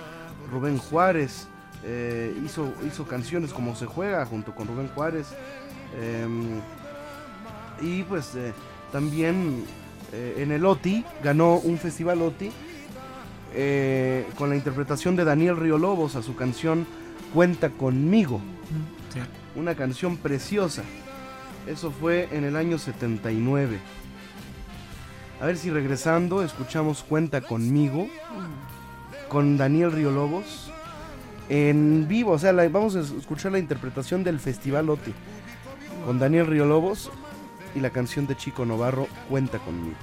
Rubén 0.50 0.78
Juárez, 0.78 1.46
eh, 1.84 2.34
hizo, 2.42 2.72
hizo 2.86 3.06
canciones 3.06 3.52
como 3.52 3.76
Se 3.76 3.84
Juega 3.84 4.24
junto 4.24 4.54
con 4.54 4.66
Rubén 4.66 4.88
Juárez. 4.94 5.26
em, 6.00 6.62
y 7.82 8.02
pues 8.04 8.34
eh, 8.36 8.54
también 8.94 9.64
eh, 10.12 10.36
en 10.38 10.52
el 10.52 10.64
OTI 10.64 11.04
ganó 11.20 11.56
un 11.56 11.78
festival 11.78 12.22
OTI 12.22 12.52
eh, 13.52 14.24
con 14.38 14.50
la 14.50 14.54
interpretación 14.54 15.16
de 15.16 15.24
Daniel 15.24 15.56
Río 15.56 15.78
Lobos 15.78 16.14
a 16.14 16.22
su 16.22 16.36
canción 16.36 16.86
Cuenta 17.34 17.70
conmigo. 17.70 18.40
Sí. 19.12 19.18
Una 19.56 19.74
canción 19.74 20.16
preciosa. 20.16 20.84
Eso 21.66 21.90
fue 21.90 22.28
en 22.30 22.44
el 22.44 22.54
año 22.54 22.78
79. 22.78 23.78
A 25.40 25.46
ver 25.46 25.56
si 25.56 25.70
regresando 25.70 26.44
escuchamos 26.44 27.02
Cuenta 27.02 27.40
conmigo 27.40 28.06
con 29.28 29.56
Daniel 29.56 29.90
Río 29.90 30.12
Lobos 30.12 30.70
en 31.48 32.06
vivo. 32.06 32.30
O 32.30 32.38
sea, 32.38 32.52
la- 32.52 32.68
vamos 32.68 32.94
a 32.94 33.00
escuchar 33.00 33.50
la 33.50 33.58
interpretación 33.58 34.22
del 34.22 34.38
Festival 34.38 34.88
OTI 34.88 35.12
con 36.06 36.20
Daniel 36.20 36.46
Río 36.46 36.64
Lobos 36.66 37.10
y 37.74 37.80
la 37.80 37.90
canción 37.90 38.26
de 38.26 38.36
Chico 38.36 38.64
Novarro 38.64 39.08
Cuenta 39.28 39.58
conmigo. 39.58 39.96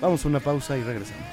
Vamos 0.00 0.24
a 0.24 0.28
una 0.28 0.40
pausa 0.40 0.76
y 0.76 0.82
regresamos. 0.82 1.26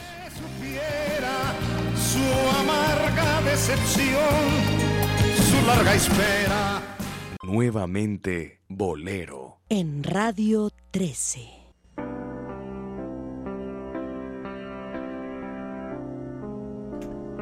su 1.95 2.59
amarga 2.59 3.41
decepción, 3.41 4.15
su 5.49 5.67
larga 5.67 5.95
espera. 5.95 6.81
Nuevamente, 7.43 8.61
Bolero. 8.67 9.59
En 9.69 10.03
Radio 10.03 10.71
13. 10.91 11.65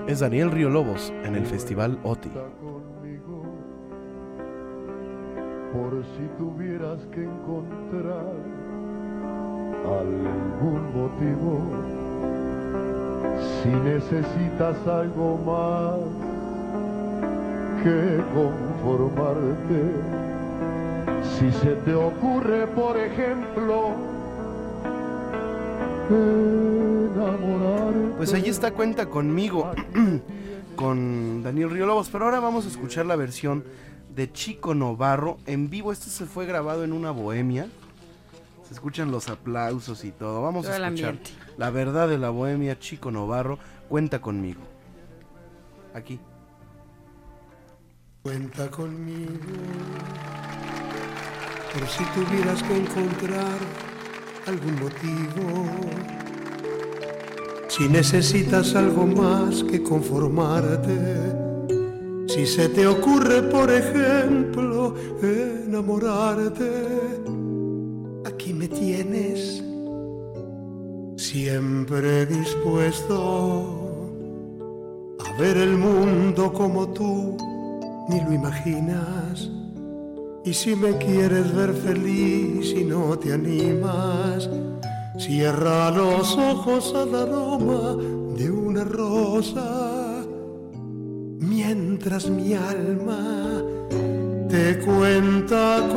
es 0.08 0.20
Daniel 0.20 0.52
Río 0.52 0.70
Lobos 0.70 1.14
en 1.24 1.36
el 1.36 1.46
Festival 1.46 2.00
OTI. 2.04 2.30
Por 5.74 6.04
si 6.04 6.28
tuvieras 6.38 7.00
que 7.12 7.24
encontrar 7.24 8.36
algún 9.84 10.94
motivo, 10.94 11.60
si 13.42 13.70
necesitas 13.70 14.88
algo 14.88 15.40
más 15.40 15.98
que 17.84 18.22
conformarte, 18.36 19.82
si 21.24 21.52
se 21.52 21.76
te 21.78 21.96
ocurre, 21.96 22.68
por 22.68 22.96
ejemplo, 22.96 23.96
enamorarte. 26.10 28.14
Pues 28.18 28.34
ahí 28.36 28.48
está 28.48 28.70
Cuenta 28.72 29.08
conmigo 29.08 29.72
con 30.76 31.42
Daniel 31.42 31.72
Río 31.72 31.88
Lobos, 31.88 32.10
pero 32.12 32.26
ahora 32.26 32.40
vamos 32.40 32.66
a 32.66 32.68
escuchar 32.70 33.08
la 33.08 33.16
versión 33.16 33.64
de 34.16 34.32
Chico 34.32 34.74
Novarro 34.76 35.38
en 35.46 35.70
vivo. 35.70 35.92
Esto 35.92 36.10
se 36.10 36.26
fue 36.26 36.46
grabado 36.46 36.84
en 36.84 36.94
una 36.94 37.12
bohemia. 37.12 37.68
Se 38.68 38.74
escuchan 38.74 39.12
los 39.12 39.30
aplausos 39.30 40.04
y 40.06 40.12
todo. 40.12 40.42
Vamos 40.42 40.66
Todo 40.66 40.74
a 40.74 40.78
escuchar 40.78 41.18
la 41.58 41.70
verdad 41.70 42.08
de 42.08 42.18
la 42.18 42.30
bohemia 42.30 42.80
Chico 42.80 43.12
Novarro. 43.12 43.60
Cuenta 43.90 44.22
conmigo. 44.22 44.62
Aquí. 45.94 46.20
Cuenta 48.24 48.72
conmigo 48.72 49.38
por 51.74 51.88
si 51.88 52.04
tuvieras 52.06 52.64
que 52.64 52.78
encontrar 52.78 53.58
algún 54.48 54.80
motivo. 54.80 55.66
Si 57.68 57.90
necesitas 57.90 58.76
algo 58.76 59.06
más 59.08 59.64
que 59.64 59.82
conformarte. 59.84 61.43
Si 62.28 62.46
se 62.46 62.70
te 62.70 62.88
ocurre, 62.88 63.44
por 63.44 63.72
ejemplo, 63.72 64.96
enamorarte. 65.22 66.72
Aquí 68.26 68.54
me 68.54 68.68
tienes 68.68 69.64
siempre 71.18 72.26
dispuesto 72.26 73.80
a 75.20 75.42
ver 75.42 75.58
el 75.58 75.78
mundo 75.78 76.52
como 76.52 76.90
tú 76.90 77.38
ni 78.10 78.22
lo 78.22 78.34
imaginas. 78.34 79.50
Y 80.46 80.54
si 80.54 80.76
me 80.76 80.98
quieres 80.98 81.54
ver 81.56 81.74
feliz 81.74 82.74
y 82.74 82.84
no 82.84 83.18
te 83.18 83.32
animas, 83.34 84.50
cierra 85.18 85.90
los 85.92 86.38
ojos 86.38 86.94
al 86.96 87.16
aroma 87.16 87.96
de 88.38 88.52
una 88.52 88.84
rosa, 88.84 89.83
mientras 91.48 92.30
mi 92.30 92.54
alma 92.54 93.62
te 94.50 94.80
cuenta 94.80 95.88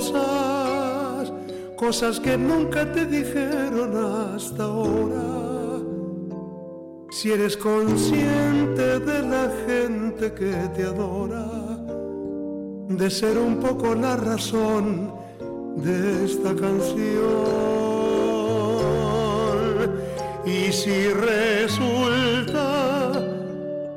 cosas, 0.00 1.32
cosas 1.76 2.20
que 2.20 2.36
nunca 2.36 2.90
te 2.92 3.06
dijeron 3.06 3.96
hasta 4.34 4.64
ahora. 4.64 5.80
Si 7.10 7.32
eres 7.32 7.56
consciente 7.56 9.00
de 9.00 9.22
la 9.22 9.50
gente 9.66 10.32
que 10.32 10.52
te 10.74 10.82
adora, 10.84 11.48
de 12.88 13.10
ser 13.10 13.38
un 13.38 13.56
poco 13.56 13.94
la 13.94 14.16
razón 14.16 15.12
de 15.76 16.24
esta 16.24 16.54
canción. 16.54 17.76
Y 20.44 20.70
si 20.72 21.08
resulta 21.08 22.75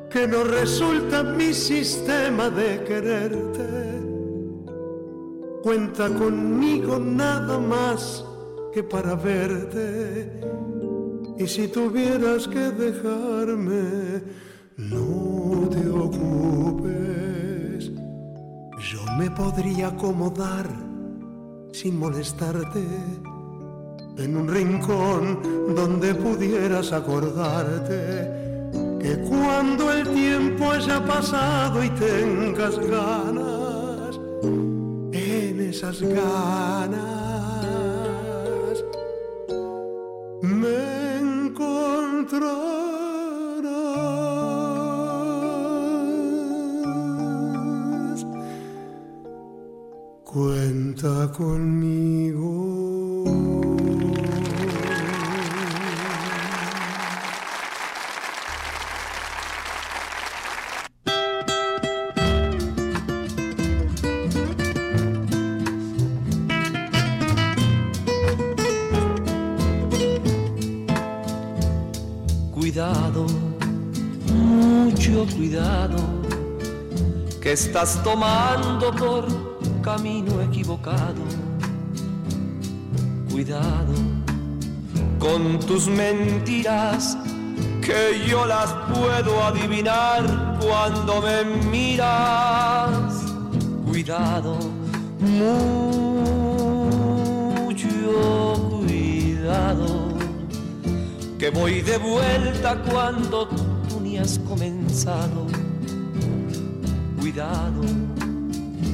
que 0.10 0.28
no 0.28 0.44
resulta 0.44 1.24
mi 1.24 1.54
sistema 1.54 2.50
de 2.50 2.84
quererte, 2.84 4.02
cuenta 5.62 6.10
conmigo 6.10 6.98
nada 6.98 7.60
más 7.60 8.26
que 8.74 8.82
para 8.82 9.14
verte. 9.16 10.42
Y 11.38 11.48
si 11.48 11.68
tuvieras 11.68 12.48
que 12.48 12.72
dejarme, 12.72 14.24
no 14.78 15.70
te 15.70 15.88
ocupes. 15.88 17.92
Yo 18.92 19.00
me 19.18 19.30
podría 19.32 19.90
acomodar 19.90 20.68
sin 21.72 22.00
molestarte 22.00 22.84
en 24.18 24.36
un 24.36 24.48
rincón 24.48 25.76
donde 25.76 26.16
pudieras 26.16 26.92
acordarte 26.92 28.39
que 29.00 29.18
cuando 29.30 29.92
el 29.92 30.08
tiempo 30.10 30.72
haya 30.72 31.04
pasado 31.06 31.84
y 31.84 31.90
tengas 31.92 32.78
ganas, 32.80 34.20
en 35.14 35.60
esas 35.62 36.02
ganas 36.02 37.00
me 40.42 41.18
encontrarás. 41.20 41.86
Cuenta 50.24 51.32
conmigo. 51.32 52.79
Cuidado, 72.80 73.26
mucho 74.34 75.28
cuidado, 75.36 75.98
que 77.42 77.52
estás 77.52 78.02
tomando 78.06 78.96
por 78.96 79.28
camino 79.82 80.42
equivocado. 80.42 81.22
Cuidado 83.30 83.94
con 85.20 85.60
tus 85.60 85.90
mentiras, 85.90 87.18
que 87.82 88.26
yo 88.26 88.46
las 88.46 88.72
puedo 88.94 89.44
adivinar 89.44 90.58
cuando 90.62 91.22
me 91.22 91.44
miras. 91.70 93.26
Cuidado, 93.86 94.58
mucho 97.58 97.90
cuidado 98.88 100.09
que 101.40 101.50
voy 101.50 101.82
de 101.82 101.98
vuelta 101.98 102.76
cuando 102.92 103.48
tú 103.48 104.02
ni 104.02 104.18
has 104.18 104.38
comenzado. 104.40 105.48
Cuidado, 107.18 107.82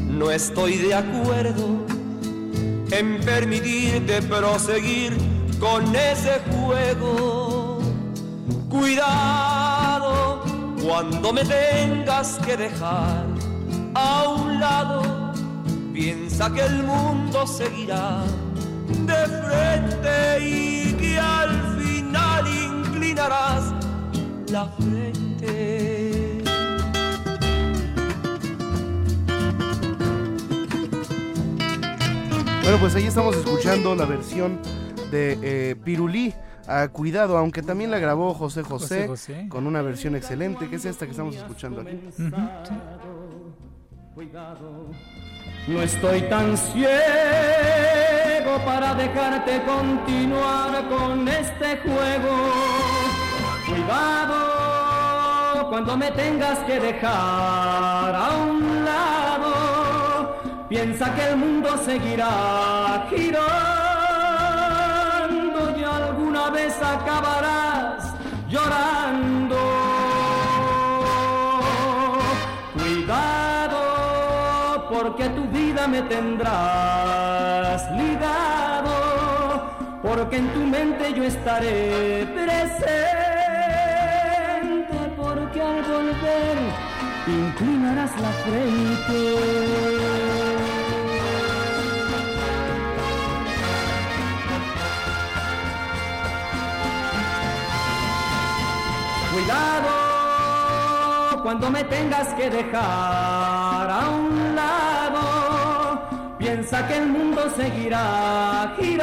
no 0.08 0.30
estoy 0.30 0.78
de 0.78 0.94
acuerdo 0.94 1.86
en 2.92 3.20
permitirte 3.22 4.22
proseguir 4.22 5.18
con 5.60 5.96
ese 5.96 6.40
juego. 6.52 7.80
Cuidado 8.70 10.44
cuando 10.86 11.34
me 11.34 11.44
tengas 11.44 12.38
que 12.46 12.56
dejar 12.56 13.26
a 13.96 14.30
un 14.30 14.60
lado, 14.60 15.34
piensa 15.92 16.54
que 16.54 16.62
el 16.62 16.84
mundo 16.84 17.48
seguirá 17.48 18.22
de 18.88 19.28
frente 19.42 20.48
y 20.48 20.94
que 20.94 21.20
al 21.20 21.75
inclinarás 23.16 23.74
la 24.52 24.66
frente. 24.66 26.44
Bueno, 32.64 32.78
pues 32.80 32.96
ahí 32.96 33.06
estamos 33.06 33.38
escuchando 33.38 33.96
la 33.96 34.06
versión 34.06 34.60
de 35.12 35.40
eh, 35.42 35.76
Pirulí. 35.82 36.34
a 36.68 36.90
cuidado, 36.90 37.38
aunque 37.38 37.62
también 37.62 37.92
la 37.92 38.00
grabó 38.00 38.34
José 38.34 38.64
José, 38.64 39.08
José 39.08 39.36
José. 39.36 39.50
con 39.50 39.68
una 39.68 39.82
versión 39.84 40.16
excelente, 40.16 40.68
que 40.68 40.78
es 40.78 40.86
esta 40.86 41.06
que 41.06 41.12
estamos 41.12 41.36
escuchando 41.36 41.82
aquí. 41.82 42.00
No 45.68 45.82
estoy 45.82 46.22
tan 46.30 46.56
ciego 46.56 46.86
para 48.64 48.94
dejarte 48.94 49.64
continuar 49.64 50.88
con 50.88 51.28
este 51.28 51.78
juego. 51.78 52.54
Cuidado 53.68 54.36
cuando 55.68 55.98
me 55.98 56.12
tengas 56.12 56.60
que 56.60 56.80
dejar 56.80 58.16
a 58.16 58.30
un 58.48 58.86
lado. 58.86 60.38
Piensa 60.70 61.12
que 61.16 61.30
el 61.30 61.38
mundo 61.38 61.76
seguirá 61.84 63.08
girando 63.10 63.66
y 65.80 65.84
alguna 65.84 66.52
vez 66.52 66.80
acabarás 66.80 68.14
llorando. 68.48 69.35
Me 75.88 76.02
tendrás 76.04 77.92
ligado, 77.92 78.92
porque 80.02 80.38
en 80.38 80.48
tu 80.54 80.62
mente 80.62 81.14
yo 81.14 81.24
estaré 81.24 82.26
presente, 82.34 82.96
porque 85.16 85.62
al 85.62 85.84
volver 85.84 86.58
inclinarás 87.28 88.12
la 88.20 88.30
frente. 88.30 89.36
Cuidado 99.34 99.92
cuando 101.44 101.70
me 101.70 101.84
tengas 101.84 102.28
que 102.34 102.50
dejar 102.50 103.90
a 103.92 104.10
un 104.10 104.56
lado. 104.56 104.95
Piensa 106.56 106.88
que 106.88 106.96
el 106.96 107.08
mundo 107.08 107.50
seguirá 107.54 108.74
girando 108.80 108.96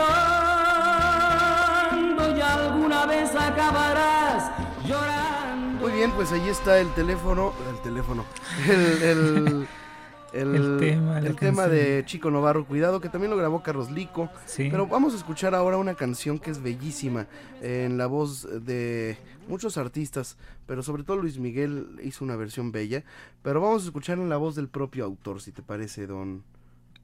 y 2.34 2.40
alguna 2.40 3.04
vez 3.04 3.36
acabarás 3.36 4.50
llorando. 4.86 5.86
Muy 5.86 5.92
bien, 5.92 6.12
pues 6.12 6.32
ahí 6.32 6.48
está 6.48 6.80
el 6.80 6.88
teléfono, 6.94 7.52
el 7.70 7.78
teléfono, 7.82 8.24
el, 8.66 9.02
el, 9.02 9.68
el, 10.32 10.54
El 10.54 10.78
tema, 10.80 11.18
el 11.18 11.36
tema 11.36 11.66
de 11.66 12.02
Chico 12.06 12.30
Novarro, 12.30 12.64
cuidado, 12.64 13.02
que 13.02 13.10
también 13.10 13.30
lo 13.30 13.36
grabó 13.36 13.62
Carlos 13.62 13.90
Lico. 13.90 14.30
Sí. 14.46 14.68
Pero 14.70 14.86
vamos 14.86 15.12
a 15.12 15.18
escuchar 15.18 15.54
ahora 15.54 15.76
una 15.76 15.94
canción 15.94 16.38
que 16.38 16.50
es 16.50 16.62
bellísima, 16.62 17.26
eh, 17.60 17.84
en 17.84 17.98
la 17.98 18.06
voz 18.06 18.48
de 18.64 19.18
muchos 19.46 19.76
artistas, 19.76 20.38
pero 20.66 20.82
sobre 20.82 21.02
todo 21.02 21.18
Luis 21.18 21.38
Miguel 21.38 22.00
hizo 22.02 22.24
una 22.24 22.34
versión 22.34 22.72
bella. 22.72 23.04
Pero 23.42 23.60
vamos 23.60 23.82
a 23.82 23.86
escuchar 23.88 24.16
en 24.16 24.30
la 24.30 24.38
voz 24.38 24.54
del 24.54 24.68
propio 24.68 25.04
autor, 25.04 25.42
si 25.42 25.52
te 25.52 25.60
parece, 25.60 26.06
don 26.06 26.50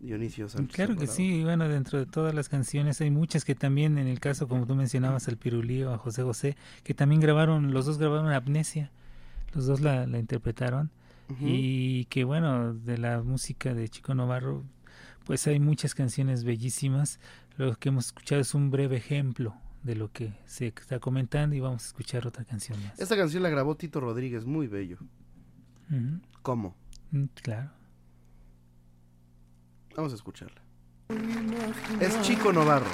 Dionisio 0.00 0.48
Sánchez. 0.48 0.74
Claro 0.76 0.96
que 0.96 1.06
sí, 1.06 1.42
bueno, 1.42 1.68
dentro 1.68 1.98
de 1.98 2.06
todas 2.06 2.34
las 2.34 2.48
canciones 2.48 3.00
hay 3.00 3.10
muchas 3.10 3.44
que 3.44 3.54
también, 3.54 3.98
en 3.98 4.06
el 4.06 4.20
caso 4.20 4.46
como 4.48 4.66
tú 4.66 4.74
mencionabas, 4.74 5.28
al 5.28 5.36
Pirulío, 5.36 5.92
a 5.92 5.98
José 5.98 6.22
José, 6.22 6.56
que 6.84 6.94
también 6.94 7.20
grabaron, 7.20 7.72
los 7.72 7.86
dos 7.86 7.98
grabaron 7.98 8.30
Amnesia, 8.32 8.90
los 9.54 9.66
dos 9.66 9.80
la, 9.80 10.06
la 10.06 10.18
interpretaron, 10.18 10.90
y 11.40 12.06
que 12.06 12.24
bueno, 12.24 12.72
de 12.72 12.96
la 12.96 13.22
música 13.22 13.74
de 13.74 13.88
Chico 13.90 14.14
Novarro, 14.14 14.64
pues 15.24 15.46
hay 15.46 15.60
muchas 15.60 15.94
canciones 15.94 16.42
bellísimas, 16.44 17.20
lo 17.58 17.74
que 17.76 17.90
hemos 17.90 18.06
escuchado 18.06 18.40
es 18.40 18.54
un 18.54 18.70
breve 18.70 18.96
ejemplo 18.96 19.54
de 19.82 19.94
lo 19.94 20.10
que 20.10 20.32
se 20.46 20.68
está 20.68 21.00
comentando 21.00 21.54
y 21.54 21.60
vamos 21.60 21.84
a 21.84 21.86
escuchar 21.88 22.26
otra 22.26 22.44
canción 22.44 22.82
más. 22.82 22.98
Esta 22.98 23.16
canción 23.16 23.42
la 23.42 23.50
grabó 23.50 23.76
Tito 23.76 24.00
Rodríguez, 24.00 24.46
muy 24.46 24.68
bello. 24.68 24.98
¿Cómo? 26.42 26.74
Mm, 27.10 27.24
Claro. 27.42 27.70
Vamos 29.98 30.12
a 30.12 30.14
escucharla. 30.14 30.62
Es 31.98 32.22
Chico 32.22 32.52
Novarro. 32.52 32.86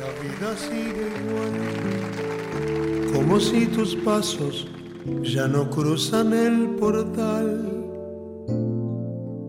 La 0.00 0.08
vida 0.22 0.56
sigue 0.56 1.12
igual, 1.20 1.52
como 3.12 3.38
si 3.38 3.66
tus 3.66 3.94
pasos 3.96 4.66
ya 5.20 5.46
no 5.46 5.68
cruzan 5.68 6.32
el 6.32 6.70
portal. 6.76 7.70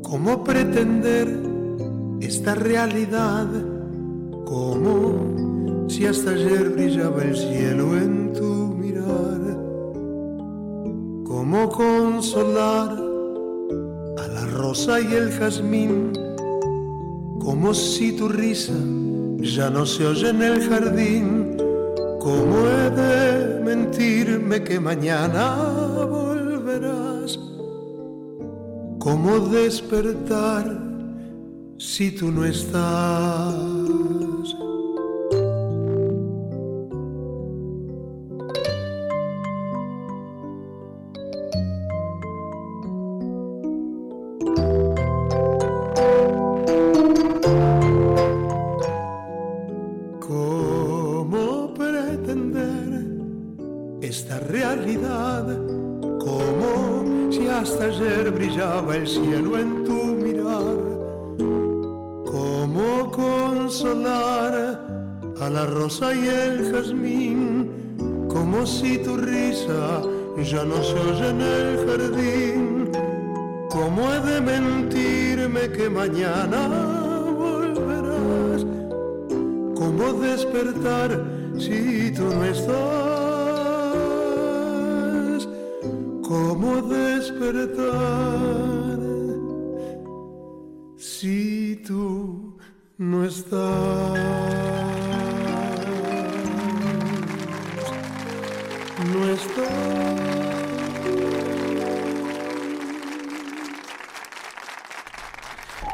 ¿Cómo 0.04 0.44
pretender 0.44 1.40
esta 2.20 2.54
realidad? 2.54 3.48
Como 4.44 5.88
si 5.88 6.06
hasta 6.06 6.32
ayer 6.32 6.72
brillaba 6.72 7.24
el 7.24 7.38
cielo 7.38 7.98
en 7.98 8.34
tu 8.34 8.76
mirar. 8.76 9.40
¿Cómo 11.26 11.70
consolar 11.70 12.92
a 14.18 14.28
la 14.28 14.46
rosa 14.48 15.00
y 15.00 15.14
el 15.14 15.32
jazmín? 15.32 16.27
Como 17.48 17.74
si 17.74 18.12
tu 18.12 18.28
risa 18.28 18.74
ya 19.40 19.70
no 19.70 19.86
se 19.86 20.06
oye 20.06 20.32
en 20.32 20.42
el 20.42 20.68
jardín. 20.68 21.56
¿Cómo 22.20 22.68
he 22.68 22.90
de 22.90 23.62
mentirme 23.64 24.62
que 24.62 24.78
mañana 24.82 25.56
volverás? 26.10 27.40
¿Cómo 29.00 29.40
despertar 29.48 30.78
si 31.78 32.12
tú 32.12 32.34
no 32.34 32.44
estás? 32.44 33.77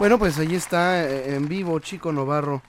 Bueno, 0.04 0.20
pues 0.20 0.38
ahí 0.38 0.54
está 0.54 1.02
eh, 1.10 1.36
en 1.36 1.48
vivo 1.48 1.80
Chico 1.80 2.12
Novarro 2.12 2.62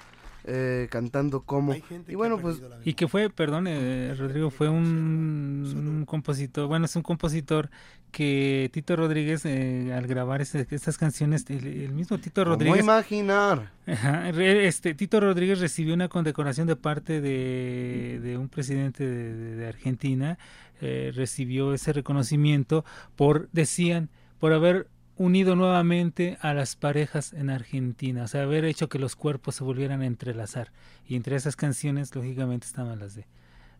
eh, 0.44 0.86
cantando 0.88 1.40
como. 1.42 1.72
Y 2.06 2.14
bueno, 2.14 2.38
pues 2.38 2.60
Y 2.84 2.94
que 2.94 3.08
fue, 3.08 3.28
perdón, 3.28 3.66
eh, 3.66 4.14
Rodrigo, 4.16 4.50
fue 4.50 4.68
un, 4.68 5.64
un 5.98 6.04
compositor, 6.06 6.68
bueno, 6.68 6.84
es 6.84 6.94
un 6.94 7.02
compositor 7.02 7.70
que 8.12 8.70
Tito 8.72 8.94
Rodríguez, 8.94 9.44
eh, 9.46 9.92
al 9.92 10.06
grabar 10.06 10.42
este- 10.42 10.64
estas 10.70 10.96
canciones, 10.96 11.44
el, 11.48 11.66
el 11.66 11.92
mismo 11.92 12.18
Tito 12.18 12.44
¿cómo 12.44 12.54
Rodríguez, 12.54 12.80
imaginar? 12.84 13.72
Este, 14.38 14.94
Tito 14.94 15.18
Rodríguez 15.18 15.58
recibió 15.58 15.92
una 15.94 16.08
condecoración 16.08 16.68
de 16.68 16.76
parte 16.76 17.20
de, 17.20 18.20
de 18.22 18.38
un 18.38 18.48
presidente 18.48 19.04
de, 19.04 19.34
de- 19.34 19.56
de 19.56 19.66
Argentina, 19.66 20.38
eh, 20.80 21.10
recibió 21.16 21.74
ese 21.74 21.92
reconocimiento 21.92 22.84
por, 23.16 23.48
decían, 23.50 24.08
por 24.38 24.52
haber 24.52 24.86
unido 25.16 25.56
nuevamente 25.56 26.38
a 26.40 26.54
las 26.54 26.76
parejas 26.76 27.32
en 27.32 27.50
Argentina, 27.50 28.24
o 28.24 28.28
sea, 28.28 28.42
haber 28.42 28.64
hecho 28.64 28.88
que 28.88 28.98
los 28.98 29.16
cuerpos 29.16 29.56
se 29.56 29.64
volvieran 29.64 30.02
a 30.02 30.06
entrelazar. 30.06 30.72
Y 31.06 31.16
entre 31.16 31.36
esas 31.36 31.56
canciones, 31.56 32.14
lógicamente, 32.14 32.66
estaban 32.66 32.98
las 32.98 33.14
de 33.14 33.26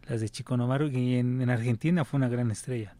las 0.06 0.20
de 0.20 0.28
Chico 0.28 0.56
Novarro, 0.56 0.88
y 0.88 1.14
en, 1.14 1.40
en 1.40 1.50
Argentina 1.50 2.04
fue 2.04 2.18
una 2.18 2.28
gran 2.28 2.50
estrella. 2.50 2.94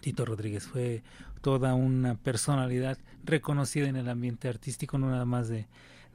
Tito 0.00 0.24
Rodríguez 0.24 0.64
fue 0.64 1.02
toda 1.40 1.74
una 1.74 2.14
personalidad 2.14 2.98
reconocida 3.24 3.88
en 3.88 3.96
el 3.96 4.08
ambiente 4.08 4.48
artístico, 4.48 4.96
no 4.96 5.10
nada 5.10 5.24
más 5.24 5.48
de, 5.48 5.66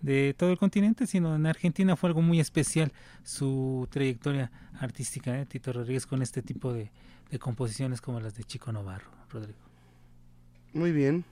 de 0.02 0.34
todo 0.38 0.52
el 0.52 0.58
continente, 0.58 1.06
sino 1.06 1.36
en 1.36 1.46
Argentina 1.46 1.96
fue 1.98 2.10
algo 2.10 2.22
muy 2.22 2.40
especial 2.40 2.94
su 3.24 3.88
trayectoria 3.92 4.52
artística, 4.80 5.38
¿eh? 5.38 5.46
Tito 5.46 5.74
Rodríguez, 5.74 6.08
con 6.08 6.22
este 6.22 6.42
tipo 6.42 6.72
de, 6.72 6.92
de 7.30 7.40
composiciones 7.40 8.00
como 8.00 8.20
las 8.20 8.36
de 8.36 8.46
Chico 8.46 8.72
Novarro, 8.72 9.12
Rodrigo. 9.30 9.60
Muy 10.74 10.94
bien. 10.94 11.26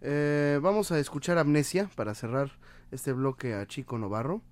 Eh, 0.00 0.60
vamos 0.62 0.92
a 0.92 0.98
escuchar 1.00 1.38
Amnesia 1.38 1.90
para 1.96 2.14
cerrar 2.14 2.52
este 2.92 3.12
bloque 3.12 3.54
a 3.54 3.66
Chico 3.66 3.98
Novarro. 3.98 4.42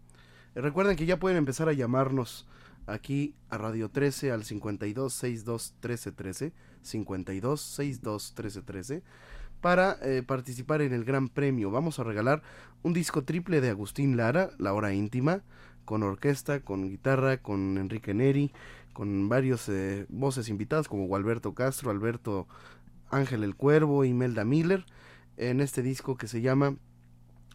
Eh, 0.57 0.61
recuerden 0.61 0.97
que 0.97 1.07
ya 1.07 1.21
pueden 1.21 1.39
empezar 1.39 1.69
a 1.69 1.73
llamarnos 1.73 2.47
aquí 2.87 3.37
a 3.49 3.57
Radio 3.57 3.89
13 3.89 4.33
al 4.33 4.45
52 4.45 5.13
62 5.13 5.75
13 5.79 6.13
13, 6.13 6.53
52 6.83 7.61
62 7.61 8.35
13 8.35 8.63
13, 8.63 9.03
para 9.61 9.97
eh, 10.03 10.25
participar 10.27 10.83
en 10.83 10.93
el 10.93 11.05
Gran 11.05 11.29
Premio. 11.29 11.71
Vamos 11.71 12.01
a 12.01 12.05
regalar 12.05 12.43
un 12.83 12.93
disco 12.93 13.23
triple 13.23 13.61
de 13.61 13.71
Agustín 13.71 14.17
Lara, 14.17 14.51
La 14.59 14.75
Hora 14.75 14.95
Íntima, 14.95 15.43
con 15.85 16.03
orquesta, 16.03 16.59
con 16.61 16.89
guitarra, 16.89 17.37
con 17.37 17.79
Enrique 17.79 18.15
Neri, 18.15 18.53
con 18.93 19.29
varios 19.29 19.71
voces 20.09 20.49
invitadas 20.49 20.89
como 20.89 21.07
Gualberto 21.07 21.55
Castro, 21.55 21.93
Alberto 21.93 22.49
Ángel 23.11 23.45
el 23.45 23.55
Cuervo, 23.55 24.05
Imelda 24.05 24.45
Miller. 24.45 24.85
En 25.37 25.61
este 25.61 25.83
disco 25.83 26.17
que 26.17 26.29
se 26.29 26.41
llama 26.41 26.77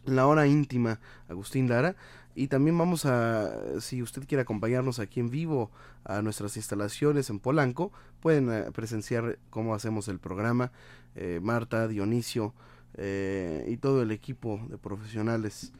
La 0.04 0.26
Hora 0.26 0.46
Íntima, 0.46 1.00
Agustín 1.28 1.68
Lara. 1.68 1.96
Y 2.34 2.48
también 2.48 2.78
vamos 2.78 3.04
a, 3.04 3.80
si 3.80 4.02
usted 4.02 4.26
quiere 4.26 4.42
acompañarnos 4.42 4.98
aquí 4.98 5.20
en 5.20 5.28
vivo 5.28 5.70
a 6.04 6.22
nuestras 6.22 6.56
instalaciones 6.56 7.28
en 7.28 7.38
Polanco, 7.38 7.92
pueden 8.20 8.50
eh, 8.50 8.64
presenciar 8.72 9.38
cómo 9.50 9.74
hacemos 9.74 10.08
el 10.08 10.18
programa. 10.18 10.72
Eh, 11.14 11.40
Marta, 11.42 11.88
Dionisio 11.88 12.54
eh, 12.94 13.66
y 13.68 13.76
todo 13.76 14.02
el 14.02 14.10
equipo 14.10 14.60
de 14.70 14.78
profesionales 14.78 15.72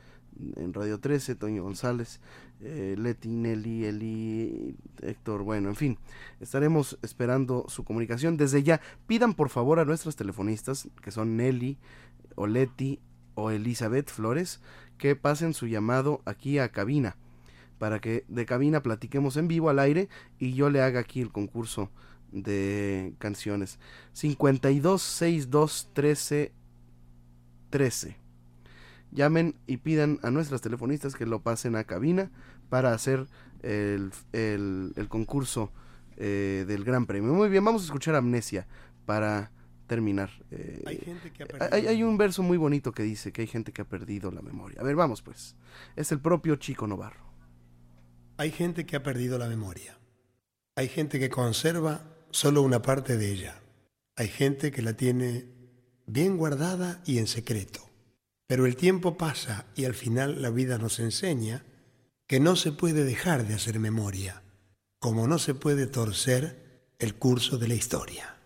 en 0.56 0.72
Radio 0.72 0.98
13, 0.98 1.34
Toño 1.34 1.62
González, 1.62 2.20
eh, 2.60 2.94
Leti, 2.98 3.28
Nelly, 3.28 3.84
Eli, 3.84 4.76
Héctor, 5.00 5.42
bueno, 5.42 5.68
en 5.68 5.76
fin, 5.76 5.98
estaremos 6.40 6.98
esperando 7.02 7.66
su 7.68 7.84
comunicación. 7.84 8.36
Desde 8.36 8.62
ya, 8.62 8.80
pidan 9.06 9.34
por 9.34 9.48
favor 9.48 9.78
a 9.78 9.84
nuestros 9.84 10.16
telefonistas, 10.16 10.88
que 11.02 11.10
son 11.10 11.36
Nelly, 11.36 11.78
o 12.34 12.46
Leti 12.46 13.00
o 13.34 13.50
Elizabeth 13.50 14.10
Flores, 14.10 14.60
que 14.98 15.16
pasen 15.16 15.54
su 15.54 15.66
llamado 15.66 16.22
aquí 16.24 16.58
a 16.58 16.70
cabina, 16.70 17.16
para 17.78 18.00
que 18.00 18.24
de 18.28 18.46
cabina 18.46 18.82
platiquemos 18.82 19.36
en 19.36 19.48
vivo 19.48 19.68
al 19.68 19.78
aire 19.78 20.08
y 20.38 20.54
yo 20.54 20.70
le 20.70 20.82
haga 20.82 21.00
aquí 21.00 21.20
el 21.20 21.32
concurso 21.32 21.90
de 22.30 23.14
canciones. 23.18 23.78
52 24.12 25.02
62 25.02 25.90
13 25.92 26.52
13. 27.70 28.21
Llamen 29.12 29.54
y 29.66 29.76
pidan 29.76 30.18
a 30.22 30.30
nuestras 30.30 30.60
telefonistas 30.60 31.14
que 31.14 31.26
lo 31.26 31.40
pasen 31.42 31.76
a 31.76 31.84
cabina 31.84 32.30
para 32.68 32.92
hacer 32.94 33.26
el, 33.62 34.10
el- 34.32 34.92
el 34.96 35.08
concurso 35.08 35.70
eh, 36.16 36.64
del 36.66 36.84
Gran 36.84 37.06
Premio. 37.06 37.32
Muy 37.34 37.48
bien, 37.48 37.64
vamos 37.64 37.82
a 37.82 37.84
escuchar 37.84 38.14
Amnesia 38.14 38.66
para 39.06 39.50
terminar. 39.86 40.30
Eh, 40.50 40.82
Hay 40.86 40.96
gente 40.98 41.30
que 41.32 41.42
ha 41.42 41.46
hay, 41.46 41.58
perdido. 41.70 41.90
hay 41.90 42.02
un 42.02 42.16
verso 42.16 42.42
muy 42.42 42.56
bonito 42.56 42.92
que 42.92 43.02
dice 43.02 43.32
que 43.32 43.42
hay 43.42 43.46
gente 43.48 43.72
que 43.72 43.82
ha 43.82 43.88
perdido 43.88 44.30
la 44.30 44.40
memoria. 44.40 44.80
A 44.80 44.84
ver, 44.84 44.96
vamos 44.96 45.20
pues. 45.22 45.56
Es 45.96 46.10
el 46.12 46.20
propio 46.20 46.56
Chico 46.56 46.86
Novarro. 46.86 47.26
Hay 48.38 48.50
gente 48.50 48.86
que 48.86 48.96
ha 48.96 49.02
perdido 49.02 49.38
la 49.38 49.48
memoria. 49.48 49.98
Hay 50.76 50.88
gente 50.88 51.18
que 51.20 51.28
conserva 51.28 52.02
solo 52.30 52.62
una 52.62 52.80
parte 52.80 53.18
de 53.18 53.30
ella. 53.30 53.60
Hay 54.16 54.28
gente 54.28 54.70
que 54.70 54.80
la 54.82 54.94
tiene 54.94 55.46
bien 56.06 56.38
guardada 56.38 57.02
y 57.04 57.18
en 57.18 57.26
secreto. 57.26 57.80
Pero 58.46 58.66
el 58.66 58.76
tiempo 58.76 59.16
pasa 59.16 59.66
y 59.74 59.84
al 59.84 59.94
final 59.94 60.42
la 60.42 60.50
vida 60.50 60.78
nos 60.78 60.98
enseña 60.98 61.64
que 62.26 62.40
no 62.40 62.56
se 62.56 62.72
puede 62.72 63.04
dejar 63.04 63.46
de 63.46 63.54
hacer 63.54 63.78
memoria, 63.78 64.42
como 64.98 65.26
no 65.26 65.38
se 65.38 65.54
puede 65.54 65.86
torcer 65.86 66.94
el 66.98 67.14
curso 67.14 67.58
de 67.58 67.68
la 67.68 67.74
historia. 67.74 68.36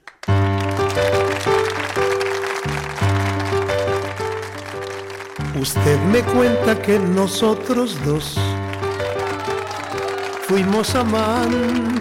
Usted 5.61 5.99
me 6.13 6.23
cuenta 6.23 6.83
que 6.83 6.99
nosotros 6.99 7.97
dos 8.05 8.37
fuimos 10.47 10.95
amantes 10.95 12.01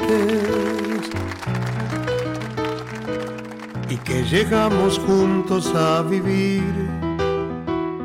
y 3.90 3.98
que 3.98 4.24
llegamos 4.24 5.00
juntos 5.00 5.74
a 5.74 6.02
vivir 6.02 6.64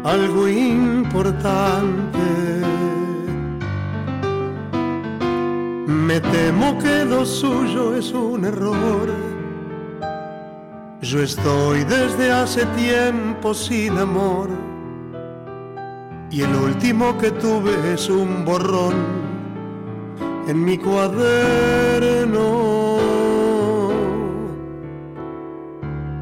algo 0.05 0.49
importante. 0.49 2.19
Me 5.87 6.21
temo 6.21 6.79
que 6.79 7.05
lo 7.05 7.25
suyo 7.25 7.97
es 7.97 8.13
un 8.13 8.45
error. 8.45 9.09
Yo 11.03 11.23
estoy 11.23 11.85
desde 11.85 12.31
hace 12.33 12.67
tiempo 12.77 13.55
sin 13.55 13.97
amor 13.99 14.51
y 16.31 16.43
el 16.43 16.55
último 16.55 17.17
que 17.19 17.31
tuve 17.31 17.95
es 17.95 18.09
un 18.11 18.45
borrón 18.45 18.95
en 20.47 20.65
mi 20.65 20.79
cuaderno. 20.79 22.61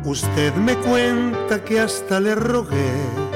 Usted 0.04 0.54
me 0.54 0.74
cuenta 0.76 1.62
que 1.64 1.80
hasta 1.80 2.20
le 2.20 2.34
rogué 2.34 3.27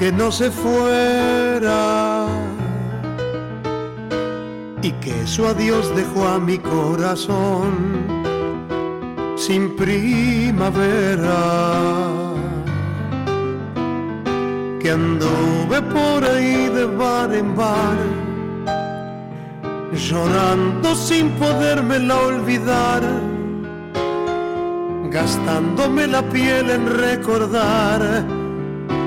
que 0.00 0.10
no 0.10 0.32
se 0.32 0.50
fuera. 0.50 2.26
Y 4.80 4.92
que 4.92 5.26
su 5.26 5.46
adiós 5.46 5.94
dejó 5.94 6.26
a 6.26 6.38
mi 6.38 6.56
corazón 6.56 7.70
sin 9.36 9.76
primavera. 9.76 11.42
Que 14.80 14.90
anduve 14.90 15.82
por 15.82 16.24
ahí 16.24 16.70
de 16.76 16.86
bar 16.86 17.34
en 17.34 17.54
bar, 17.54 17.98
llorando 19.92 20.94
sin 20.94 21.28
podérmela 21.32 22.16
olvidar, 22.20 23.02
gastándome 25.10 26.06
la 26.06 26.22
piel 26.22 26.70
en 26.70 26.86
recordar 26.86 28.39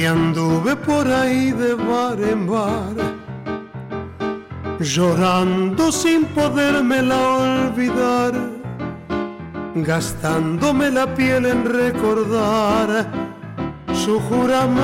Que 0.00 0.06
anduve 0.06 0.76
por 0.76 1.06
ahí 1.06 1.52
de 1.52 1.74
bar 1.74 2.18
en 2.22 2.46
bar, 2.46 2.96
llorando 4.80 5.92
sin 5.92 6.24
podérmela 6.24 7.18
olvidar, 7.20 8.32
gastándome 9.74 10.90
la 10.90 11.14
piel 11.14 11.44
en 11.44 11.66
recordar 11.66 13.10
su 13.92 14.18
juramento. 14.20 14.80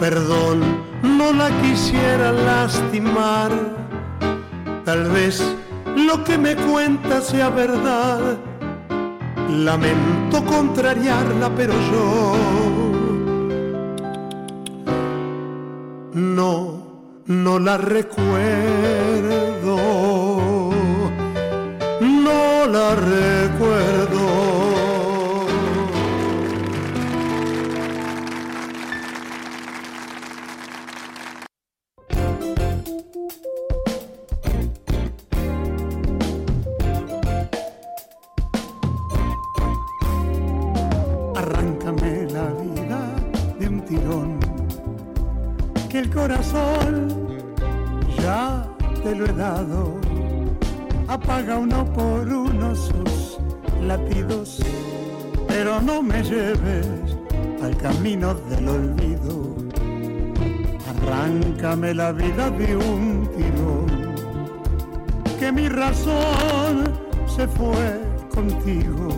Perdón, 0.00 0.62
no 1.04 1.32
la 1.32 1.48
quisiera 1.62 2.32
lastimar. 2.32 3.52
Tal 4.84 5.04
vez 5.10 5.44
lo 5.94 6.24
que 6.24 6.36
me 6.38 6.56
cuenta 6.56 7.20
sea 7.20 7.50
verdad. 7.50 8.51
Lamento 9.50 10.44
contrariarla, 10.44 11.50
pero 11.54 11.74
yo 11.90 12.34
no, 16.14 16.82
no 17.26 17.58
la 17.58 17.78
recuerdo. 17.78 18.32
No 22.00 22.66
la 22.66 22.94
recuerdo. 22.94 23.31
De 62.58 62.76
un 62.76 63.28
tirón, 63.36 64.14
que 65.38 65.52
mi 65.52 65.68
razón 65.68 66.92
se 67.26 67.46
fue 67.48 68.00
contigo. 68.34 69.08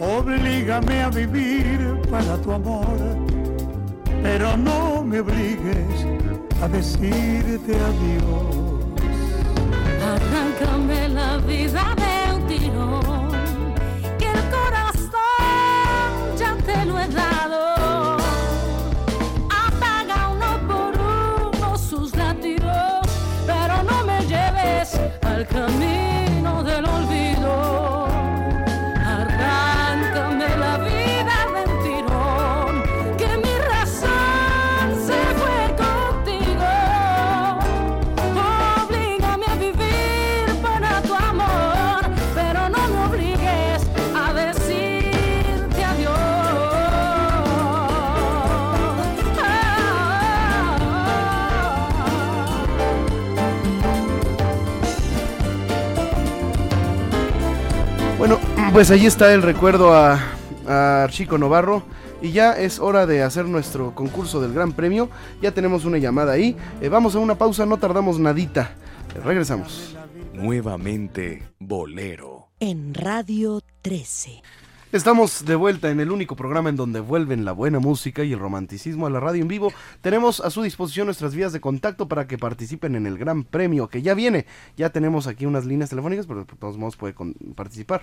Oblígame 0.00 1.02
a 1.02 1.10
vivir 1.10 2.00
para 2.10 2.36
tu 2.38 2.52
amor, 2.52 2.96
pero 4.22 4.56
no 4.56 5.04
me 5.04 5.20
obligues 5.20 6.06
a 6.62 6.68
decirte 6.68 7.74
adiós. 7.74 8.60
Arráncame 10.02 11.08
la 11.08 11.36
vida 11.38 11.99
pues 58.80 58.90
ahí 58.90 59.04
está 59.04 59.34
el 59.34 59.42
recuerdo 59.42 59.92
a, 59.92 60.18
a 60.66 61.06
Chico 61.10 61.36
Novarro. 61.36 61.82
Y 62.22 62.32
ya 62.32 62.52
es 62.52 62.78
hora 62.78 63.04
de 63.04 63.22
hacer 63.22 63.44
nuestro 63.44 63.94
concurso 63.94 64.40
del 64.40 64.54
Gran 64.54 64.72
Premio. 64.72 65.10
Ya 65.42 65.52
tenemos 65.52 65.84
una 65.84 65.98
llamada 65.98 66.32
ahí. 66.32 66.56
Eh, 66.80 66.88
vamos 66.88 67.14
a 67.14 67.18
una 67.18 67.34
pausa, 67.34 67.66
no 67.66 67.76
tardamos 67.76 68.18
nadita. 68.18 68.72
Eh, 69.14 69.20
regresamos. 69.22 69.94
Nuevamente 70.32 71.42
Bolero. 71.58 72.48
En 72.58 72.94
Radio 72.94 73.60
13. 73.82 74.40
Estamos 74.92 75.44
de 75.44 75.54
vuelta 75.54 75.88
en 75.90 76.00
el 76.00 76.10
único 76.10 76.34
programa 76.34 76.68
en 76.68 76.74
donde 76.74 76.98
vuelven 76.98 77.44
la 77.44 77.52
buena 77.52 77.78
música 77.78 78.24
y 78.24 78.32
el 78.32 78.40
romanticismo 78.40 79.06
a 79.06 79.10
la 79.10 79.20
radio 79.20 79.40
en 79.40 79.46
vivo. 79.46 79.72
Tenemos 80.00 80.40
a 80.40 80.50
su 80.50 80.62
disposición 80.62 81.06
nuestras 81.06 81.32
vías 81.32 81.52
de 81.52 81.60
contacto 81.60 82.08
para 82.08 82.26
que 82.26 82.38
participen 82.38 82.96
en 82.96 83.06
el 83.06 83.16
Gran 83.16 83.44
Premio 83.44 83.88
que 83.88 84.02
ya 84.02 84.14
viene. 84.14 84.46
Ya 84.76 84.90
tenemos 84.90 85.28
aquí 85.28 85.46
unas 85.46 85.64
líneas 85.64 85.90
telefónicas, 85.90 86.26
pero 86.26 86.40
de 86.40 86.56
todos 86.58 86.76
modos 86.76 86.96
puede 86.96 87.14
participar. 87.54 88.02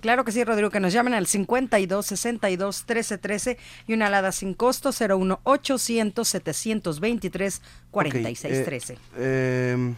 Claro 0.00 0.24
que 0.24 0.32
sí, 0.32 0.42
Rodrigo, 0.44 0.70
que 0.70 0.80
nos 0.80 0.92
llamen 0.92 1.14
al 1.14 1.26
52 1.26 2.06
62 2.06 2.84
13 2.86 3.18
13 3.18 3.58
y 3.86 3.92
una 3.94 4.06
alada 4.06 4.32
sin 4.32 4.54
costo 4.54 4.90
01 4.92 5.40
800 5.42 6.26
723 6.26 7.62
46 7.90 8.52
Ok, 8.54 8.58
eh, 8.60 8.64
13. 8.64 8.98
eh, 9.16 9.94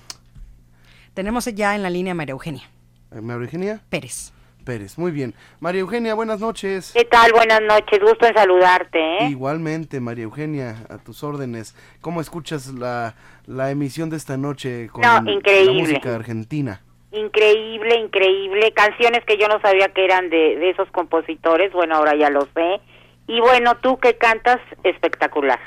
Tenemos 1.15 1.45
ya 1.47 1.77
en 1.77 1.83
la 1.83 1.91
línea 1.91 2.13
a 2.13 2.15
María 2.15 2.33
Eugenia 2.33 2.69
eh, 3.15 3.21
María 3.21 3.45
Eugenia 3.45 3.81
Pérez. 3.91 4.33
Pérez, 4.65 4.97
muy 4.97 5.11
bien. 5.11 5.35
María 5.59 5.81
Eugenia, 5.81 6.15
buenas 6.15 6.39
noches. 6.39 6.93
¿Qué 6.95 7.05
tal? 7.05 7.33
Buenas 7.33 7.61
noches, 7.63 7.99
gusto 8.01 8.27
en 8.27 8.35
saludarte, 8.35 8.99
¿eh? 9.19 9.29
Igualmente, 9.29 9.99
María 9.99 10.23
Eugenia, 10.23 10.87
a 10.89 10.99
tus 10.99 11.25
órdenes. 11.25 11.75
¿Cómo 12.01 12.21
escuchas 12.21 12.69
la, 12.69 13.17
la 13.47 13.73
emisión 13.73 14.09
de 14.09 14.17
esta 14.19 14.37
noche 14.37 14.89
con 14.93 15.03
No, 15.03 15.21
la 15.21 15.73
música 15.73 16.15
argentina? 16.15 16.81
Increíble, 17.13 17.97
increíble. 17.97 18.73
Canciones 18.73 19.25
que 19.27 19.37
yo 19.39 19.47
no 19.49 19.61
sabía 19.61 19.89
que 19.89 20.05
eran 20.05 20.31
de, 20.31 20.57
de 20.57 20.71
esos 20.71 20.91
compositores, 20.91 21.73
bueno, 21.73 21.97
ahora 21.97 22.15
ya 22.17 22.31
lo 22.31 22.43
sé. 22.55 22.81
Y 23.27 23.41
bueno, 23.41 23.77
tú 23.77 23.99
que 23.99 24.17
cantas, 24.17 24.59
espectacular. 24.83 25.61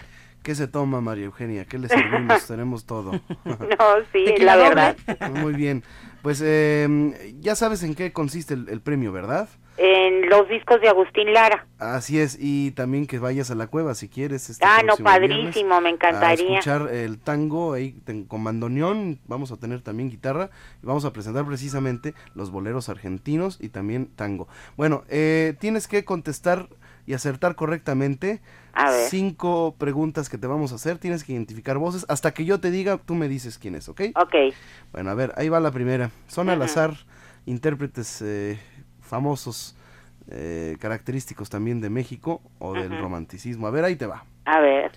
¿Qué 0.43 0.53
se 0.53 0.67
toma, 0.67 1.01
María 1.01 1.25
Eugenia? 1.25 1.65
¿Qué 1.65 1.79
le 1.79 1.87
servimos? 1.87 2.45
Tenemos 2.47 2.85
todo. 2.85 3.11
No, 3.45 3.85
sí, 4.11 4.25
la 4.37 4.55
verdad. 4.55 4.95
Muy 5.31 5.53
bien. 5.53 5.83
Pues 6.21 6.41
eh, 6.45 7.33
ya 7.39 7.55
sabes 7.55 7.83
en 7.83 7.95
qué 7.95 8.11
consiste 8.11 8.53
el, 8.53 8.69
el 8.69 8.81
premio, 8.81 9.11
¿verdad? 9.11 9.49
En 9.77 10.29
los 10.29 10.47
discos 10.47 10.79
de 10.79 10.87
Agustín 10.87 11.33
Lara. 11.33 11.67
Así 11.79 12.19
es, 12.19 12.37
y 12.39 12.71
también 12.71 13.07
que 13.07 13.19
vayas 13.19 13.51
a 13.51 13.55
la 13.55 13.67
cueva 13.67 13.93
si 13.93 14.07
quieres. 14.07 14.49
este 14.49 14.63
ah, 14.65 14.81
no, 14.85 14.95
padrísimo, 14.95 15.81
me 15.81 15.89
A 15.89 15.91
encantaría. 15.91 16.59
escuchar 16.59 16.89
el 16.93 17.19
tango 17.19 17.73
ahí 17.73 17.97
con 18.29 18.43
bandoneón, 18.43 19.19
vamos 19.27 19.51
a 19.51 19.57
tener 19.57 19.81
también 19.81 20.09
guitarra 20.09 20.49
y 20.81 20.85
vamos 20.85 21.03
a 21.03 21.11
presentar 21.11 21.45
precisamente 21.45 22.13
los 22.35 22.51
boleros 22.51 22.87
argentinos 22.87 23.57
y 23.59 23.67
también 23.69 24.07
tango. 24.15 24.47
Bueno, 24.77 25.03
eh, 25.09 25.55
tienes 25.59 25.87
que 25.89 26.05
contestar 26.05 26.69
y 27.05 27.13
acertar 27.13 27.55
correctamente 27.55 28.41
A 28.73 28.89
ver. 28.91 29.09
cinco 29.09 29.75
preguntas 29.77 30.29
que 30.29 30.37
te 30.37 30.47
vamos 30.47 30.71
a 30.71 30.75
hacer, 30.75 30.97
tienes 30.97 31.23
que 31.23 31.33
identificar 31.33 31.77
voces, 31.77 32.05
hasta 32.07 32.33
que 32.33 32.45
yo 32.45 32.59
te 32.59 32.71
diga, 32.71 32.97
tú 32.97 33.13
me 33.13 33.27
dices 33.27 33.57
quién 33.59 33.75
es, 33.75 33.89
¿ok? 33.89 34.01
Ok. 34.15 34.35
Bueno, 34.91 35.11
a 35.11 35.13
ver, 35.15 35.33
ahí 35.35 35.49
va 35.49 35.59
la 35.59 35.71
primera. 35.71 36.11
Son 36.27 36.49
al 36.49 36.61
azar 36.61 36.93
intérpretes 37.45 38.23
eh, 38.23 38.57
famosos, 39.05 39.75
eh, 40.29 40.77
característicos 40.79 41.49
también 41.49 41.81
de 41.81 41.89
México 41.89 42.41
o 42.59 42.73
del 42.73 42.97
romanticismo. 42.99 43.67
A 43.67 43.71
ver, 43.71 43.85
ahí 43.85 43.95
te 43.95 44.07
va. 44.07 44.25
A 44.45 44.59
ver. 44.59 44.91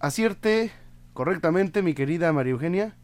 Acierte 0.00 0.72
correctamente, 1.12 1.82
mi 1.82 1.94
querida 1.94 2.32
María 2.32 2.52
Eugenia, 2.52 2.96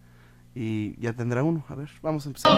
y 0.55 1.01
ya 1.01 1.13
tendrá 1.13 1.43
uno. 1.43 1.65
A 1.69 1.75
ver, 1.75 1.89
vamos 2.03 2.27
a 2.27 2.29
empezar. 2.29 2.53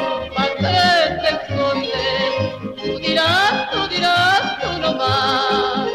Tú 2.83 2.99
dirás, 2.99 3.71
tú 3.71 3.89
dirás, 3.89 4.61
tú 4.61 4.81
no 4.81 4.97
vas. 4.97 5.89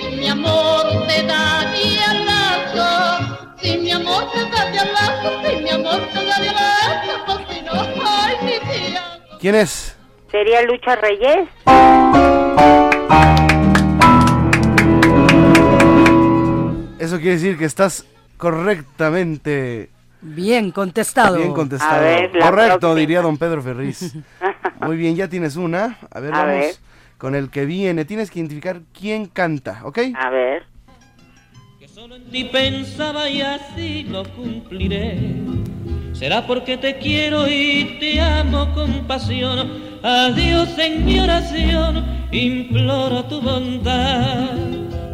Si 0.00 0.16
mi 0.16 0.28
amor 0.28 1.06
te 1.06 1.22
da 1.26 1.70
diablazo, 1.72 3.54
si 3.60 3.78
mi 3.78 3.90
amor 3.92 4.24
te 4.32 4.44
da 4.50 4.70
diablazo, 4.70 5.42
si 5.48 5.56
mi 5.62 5.70
amor 5.70 6.00
te 6.12 6.21
¿Quién 9.42 9.56
es? 9.56 9.96
¿Sería 10.30 10.62
Lucha 10.62 10.94
Reyes? 10.94 11.48
Eso 16.98 17.16
quiere 17.16 17.32
decir 17.32 17.58
que 17.58 17.64
estás 17.64 18.06
correctamente 18.36 19.90
Bien 20.20 20.70
contestado. 20.70 21.36
bien 21.36 21.52
contestado. 21.52 21.96
A 21.96 22.00
ver, 22.00 22.34
la 22.36 22.46
Correcto, 22.48 22.78
próxima. 22.78 22.94
diría 23.00 23.22
don 23.22 23.36
Pedro 23.38 23.60
Ferriz. 23.60 24.14
Muy 24.80 24.96
bien, 24.96 25.16
ya 25.16 25.26
tienes 25.28 25.56
una. 25.56 25.98
A 26.12 26.20
ver, 26.20 26.32
A 26.32 26.38
vamos 26.44 26.60
ver. 26.60 26.74
con 27.18 27.34
el 27.34 27.50
que 27.50 27.66
viene. 27.66 28.04
Tienes 28.04 28.30
que 28.30 28.38
identificar 28.38 28.82
quién 28.96 29.26
canta, 29.26 29.80
¿ok? 29.84 29.98
A 30.14 30.30
ver. 30.30 30.64
Ni 32.30 32.44
pensaba 32.44 33.28
y 33.28 33.42
así 33.42 34.04
lo 34.04 34.22
cumpliré. 34.34 35.18
Será 36.22 36.46
porque 36.46 36.76
te 36.76 36.98
quiero 36.98 37.48
y 37.48 37.96
te 37.98 38.20
amo 38.20 38.72
con 38.74 39.08
pasión. 39.08 39.98
Adiós 40.04 40.78
en 40.78 41.04
mi 41.04 41.18
oración, 41.18 42.28
imploro 42.30 43.24
tu 43.24 43.40
bondad. 43.40 44.54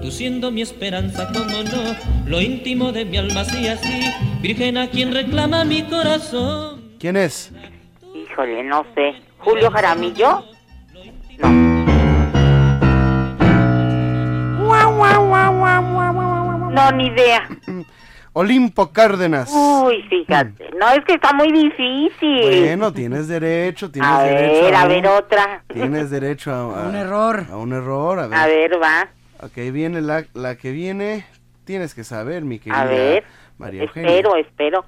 Tú 0.03 0.11
siendo 0.11 0.51
mi 0.51 0.61
esperanza, 0.61 1.27
como 1.33 1.63
no, 1.63 1.97
lo 2.27 2.43
íntimo 2.43 2.93
de 2.93 3.07
mi 3.07 3.17
alma, 3.17 3.41
así 3.41 3.69
así, 3.69 4.03
Virgen 4.43 4.77
a 4.77 4.89
quien 4.89 5.15
reclama 5.15 5.65
mi 5.65 5.83
corazón. 5.85 6.83
¿Quién 6.99 7.17
es? 7.17 7.55
Híjole, 8.15 8.63
no 8.65 8.85
sé. 8.95 9.15
¿Julio 9.39 9.71
Jaramillo? 9.71 10.45
No. 11.39 11.69
No, 16.71 16.93
ni 16.93 17.07
idea. 17.07 17.49
Olimpo 18.39 18.93
Cárdenas. 18.93 19.51
Uy, 19.53 20.01
fíjate. 20.09 20.71
No, 20.79 20.89
es 20.91 21.05
que 21.05 21.15
está 21.15 21.33
muy 21.33 21.51
difícil. 21.51 22.41
Bueno, 22.67 22.93
tienes 22.93 23.27
derecho, 23.27 23.91
tienes 23.93 24.09
a 24.09 24.23
derecho. 24.23 24.65
ver, 24.65 24.75
a 24.77 24.87
ver 24.87 25.07
otra. 25.09 25.65
Tienes 25.73 26.09
derecho 26.11 26.53
a, 26.53 26.61
a- 26.85 26.89
Un 26.89 26.95
error. 26.95 27.47
A 27.51 27.57
un 27.57 27.73
error, 27.73 28.21
a 28.21 28.29
ver. 28.29 28.39
A 28.39 28.47
ver, 28.47 28.81
va. 28.81 29.09
Ok, 29.41 29.57
viene 29.73 30.01
la, 30.03 30.25
la 30.35 30.55
que 30.55 30.71
viene. 30.71 31.27
Tienes 31.65 31.95
que 31.95 32.05
saber, 32.05 32.45
mi 32.45 32.61
querida 32.61 32.81
A 32.81 32.85
ver. 32.85 33.25
María 33.59 33.83
Eugenia. 33.83 34.09
Espero, 34.11 34.37
espero. 34.37 34.85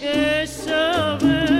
que 0.00 0.46
saber 0.46 1.59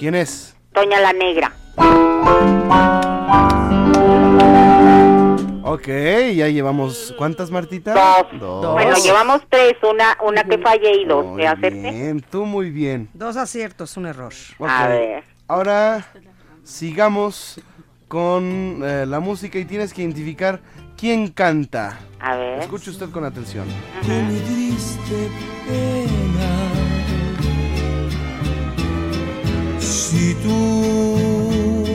¿Quién 0.00 0.14
es? 0.14 0.56
Doña 0.72 0.98
la 0.98 1.12
Negra. 1.12 1.52
Ok, 5.62 5.86
ya 6.34 6.48
llevamos. 6.48 7.14
¿Cuántas, 7.18 7.50
Martita? 7.50 7.92
Dos. 8.32 8.72
Bueno, 8.72 8.96
llevamos 8.96 9.42
tres, 9.50 9.74
una, 9.82 10.16
una 10.24 10.44
que 10.44 10.56
fallé 10.56 11.02
y 11.02 11.04
dos. 11.04 11.26
Muy 11.26 11.42
¿Te 11.42 11.48
acerté? 11.48 11.90
bien, 11.90 12.24
tú 12.30 12.46
muy 12.46 12.70
bien. 12.70 13.10
Dos 13.12 13.36
aciertos, 13.36 13.94
un 13.98 14.06
error. 14.06 14.32
A 14.60 14.88
ver. 14.88 15.22
Ahora 15.46 16.06
sigamos 16.64 17.60
con 18.08 18.80
eh, 18.82 19.04
la 19.06 19.20
música 19.20 19.58
y 19.58 19.66
tienes 19.66 19.92
que 19.92 20.00
identificar 20.00 20.60
quién 20.96 21.28
canta. 21.28 21.98
A 22.20 22.36
ver. 22.36 22.60
Escuche 22.60 22.88
usted 22.88 23.10
con 23.10 23.26
atención. 23.26 23.66
Con 24.06 24.28
mi 24.28 24.40
Si 30.10 30.34
tú 30.42 31.86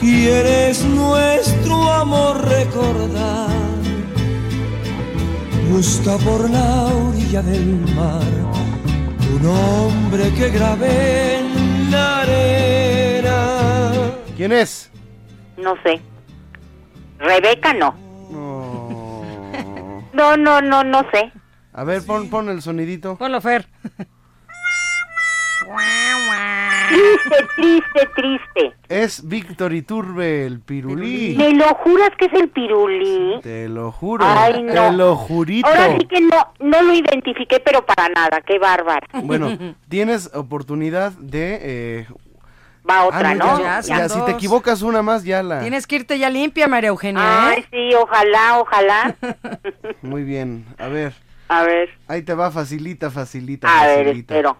quieres 0.00 0.84
nuestro 0.84 1.92
amor 1.92 2.44
recordar, 2.48 3.50
busca 5.70 6.16
por 6.18 6.50
la 6.50 6.86
orilla 6.86 7.42
del 7.42 7.78
mar 7.94 8.22
un 9.32 9.46
hombre 9.46 9.92
nombre 10.12 10.30
que 10.34 10.50
grabé 10.50 11.38
en 11.38 11.90
la 11.90 12.20
arena. 12.20 14.12
¿Quién 14.36 14.52
es? 14.52 14.90
No 15.56 15.74
sé. 15.82 16.00
Rebeca 17.18 17.72
no. 17.72 17.94
No, 20.12 20.36
no, 20.36 20.60
no, 20.60 20.84
no 20.84 21.00
sé. 21.10 21.32
A 21.72 21.84
ver, 21.84 22.04
pon, 22.04 22.28
pon 22.28 22.50
el 22.50 22.60
sonidito. 22.60 23.16
Ponlo, 23.16 23.40
Fer. 23.40 23.66
Triste, 26.88 27.46
triste, 27.56 28.08
triste. 28.14 28.72
Es 28.88 29.26
Víctor 29.26 29.72
Iturbe, 29.72 30.44
el 30.46 30.60
pirulí. 30.60 31.34
¿Me 31.36 31.54
lo 31.54 31.74
juras 31.76 32.10
que 32.18 32.26
es 32.26 32.32
el 32.34 32.48
pirulí? 32.50 33.40
Te 33.42 33.68
lo 33.68 33.90
juro. 33.92 34.24
Ay, 34.26 34.62
no. 34.62 34.72
Te 34.72 34.92
lo 34.92 35.16
jurito. 35.16 35.66
Ahora 35.68 35.96
sí 35.98 36.06
que 36.06 36.20
no, 36.20 36.52
no 36.60 36.82
lo 36.82 36.92
identifiqué, 36.92 37.60
pero 37.60 37.84
para 37.86 38.08
nada. 38.10 38.40
Qué 38.46 38.58
bárbaro. 38.58 39.06
Bueno, 39.22 39.56
tienes 39.88 40.30
oportunidad 40.34 41.12
de... 41.12 41.58
eh, 41.62 42.06
Va 42.88 43.04
otra, 43.04 43.30
ah, 43.30 43.34
¿no? 43.36 43.58
Ya, 43.60 43.80
Ya 43.80 43.98
ya, 43.98 44.08
si 44.08 44.20
te 44.24 44.32
equivocas 44.32 44.82
una 44.82 45.02
más, 45.02 45.22
ya 45.22 45.40
la... 45.44 45.60
Tienes 45.60 45.86
que 45.86 45.96
irte 45.96 46.18
ya 46.18 46.28
limpia, 46.28 46.66
María 46.66 46.88
Eugenia. 46.88 47.48
Ay, 47.50 47.60
¿eh? 47.60 47.66
sí, 47.70 47.94
ojalá, 47.94 48.58
ojalá. 48.58 49.14
Muy 50.02 50.24
bien. 50.24 50.66
A 50.78 50.88
ver. 50.88 51.14
A 51.46 51.62
ver. 51.62 51.90
Ahí 52.08 52.22
te 52.22 52.34
va, 52.34 52.50
facilita, 52.50 53.10
facilita, 53.10 53.68
A 53.68 53.86
ver, 53.86 54.06
facilita. 54.06 54.34
espero. 54.34 54.56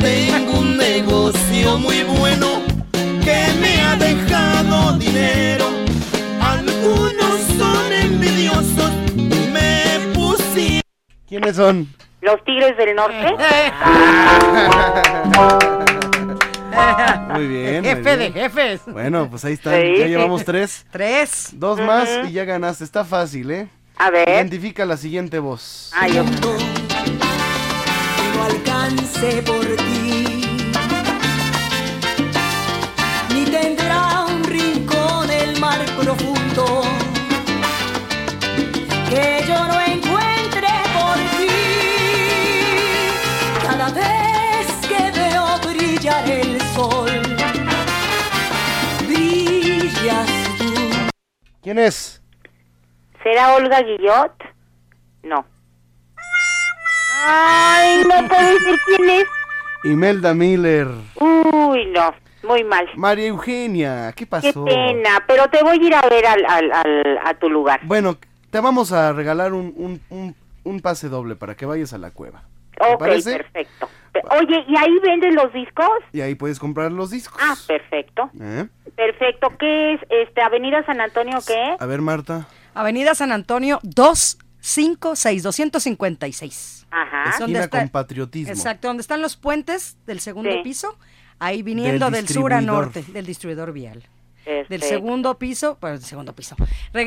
Tengo 0.00 0.58
un 0.60 0.76
negocio 0.76 1.78
muy 1.78 2.02
bueno 2.02 2.62
que 3.24 3.46
me 3.60 3.82
ha 3.82 3.96
dejado 3.96 4.92
dinero. 4.98 5.66
Algunos 6.40 7.40
son 7.58 7.92
envidiosos 7.92 8.90
y 9.16 9.48
me 9.50 10.12
pusieron. 10.14 10.82
¿Quiénes 11.28 11.56
son? 11.56 11.88
¿Los 12.20 12.42
Tigres 12.44 12.76
del 12.76 12.94
Norte? 12.94 13.34
Muy 17.32 17.46
bien. 17.48 17.82
muy 17.82 17.90
Jefe 17.94 18.16
de 18.16 18.30
bien. 18.30 18.32
jefes. 18.34 18.80
Bueno, 18.86 19.28
pues 19.30 19.44
ahí 19.44 19.54
están. 19.54 19.74
Sí. 19.80 19.94
Ya 19.98 20.06
llevamos 20.06 20.44
tres. 20.44 20.86
Tres. 20.90 21.48
Dos 21.52 21.80
más 21.80 22.08
y 22.28 22.32
ya 22.32 22.44
ganaste. 22.44 22.84
Está 22.84 23.04
fácil, 23.04 23.50
¿eh? 23.50 23.68
A 23.98 24.10
ver. 24.10 24.28
Identifica 24.28 24.84
la 24.84 24.96
siguiente 24.96 25.38
voz. 25.38 25.90
Ay, 25.94 26.14
yo- 26.14 26.24
alcance 28.46 29.42
por 29.42 29.64
ti. 29.76 30.24
Ni 33.34 33.44
tendrá 33.44 34.24
un 34.24 34.44
rincón 34.44 35.30
el 35.30 35.58
mar 35.60 35.80
profundo 36.00 36.82
que 39.10 39.44
yo 39.48 39.58
no 39.70 39.80
encuentre 39.80 40.72
por 40.96 41.16
ti. 41.36 41.54
Cada 43.66 43.88
vez 43.90 44.66
que 44.90 45.00
veo 45.18 45.46
brillar 45.68 46.30
el 46.30 46.60
sol, 46.74 47.10
brillas 49.08 50.30
tú. 50.58 50.72
¿Quién 51.62 51.78
es? 51.78 52.22
¿Será 53.22 53.54
Olga 53.54 53.82
Guillot? 53.82 54.32
No. 55.24 55.55
Ay, 57.24 58.02
no 58.04 58.28
puedo 58.28 58.50
decir 58.50 58.78
quién 58.86 59.10
es. 59.10 59.24
Imelda 59.84 60.34
Miller. 60.34 60.88
Uy, 61.20 61.86
no. 61.86 62.14
Muy 62.42 62.62
mal. 62.64 62.86
María 62.96 63.26
Eugenia, 63.26 64.12
¿qué 64.12 64.24
Qué 64.24 64.26
pasó? 64.26 64.64
pena, 64.64 65.24
pero 65.26 65.48
te 65.48 65.62
voy 65.64 65.78
a 65.82 65.86
ir 65.86 65.94
a 65.94 66.02
ver 66.08 66.26
al, 66.26 66.44
al, 66.46 66.72
al- 66.72 67.18
a 67.24 67.34
tu 67.34 67.50
lugar. 67.50 67.80
Bueno, 67.84 68.16
te 68.50 68.60
vamos 68.60 68.92
a 68.92 69.12
regalar 69.12 69.52
un, 69.52 69.72
un, 69.76 70.00
un, 70.10 70.36
un 70.62 70.80
pase 70.80 71.08
doble 71.08 71.34
para 71.34 71.56
que 71.56 71.66
vayas 71.66 71.92
a 71.92 71.98
la 71.98 72.10
cueva. 72.12 72.42
¿Te 72.78 72.92
Ok, 72.94 72.98
parece? 73.00 73.36
perfecto. 73.38 73.88
Pe- 74.12 74.22
Oye, 74.38 74.64
¿y 74.68 74.76
ahí 74.76 74.96
venden 75.02 75.34
los 75.34 75.52
discos? 75.52 75.88
Y 76.12 76.20
ahí 76.20 76.34
puedes 76.36 76.58
comprar 76.60 76.92
los 76.92 77.10
discos. 77.10 77.40
Ah, 77.42 77.54
perfecto. 77.66 78.30
¿Eh? 78.40 78.66
Perfecto. 78.94 79.48
¿Qué 79.58 79.94
es? 79.94 80.00
Este, 80.08 80.40
Avenida 80.40 80.84
San 80.86 81.00
Antonio, 81.00 81.38
¿qué? 81.46 81.74
A 81.78 81.86
ver, 81.86 82.00
Marta. 82.00 82.46
Avenida 82.74 83.14
San 83.16 83.32
Antonio 83.32 83.80
256, 83.82 84.45
256. 85.42 86.86
Ajá. 86.90 87.30
Esquina 87.30 87.68
con 87.68 87.88
patriotismo. 87.88 88.52
Exacto, 88.52 88.88
donde 88.88 89.00
están 89.00 89.22
los 89.22 89.36
puentes 89.36 89.96
del 90.06 90.20
segundo 90.20 90.50
Sí. 90.52 90.60
piso, 90.62 90.98
ahí 91.38 91.62
viniendo 91.62 92.10
del, 92.10 92.28
sur 92.28 92.52
a 92.52 92.60
norte, 92.60 93.04
del 93.08 93.26
distribuidor 93.26 93.72
vial. 93.72 94.02
Del 94.68 94.80
segundo 94.80 95.38
piso, 95.38 95.76
bueno, 95.80 95.96
del 95.98 96.06
segundo 96.06 96.32
piso, 96.32 96.54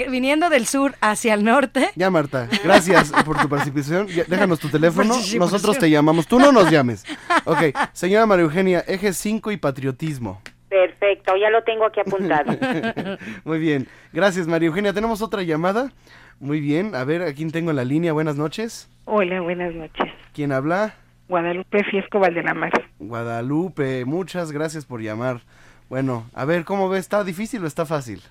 viniendo 0.10 0.50
del 0.50 0.68
sur 0.68 0.96
hacia 1.00 1.34
el 1.34 1.46
norte. 1.46 1.90
Ya, 1.96 2.10
Marta, 2.10 2.50
gracias 2.66 3.14
por 3.24 3.40
tu 3.42 3.48
participación. 3.48 4.08
Ya, 4.08 4.26
déjanos 4.26 4.60
tu 4.60 4.68
teléfono, 4.72 5.16
nosotros 5.38 5.78
te 5.78 5.90
llamamos. 5.90 6.28
Tú 6.28 6.38
no 6.38 6.52
nos 6.52 6.70
llames. 6.70 7.06
Ok, 7.46 7.74
señora 7.94 8.26
María 8.26 8.44
Eugenia, 8.44 8.84
eje 8.86 9.14
5 9.14 9.52
y 9.54 9.58
patriotismo. 9.58 10.42
Perfecto, 10.68 11.34
ya 11.38 11.50
lo 11.50 11.64
tengo 11.64 11.86
aquí 11.86 12.02
apuntado. 12.02 12.52
Muy 13.46 13.58
bien, 13.58 13.88
gracias 14.12 14.46
María 14.46 14.68
Eugenia. 14.68 14.92
¿Tenemos 14.92 15.22
otra 15.22 15.42
llamada? 15.44 15.94
Muy 16.40 16.62
bien, 16.62 16.96
a 16.96 17.04
ver, 17.04 17.22
¿a 17.22 17.34
quién 17.34 17.52
tengo 17.52 17.70
en 17.72 17.76
la 17.76 17.84
línea? 17.84 18.14
Buenas 18.14 18.38
noches. 18.38 18.90
Hola, 19.06 19.42
buenas 19.42 19.74
noches. 19.74 20.08
¿Quién 20.34 20.52
habla? 20.52 20.94
Guadalupe 21.28 21.84
Fiesco 21.84 22.20
Valdelamar. 22.20 22.72
Guadalupe, 23.00 24.06
muchas 24.06 24.52
gracias 24.52 24.86
por 24.86 25.02
llamar. 25.02 25.42
Bueno, 25.90 26.26
a 26.34 26.46
ver, 26.46 26.64
¿cómo 26.66 26.88
ves? 26.90 27.02
¿Está 27.02 27.24
difícil 27.24 27.64
o 27.64 27.68
está 27.68 27.86
fácil? 27.86 28.22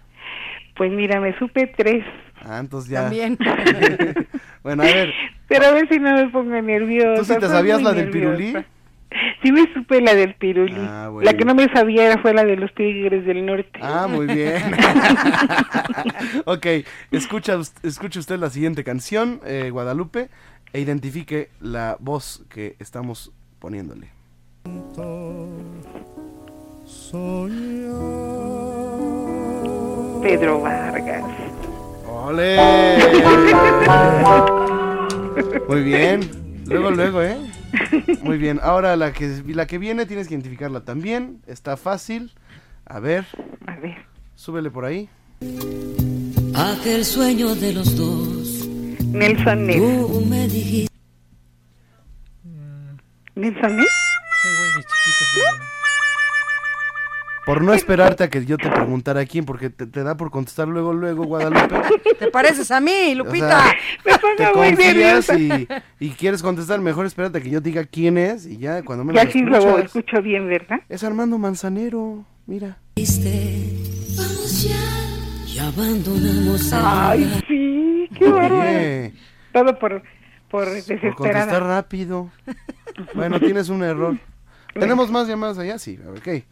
Pues 0.76 0.90
mira, 0.93 1.20
me 1.20 1.36
supe 1.39 1.66
tres, 1.76 2.05
Ah, 2.40 2.59
entonces 2.60 2.90
ya. 2.90 3.02
También. 3.02 3.36
bueno, 4.62 4.85
a 4.85 4.86
ver, 4.86 5.12
pero 5.48 5.66
a 5.66 5.72
ver 5.72 5.89
si 5.89 5.98
no 5.98 6.12
me 6.14 6.28
pongo 6.28 6.52
nerviosa. 6.62 7.16
¿tú 7.16 7.24
sí 7.24 7.40
te 7.40 7.47
sabías 7.48 7.82
la 7.82 7.93
del 7.93 8.06
nerviosa. 8.06 8.36
pirulí? 8.36 8.64
Sí 9.43 9.52
me 9.52 9.72
supe 9.72 10.01
la 10.01 10.14
del 10.14 10.35
pirulí. 10.35 10.74
Ah, 10.76 11.09
bueno. 11.12 11.30
La 11.30 11.36
que 11.36 11.44
no 11.44 11.55
me 11.55 11.68
sabía 11.72 12.06
era 12.06 12.20
fue 12.20 12.35
la 12.35 12.44
de 12.44 12.56
los 12.56 12.74
tigres 12.74 13.24
del 13.24 13.47
norte. 13.47 13.78
Ah, 13.80 14.06
muy 14.09 14.26
bien. 14.26 14.60
ok, 16.44 16.66
escucha, 17.10 17.59
escuche 17.82 18.18
usted 18.18 18.39
la 18.39 18.51
siguiente 18.51 18.85
canción, 18.85 19.40
eh, 19.44 19.70
Guadalupe, 19.70 20.28
e 20.72 20.80
identifique 20.80 21.51
la 21.60 21.97
voz 22.01 22.44
que 22.51 22.76
estamos 22.78 23.32
poniéndole. 23.59 24.09
Pedro 30.22 30.60
Vargas. 30.60 31.24
¡Ole! 32.06 32.56
Muy 35.68 35.82
bien. 35.82 36.20
Luego, 36.66 36.90
luego, 36.90 37.22
¿eh? 37.22 37.36
Muy 38.23 38.39
bien. 38.39 38.60
Ahora 38.62 38.97
la 38.97 39.12
que, 39.12 39.43
la 39.47 39.66
que 39.66 39.78
viene 39.78 40.06
tienes 40.06 40.28
que 40.28 40.35
identificarla 40.35 40.85
también. 40.85 41.43
Está 41.47 41.77
fácil. 41.77 42.32
A 42.85 43.01
ver. 43.01 43.27
A 43.66 43.77
ver. 43.77 44.06
Súbele 44.35 44.70
por 44.70 44.85
ahí. 44.85 45.09
Aquel 46.55 47.05
sueño 47.05 47.55
de 47.55 47.73
los 47.73 47.97
dos. 47.97 48.66
Nelson 49.05 49.66
Ness. 49.66 49.77
Tú 49.77 50.27
me 50.28 50.48
dijiste. 50.48 50.93
¿Nelson 53.35 53.77
Ness? 53.77 53.89
Por 57.48 57.62
no 57.62 57.72
esperarte 57.72 58.24
a 58.24 58.28
que 58.28 58.44
yo 58.44 58.58
te 58.58 58.68
preguntara 58.68 59.24
quién, 59.24 59.46
porque 59.46 59.70
te, 59.70 59.86
te 59.86 60.02
da 60.02 60.18
por 60.18 60.30
contestar 60.30 60.68
luego, 60.68 60.92
luego, 60.92 61.24
Guadalupe. 61.24 61.76
¿Te 62.18 62.30
pareces 62.30 62.70
a 62.70 62.78
mí, 62.78 63.14
Lupita? 63.14 63.62
sea, 63.62 63.74
Me 64.04 64.18
pongo 64.18 64.36
Te 64.36 64.44
muy 64.44 64.52
confías 64.76 65.30
y, 65.30 65.68
y 65.98 66.10
quieres 66.10 66.42
contestar, 66.42 66.78
mejor 66.82 67.06
espérate 67.06 67.38
a 67.38 67.40
que 67.40 67.48
yo 67.48 67.62
te 67.62 67.70
diga 67.70 67.84
quién 67.84 68.18
es 68.18 68.44
y 68.44 68.58
ya 68.58 68.82
cuando 68.82 69.02
me 69.02 69.14
Ya 69.14 69.24
lo 69.24 69.30
sí 69.30 69.40
lo 69.40 69.78
escucho 69.78 70.20
bien, 70.20 70.46
¿verdad? 70.46 70.80
Es 70.90 71.02
Armando 71.02 71.38
Manzanero, 71.38 72.26
mira. 72.44 72.76
Vamos 72.94 74.62
ya. 74.68 74.76
Y 75.46 75.58
abandonamos 75.58 76.70
Ay, 76.74 77.42
sí, 77.48 78.10
qué. 78.14 78.26
Oye, 78.26 79.14
Todo 79.54 79.78
por, 79.78 80.02
por 80.50 80.68
por 80.68 81.14
contestar 81.14 81.62
rápido. 81.62 82.30
Bueno, 83.14 83.40
tienes 83.40 83.70
un 83.70 83.82
error. 83.84 84.18
¿Tenemos 84.78 85.10
más 85.10 85.26
llamadas 85.26 85.56
allá? 85.56 85.78
Sí, 85.78 85.98
ok. 86.14 86.44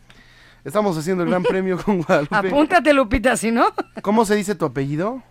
Estamos 0.66 0.98
haciendo 0.98 1.22
el 1.22 1.30
gran 1.30 1.44
premio 1.44 1.78
con 1.78 1.98
Guadalupe. 2.02 2.34
Apúntate, 2.36 2.92
Lupita, 2.92 3.36
si 3.36 3.52
no. 3.52 3.66
¿Cómo 4.02 4.24
se 4.24 4.34
dice 4.34 4.54
tu 4.56 4.64
apellido? 4.64 5.22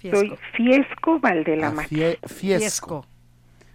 Soy 0.00 0.34
Fiesco 0.56 1.20
Valdelamar. 1.20 1.84
Ah, 1.84 1.88
Fie- 1.88 2.18
Fiesco. 2.26 3.04
Fiesco. 3.04 3.06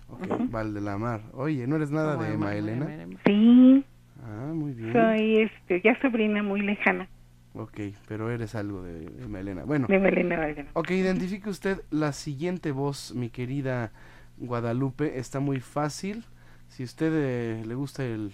Ok, 0.09 0.49
Valdelamar. 0.49 1.21
Oye, 1.33 1.67
¿no 1.67 1.75
eres 1.75 1.91
nada 1.91 2.15
de 2.17 2.35
Maelena? 2.35 2.87
Sí, 3.25 3.85
Ah, 4.25 4.51
muy 4.53 4.73
bien. 4.73 4.91
soy 4.91 5.37
este, 5.43 5.81
ya 5.81 5.97
sobrina 6.01 6.41
muy 6.43 6.61
lejana 6.61 7.07
Ok, 7.53 7.79
pero 8.09 8.29
eres 8.29 8.55
algo 8.55 8.81
de, 8.81 9.01
de 9.01 9.27
Maelena. 9.27 9.63
Bueno. 9.63 9.87
de 9.87 9.99
Melena 9.99 10.37
Valdelamar. 10.37 10.71
Ok, 10.73 10.91
identifique 10.91 11.49
usted 11.49 11.81
la 11.91 12.11
siguiente 12.11 12.71
voz, 12.71 13.13
mi 13.15 13.29
querida 13.29 13.91
Guadalupe. 14.37 15.19
Está 15.19 15.39
muy 15.39 15.59
fácil. 15.59 16.25
Si 16.69 16.83
usted 16.83 17.11
eh, 17.13 17.63
le 17.65 17.75
gusta 17.75 18.03
el, 18.03 18.33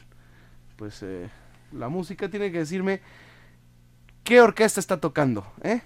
pues, 0.77 1.03
eh, 1.03 1.29
la 1.73 1.89
música, 1.89 2.29
tiene 2.29 2.51
que 2.51 2.59
decirme 2.59 3.01
qué 4.23 4.41
orquesta 4.41 4.79
está 4.79 4.99
tocando, 4.99 5.45
¿eh? 5.63 5.81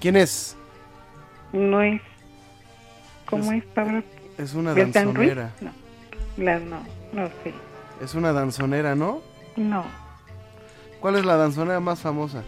¿Quién 0.00 0.16
es? 0.16 0.56
No 1.52 1.82
es. 1.82 2.00
¿Cómo 3.26 3.52
es, 3.52 3.64
Pablo? 3.66 4.02
Es 4.38 4.54
una 4.54 4.74
danzonera. 4.74 5.50
No. 5.60 5.72
La, 6.36 6.58
no, 6.58 6.82
no 7.12 7.28
sé. 7.44 7.52
Es 8.02 8.14
una 8.14 8.32
danzonera, 8.32 8.94
¿no? 8.94 9.20
No. 9.56 9.84
¿Cuál 11.00 11.16
es 11.16 11.24
la 11.24 11.36
danzonera 11.36 11.80
más 11.80 12.00
famosa? 12.00 12.42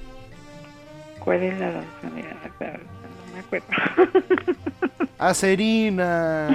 ¿Cuál 1.21 1.43
es 1.43 1.61
la 1.61 1.73
danzonera? 1.73 2.37
No 2.61 3.35
me 3.35 3.41
acuerdo. 3.41 3.67
Acerina. 5.19 6.47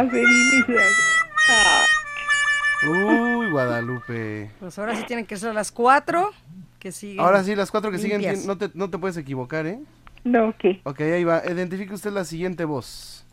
Acerina. 0.00 0.82
Ah. 1.50 1.84
Uy, 2.88 3.50
Guadalupe. 3.50 4.50
Pues 4.60 4.78
ahora 4.78 4.94
sí 4.94 5.02
tienen 5.06 5.26
que 5.26 5.36
ser 5.36 5.54
las 5.54 5.72
cuatro 5.72 6.30
que 6.78 6.92
siguen. 6.92 7.20
Ahora 7.20 7.42
sí, 7.42 7.54
las 7.54 7.70
cuatro 7.70 7.90
que 7.90 7.98
siguen, 7.98 8.22
limpias. 8.22 8.46
no 8.46 8.56
te, 8.56 8.70
no 8.74 8.90
te 8.90 8.98
puedes 8.98 9.16
equivocar, 9.16 9.66
¿eh? 9.66 9.80
No, 10.24 10.48
ok. 10.48 10.64
Ok, 10.84 11.00
ahí 11.02 11.24
va. 11.24 11.42
Identifique 11.46 11.92
usted 11.94 12.10
la 12.12 12.24
siguiente 12.24 12.64
voz. 12.64 13.24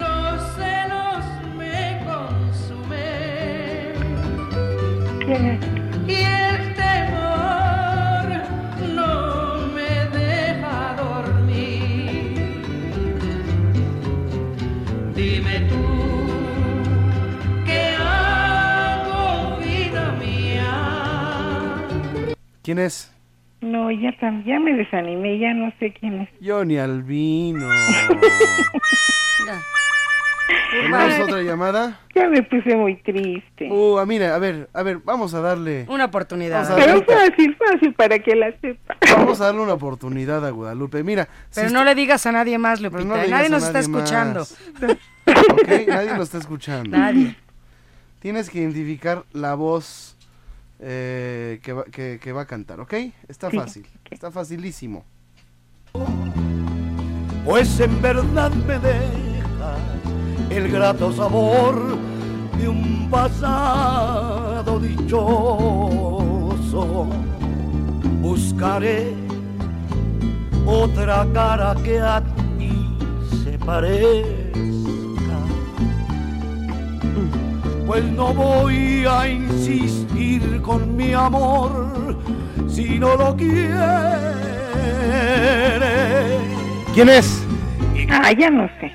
Los 0.00 0.42
celos 0.56 1.24
me 1.56 2.02
consumen 2.04 3.94
¿Quién 5.24 5.46
es? 5.46 5.60
y 6.08 6.14
el 6.24 6.74
temor 6.74 8.26
no 8.94 9.66
me 9.68 9.90
deja 10.18 10.96
dormir. 10.96 12.34
Dime 15.14 15.60
tú, 15.68 15.84
¿qué 17.64 17.94
hago, 18.00 19.58
vida 19.60 20.12
mía? 20.18 20.74
¿Quién 22.62 22.78
es? 22.80 23.12
No, 23.62 23.90
ya, 23.90 24.10
tam- 24.20 24.44
ya 24.44 24.58
me 24.58 24.74
desanimé, 24.74 25.38
ya 25.38 25.54
no 25.54 25.72
sé 25.78 25.92
quién 25.92 26.20
es. 26.22 26.28
Johnny 26.44 26.78
Albino. 26.78 27.68
¿Tenemos 30.70 31.20
otra 31.20 31.42
llamada? 31.42 32.00
Ya 32.14 32.28
me 32.28 32.42
puse 32.42 32.74
muy 32.76 32.96
triste. 32.96 33.68
Uh, 33.70 33.98
ah, 33.98 34.06
mira, 34.06 34.34
a 34.34 34.38
ver, 34.38 34.68
a 34.72 34.82
ver, 34.82 34.98
vamos 35.04 35.32
a 35.34 35.40
darle. 35.40 35.86
Una 35.88 36.06
oportunidad. 36.06 36.62
Vamos 36.64 36.70
a 36.70 36.76
Pero 36.76 37.00
darle, 37.00 37.30
fácil, 37.30 37.56
fácil 37.56 37.94
para 37.94 38.18
que 38.18 38.34
la 38.34 38.52
sepa. 38.60 38.96
vamos 39.16 39.40
a 39.40 39.46
darle 39.46 39.60
una 39.62 39.74
oportunidad 39.74 40.44
a 40.46 40.50
Guadalupe. 40.50 41.02
Mira, 41.04 41.28
Pero 41.54 41.68
si 41.68 41.74
no 41.74 41.84
le 41.84 41.94
digas 41.94 42.26
a 42.26 42.32
nadie 42.32 42.58
más, 42.58 42.80
Lupita. 42.80 43.04
no 43.04 43.16
le 43.16 43.28
nadie 43.28 43.48
nos 43.48 43.64
está 43.64 43.78
escuchando. 43.80 44.42
Ok, 44.42 45.68
nadie 45.88 46.16
lo 46.16 46.22
está 46.22 46.38
escuchando. 46.38 46.96
Nadie. 46.96 47.36
Tienes 48.18 48.50
que 48.50 48.58
identificar 48.60 49.24
la 49.32 49.54
voz 49.54 50.16
eh, 50.82 51.60
que, 51.62 51.72
va, 51.72 51.84
que, 51.84 52.18
que 52.20 52.32
va 52.32 52.42
a 52.42 52.46
cantar, 52.46 52.80
¿ok? 52.80 52.92
Está 53.28 53.50
Sí, 53.50 53.56
fácil, 53.56 53.86
está 54.10 54.30
facilísimo. 54.30 55.04
pues 57.44 57.80
en 57.80 58.00
verdad 58.02 58.50
me 58.52 58.78
deja 58.78 59.76
el 60.50 60.70
grato 60.70 61.12
sabor 61.12 61.96
de 62.58 62.68
un 62.68 63.08
pasado 63.10 64.78
dichoso. 64.80 66.18
Buscaré 68.20 69.12
otra 70.66 71.26
cara 71.32 71.74
que 71.82 71.98
a 72.00 72.22
ti 72.58 72.96
se 73.42 73.58
parezca, 73.58 74.41
pues 77.92 78.04
no 78.04 78.32
voy 78.32 79.04
a 79.06 79.28
insistir 79.28 80.62
con 80.62 80.96
mi 80.96 81.12
amor 81.12 82.16
si 82.66 82.98
no 82.98 83.14
lo 83.16 83.36
quiere. 83.36 83.76
¿Quién 86.94 87.10
es? 87.10 87.44
Ah, 88.08 88.32
ya 88.32 88.48
no 88.48 88.66
sé. 88.80 88.90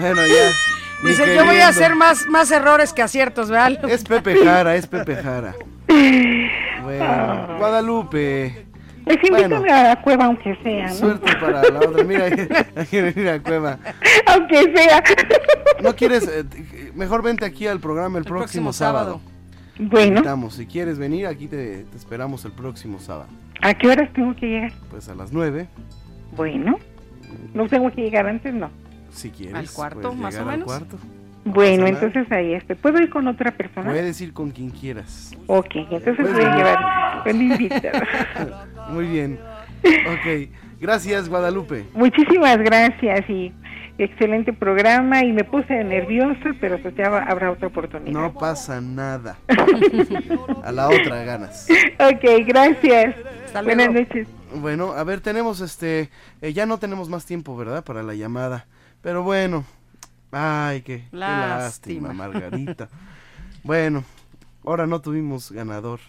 Bueno, 0.00 0.26
ya. 0.26 1.08
Dice, 1.08 1.22
yo 1.24 1.44
voy 1.44 1.54
queriendo. 1.54 1.64
a 1.64 1.68
hacer 1.68 1.94
más, 1.94 2.26
más 2.26 2.50
errores 2.50 2.92
que 2.92 3.02
aciertos, 3.02 3.48
¿verdad? 3.48 3.88
Es 3.88 4.02
Pepe 4.02 4.44
Jara, 4.44 4.74
es 4.74 4.88
Pepe 4.88 5.14
Jara. 5.14 5.54
Bueno, 6.82 7.56
Guadalupe. 7.58 8.65
Pues 9.06 9.18
invítame 9.22 9.58
Bueno. 9.60 9.74
a 9.74 9.82
la 9.84 10.02
cueva 10.02 10.24
aunque 10.24 10.56
sea, 10.64 10.88
¿no? 10.88 10.94
Suerte 10.94 11.32
para 11.40 11.62
la 11.70 11.78
otra. 11.78 12.02
Mira, 12.04 12.24
hay 12.74 12.86
que 12.86 13.02
venir 13.02 13.28
a 13.28 13.40
Cueva. 13.40 13.78
Aunque 14.26 14.62
sea. 14.74 15.02
¿No 15.80 15.94
quieres? 15.94 16.26
eh, 16.28 16.44
mejor 16.94 17.22
vente 17.22 17.44
aquí 17.44 17.68
al 17.68 17.78
programa 17.78 18.18
el, 18.18 18.24
próximo, 18.24 18.70
próximo 18.70 18.72
sábado. 18.72 19.20
Bueno. 19.78 19.94
Te 19.96 20.06
invitamos. 20.08 20.54
Si 20.54 20.66
quieres 20.66 20.98
venir, 20.98 21.28
aquí 21.28 21.46
te, 21.46 21.84
te 21.84 21.96
esperamos 21.96 22.44
el 22.46 22.52
próximo 22.52 22.98
sábado. 22.98 23.28
¿A 23.62 23.74
qué 23.74 23.86
horas 23.88 24.12
tengo 24.12 24.34
que 24.34 24.46
llegar? 24.46 24.72
Pues 24.90 25.08
a 25.08 25.14
las 25.14 25.32
9, 25.32 25.68
Bueno. 26.36 26.76
No 27.54 27.68
tengo 27.68 27.90
que 27.92 28.02
llegar 28.02 28.26
antes, 28.26 28.52
no. 28.54 28.70
si 29.12 29.30
quieres. 29.30 29.54
¿Al 29.54 29.70
cuarto, 29.70 30.12
más 30.14 30.34
o 30.34 30.38
llegar 30.38 30.52
al 30.54 30.58
menos? 30.60 30.66
cuarto. 30.66 30.98
Bueno, 31.46 31.84
nada. 31.84 31.90
entonces 32.04 32.30
ahí 32.32 32.54
este. 32.54 32.74
¿Puedo 32.76 33.00
ir 33.00 33.08
con 33.08 33.26
otra 33.28 33.52
persona? 33.52 33.90
Puedes 33.90 34.20
ir 34.20 34.32
con 34.32 34.50
quien 34.50 34.70
quieras. 34.70 35.32
Ok, 35.46 35.76
entonces 35.90 36.32
voy 36.32 36.42
a 36.44 36.56
llevar 36.56 37.22
con 37.24 37.40
invitado. 37.40 38.00
Muy 38.90 39.06
bien. 39.06 39.38
Ok. 39.84 40.50
Gracias, 40.80 41.28
Guadalupe. 41.28 41.84
Muchísimas 41.94 42.58
gracias 42.58 43.30
y 43.30 43.52
excelente 43.98 44.52
programa 44.52 45.24
y 45.24 45.32
me 45.32 45.44
puse 45.44 45.82
nerviosa, 45.84 46.50
pero 46.60 46.78
pues 46.82 46.94
ya 46.96 47.06
habrá 47.06 47.50
otra 47.50 47.68
oportunidad. 47.68 48.12
No 48.12 48.34
pasa 48.34 48.80
nada. 48.80 49.38
A 50.64 50.72
la 50.72 50.88
otra 50.88 51.24
ganas. 51.24 51.68
Ok, 51.98 52.44
gracias. 52.46 53.14
Buenas 53.64 53.86
luego. 53.86 53.92
noches. 54.00 54.28
Bueno, 54.56 54.92
a 54.92 55.04
ver, 55.04 55.20
tenemos 55.20 55.60
este. 55.60 56.10
eh, 56.42 56.52
ya 56.52 56.66
no 56.66 56.78
tenemos 56.78 57.08
más 57.08 57.24
tiempo, 57.24 57.56
¿verdad? 57.56 57.84
Para 57.84 58.02
la 58.02 58.14
llamada. 58.14 58.66
Pero 59.00 59.22
bueno. 59.22 59.64
Ay, 60.30 60.82
qué, 60.82 61.08
qué 61.10 61.16
lástima. 61.16 62.12
Margarita. 62.12 62.88
bueno, 63.64 64.04
ahora 64.64 64.86
no 64.86 65.00
tuvimos 65.00 65.52
ganador. 65.52 66.00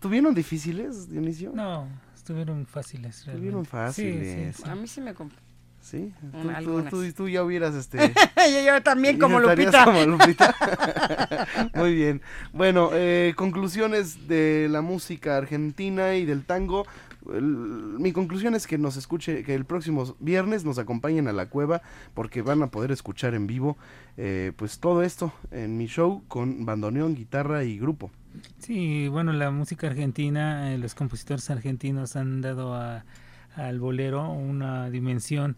¿Tuvieron 0.00 0.34
difíciles, 0.34 1.08
Dionisio? 1.08 1.52
No, 1.54 1.86
estuvieron 2.14 2.66
fáciles. 2.66 3.26
Estuvieron 3.26 3.64
realmente. 3.64 3.92
Sí, 3.94 4.02
fáciles. 4.12 4.56
sí, 4.56 4.62
sí. 4.64 4.70
A 4.70 4.74
mí 4.74 4.86
sí 4.86 5.00
me 5.00 5.14
Sí, 5.82 6.12
tú, 6.20 6.40
tú- 6.42 6.50
algunas. 6.50 6.90
tú- 6.90 7.12
tú 7.12 7.28
ya 7.28 7.42
hubieras 7.42 7.74
este. 7.74 7.98
yo, 8.36 8.64
yo 8.64 8.82
también 8.82 9.18
como 9.18 9.40
Lupita. 9.40 9.84
como 9.84 10.02
Lupita. 10.04 10.54
Muy 11.74 11.94
bien. 11.94 12.22
Bueno, 12.52 12.90
eh, 12.92 13.34
conclusiones 13.36 14.28
de 14.28 14.68
la 14.70 14.80
música 14.80 15.36
argentina 15.36 16.14
y 16.14 16.24
del 16.24 16.44
tango. 16.44 16.86
El- 17.32 17.44
mi 17.44 18.12
conclusión 18.12 18.54
es 18.54 18.66
que 18.66 18.78
nos 18.78 18.96
escuche, 18.96 19.42
que 19.44 19.54
el 19.54 19.64
próximo 19.64 20.16
viernes 20.20 20.64
nos 20.64 20.78
acompañen 20.78 21.28
a 21.28 21.32
la 21.32 21.46
cueva 21.46 21.82
porque 22.14 22.42
van 22.42 22.62
a 22.62 22.68
poder 22.68 22.90
escuchar 22.92 23.34
en 23.34 23.46
vivo 23.46 23.76
eh, 24.16 24.52
pues 24.56 24.78
todo 24.80 25.02
esto 25.02 25.32
en 25.50 25.76
mi 25.76 25.86
show 25.86 26.22
con 26.28 26.64
bandoneón, 26.64 27.14
guitarra 27.14 27.64
y 27.64 27.78
grupo. 27.78 28.10
Sí, 28.58 29.08
bueno, 29.08 29.32
la 29.32 29.50
música 29.50 29.86
argentina, 29.88 30.72
eh, 30.72 30.78
los 30.78 30.94
compositores 30.94 31.48
argentinos 31.50 32.16
han 32.16 32.40
dado 32.40 32.74
a- 32.74 33.04
al 33.56 33.78
bolero 33.78 34.30
una 34.30 34.88
dimensión 34.90 35.56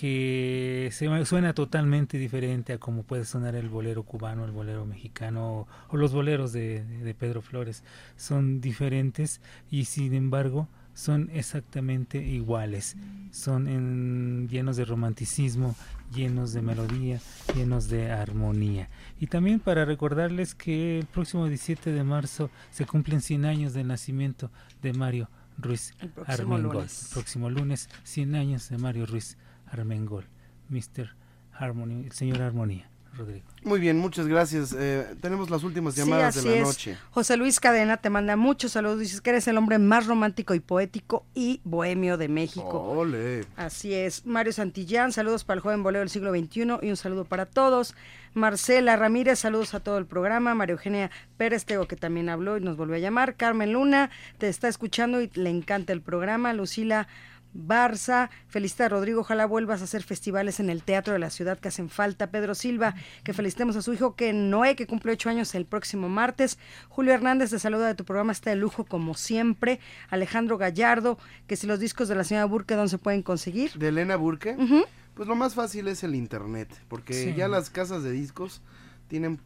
que 0.00 0.88
se, 0.92 1.24
suena 1.26 1.52
totalmente 1.52 2.16
diferente 2.16 2.72
a 2.72 2.78
como 2.78 3.02
puede 3.02 3.26
sonar 3.26 3.54
el 3.54 3.68
bolero 3.68 4.02
cubano, 4.02 4.46
el 4.46 4.50
bolero 4.50 4.86
mexicano 4.86 5.52
o, 5.60 5.68
o 5.90 5.96
los 5.98 6.14
boleros 6.14 6.52
de, 6.54 6.82
de 6.84 7.14
Pedro 7.14 7.42
Flores. 7.42 7.84
Son 8.16 8.62
diferentes 8.62 9.42
y 9.70 9.84
sin 9.84 10.14
embargo 10.14 10.68
son 10.94 11.28
exactamente 11.34 12.16
iguales. 12.24 12.96
Son 13.30 13.68
en- 13.68 14.48
llenos 14.48 14.78
de 14.78 14.86
romanticismo, 14.86 15.76
llenos 16.14 16.54
de 16.54 16.62
melodía, 16.62 17.20
llenos 17.54 17.88
de 17.88 18.10
armonía. 18.10 18.88
Y 19.20 19.26
también 19.26 19.60
para 19.60 19.84
recordarles 19.84 20.54
que 20.54 20.98
el 20.98 21.06
próximo 21.06 21.46
17 21.46 21.92
de 21.92 22.04
marzo 22.04 22.50
se 22.70 22.86
cumplen 22.86 23.20
100 23.20 23.44
años 23.44 23.74
del 23.74 23.86
nacimiento 23.88 24.50
de 24.82 24.94
Mario 24.94 25.28
Ruiz 25.58 25.94
El 26.00 26.08
próximo 26.08 26.54
Armengol. 26.54 26.76
lunes. 26.76 27.02
El 27.08 27.12
próximo 27.12 27.50
lunes, 27.50 27.88
100 28.04 28.34
años 28.34 28.68
de 28.70 28.78
Mario 28.78 29.04
Ruiz 29.04 29.36
Armengol. 29.70 30.26
Mr. 30.68 31.08
Harmony, 31.52 32.04
el 32.04 32.12
señor 32.12 32.40
Armonía, 32.42 32.88
Rodrigo. 33.16 33.44
Muy 33.64 33.80
bien, 33.80 33.98
muchas 33.98 34.26
gracias. 34.28 34.74
Eh, 34.78 35.04
tenemos 35.20 35.50
las 35.50 35.64
últimas 35.64 35.94
Sí, 35.94 36.00
llamadas 36.00 36.36
así 36.36 36.48
de 36.48 36.54
la 36.54 36.60
es. 36.62 36.66
noche. 36.68 36.96
José 37.10 37.36
Luis 37.36 37.58
Cadena 37.60 37.96
te 37.96 38.08
manda 38.08 38.36
muchos 38.36 38.72
saludos. 38.72 39.00
Dices 39.00 39.20
que 39.20 39.30
eres 39.30 39.46
el 39.48 39.58
hombre 39.58 39.78
más 39.78 40.06
romántico 40.06 40.54
y 40.54 40.60
poético 40.60 41.26
y 41.34 41.60
bohemio 41.64 42.16
de 42.16 42.28
México. 42.28 42.80
Ole. 42.82 43.44
Así 43.56 43.92
es. 43.92 44.24
Mario 44.24 44.52
Santillán, 44.52 45.12
saludos 45.12 45.44
para 45.44 45.56
el 45.56 45.60
joven 45.62 45.82
bolero 45.82 46.00
del 46.00 46.08
siglo 46.08 46.30
XXI 46.32 46.78
y 46.82 46.88
un 46.90 46.96
saludo 46.96 47.24
para 47.24 47.46
todos. 47.46 47.94
Marcela 48.32 48.96
Ramírez, 48.96 49.40
saludos 49.40 49.74
a 49.74 49.80
todo 49.80 49.98
el 49.98 50.06
programa. 50.06 50.54
María 50.54 50.74
Eugenia 50.74 51.10
Pérez 51.36 51.64
Tego, 51.64 51.88
que 51.88 51.96
también 51.96 52.28
habló 52.28 52.56
y 52.56 52.60
nos 52.60 52.76
volvió 52.76 52.94
a 52.94 53.00
llamar. 53.00 53.34
Carmen 53.34 53.72
Luna, 53.72 54.10
te 54.38 54.48
está 54.48 54.68
escuchando 54.68 55.20
y 55.20 55.28
le 55.34 55.50
encanta 55.50 55.92
el 55.92 56.00
programa. 56.00 56.52
Lucila 56.54 57.08
Barça, 57.54 58.30
felicita 58.48 58.86
a 58.86 58.88
Rodrigo, 58.88 59.20
ojalá 59.20 59.44
vuelvas 59.46 59.80
a 59.80 59.84
hacer 59.84 60.02
festivales 60.02 60.60
en 60.60 60.70
el 60.70 60.82
teatro 60.82 61.12
de 61.12 61.18
la 61.18 61.30
ciudad 61.30 61.58
que 61.58 61.68
hacen 61.68 61.88
falta. 61.88 62.30
Pedro 62.30 62.54
Silva, 62.54 62.94
que 63.24 63.32
felicitemos 63.32 63.76
a 63.76 63.82
su 63.82 63.92
hijo 63.92 64.14
que 64.14 64.32
Noé, 64.32 64.76
que 64.76 64.86
cumple 64.86 65.12
ocho 65.12 65.28
años 65.30 65.54
el 65.54 65.66
próximo 65.66 66.08
martes. 66.08 66.58
Julio 66.88 67.12
Hernández, 67.12 67.50
de 67.50 67.58
saluda 67.58 67.88
de 67.88 67.94
tu 67.94 68.04
programa, 68.04 68.32
está 68.32 68.50
de 68.50 68.56
lujo 68.56 68.84
como 68.84 69.14
siempre. 69.14 69.80
Alejandro 70.10 70.58
Gallardo, 70.58 71.18
que 71.46 71.56
si 71.56 71.66
los 71.66 71.80
discos 71.80 72.08
de 72.08 72.14
la 72.14 72.24
señora 72.24 72.44
Burke, 72.46 72.74
¿dónde 72.76 72.90
se 72.90 72.98
pueden 72.98 73.22
conseguir? 73.22 73.72
De 73.72 73.88
Elena 73.88 74.16
Burke, 74.16 74.56
pues 75.14 75.28
lo 75.28 75.34
más 75.34 75.54
fácil 75.54 75.88
es 75.88 76.04
el 76.04 76.14
internet, 76.14 76.68
porque 76.88 77.12
Sí. 77.14 77.34
ya 77.34 77.48
las 77.48 77.68
casas 77.70 78.02
de 78.02 78.12
discos 78.12 78.62
tienen 79.08 79.40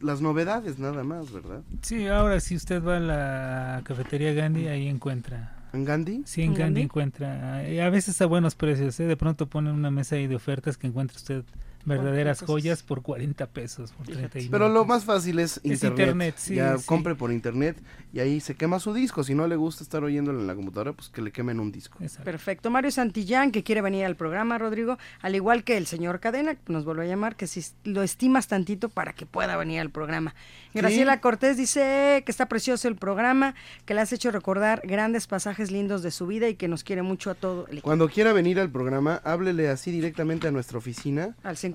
las 0.00 0.20
novedades 0.20 0.78
nada 0.78 1.02
más, 1.04 1.32
¿verdad? 1.32 1.62
Sí, 1.80 2.06
ahora 2.06 2.38
si 2.40 2.54
usted 2.54 2.82
va 2.84 2.98
a 2.98 3.00
la 3.00 3.80
cafetería 3.84 4.34
Gandhi, 4.34 4.68
ahí 4.68 4.86
encuentra. 4.88 5.56
¿En 5.72 5.84
Gandhi? 5.84 6.22
Sí, 6.26 6.42
en 6.42 6.48
¿En 6.48 6.54
Gandhi, 6.54 6.80
Gandhi? 6.80 6.80
encuentra. 6.82 7.64
eh, 7.68 7.82
A 7.82 7.90
veces 7.90 8.20
a 8.20 8.26
buenos 8.26 8.54
precios, 8.56 8.98
¿eh? 9.00 9.04
De 9.04 9.16
pronto 9.16 9.48
ponen 9.48 9.74
una 9.74 9.90
mesa 9.90 10.16
ahí 10.16 10.26
de 10.26 10.34
ofertas 10.36 10.76
que 10.76 10.86
encuentra 10.88 11.16
usted 11.16 11.44
verdaderas 11.84 12.40
joyas 12.42 12.82
por 12.82 13.02
40 13.02 13.46
pesos, 13.46 13.92
por 13.92 14.06
39 14.06 14.48
Pero 14.50 14.68
lo 14.68 14.84
más 14.84 15.04
fácil 15.04 15.38
es 15.38 15.58
Es 15.58 15.64
internet. 15.64 15.90
internet, 15.98 16.34
sí, 16.38 16.54
ya 16.56 16.78
sí. 16.78 16.84
compre 16.86 17.14
por 17.14 17.32
internet 17.32 17.76
y 18.12 18.20
ahí 18.20 18.40
se 18.40 18.54
quema 18.54 18.80
su 18.80 18.92
disco. 18.92 19.24
Si 19.24 19.34
no 19.34 19.46
le 19.46 19.56
gusta 19.56 19.82
estar 19.82 20.02
oyéndolo 20.04 20.40
en 20.40 20.46
la 20.46 20.54
computadora, 20.54 20.92
pues 20.92 21.08
que 21.08 21.22
le 21.22 21.32
quemen 21.32 21.60
un 21.60 21.72
disco. 21.72 21.98
Perfecto. 22.24 22.70
Mario 22.70 22.90
Santillán, 22.90 23.52
que 23.52 23.62
quiere 23.62 23.82
venir 23.82 24.04
al 24.04 24.16
programa, 24.16 24.58
Rodrigo, 24.58 24.98
al 25.20 25.34
igual 25.34 25.64
que 25.64 25.76
el 25.76 25.86
señor 25.86 26.20
Cadena, 26.20 26.54
que 26.54 26.72
nos 26.72 26.84
vuelve 26.84 27.04
a 27.04 27.08
llamar, 27.08 27.36
que 27.36 27.46
si 27.46 27.64
lo 27.84 28.02
estimas 28.02 28.48
tantito 28.48 28.88
para 28.88 29.12
que 29.12 29.26
pueda 29.26 29.56
venir 29.56 29.80
al 29.80 29.90
programa. 29.90 30.34
Graciela 30.74 31.20
Cortés 31.20 31.56
dice 31.56 32.22
que 32.24 32.30
está 32.30 32.46
precioso 32.46 32.88
el 32.88 32.96
programa, 32.96 33.54
que 33.86 33.94
le 33.94 34.00
has 34.00 34.12
hecho 34.12 34.30
recordar 34.30 34.82
grandes 34.84 35.26
pasajes 35.26 35.70
lindos 35.70 36.02
de 36.02 36.10
su 36.10 36.26
vida 36.26 36.48
y 36.48 36.54
que 36.54 36.68
nos 36.68 36.84
quiere 36.84 37.02
mucho 37.02 37.30
a 37.30 37.34
todo 37.34 37.62
el 37.66 37.72
equipo. 37.78 37.84
Cuando 37.84 38.08
quiera 38.08 38.32
venir 38.32 38.60
al 38.60 38.70
programa, 38.70 39.20
háblele 39.24 39.68
así 39.68 39.90
directamente 39.90 40.46
a 40.48 40.50
nuestra 40.52 40.78
oficina. 40.78 41.34
Al 41.42 41.56
5211 41.56 41.69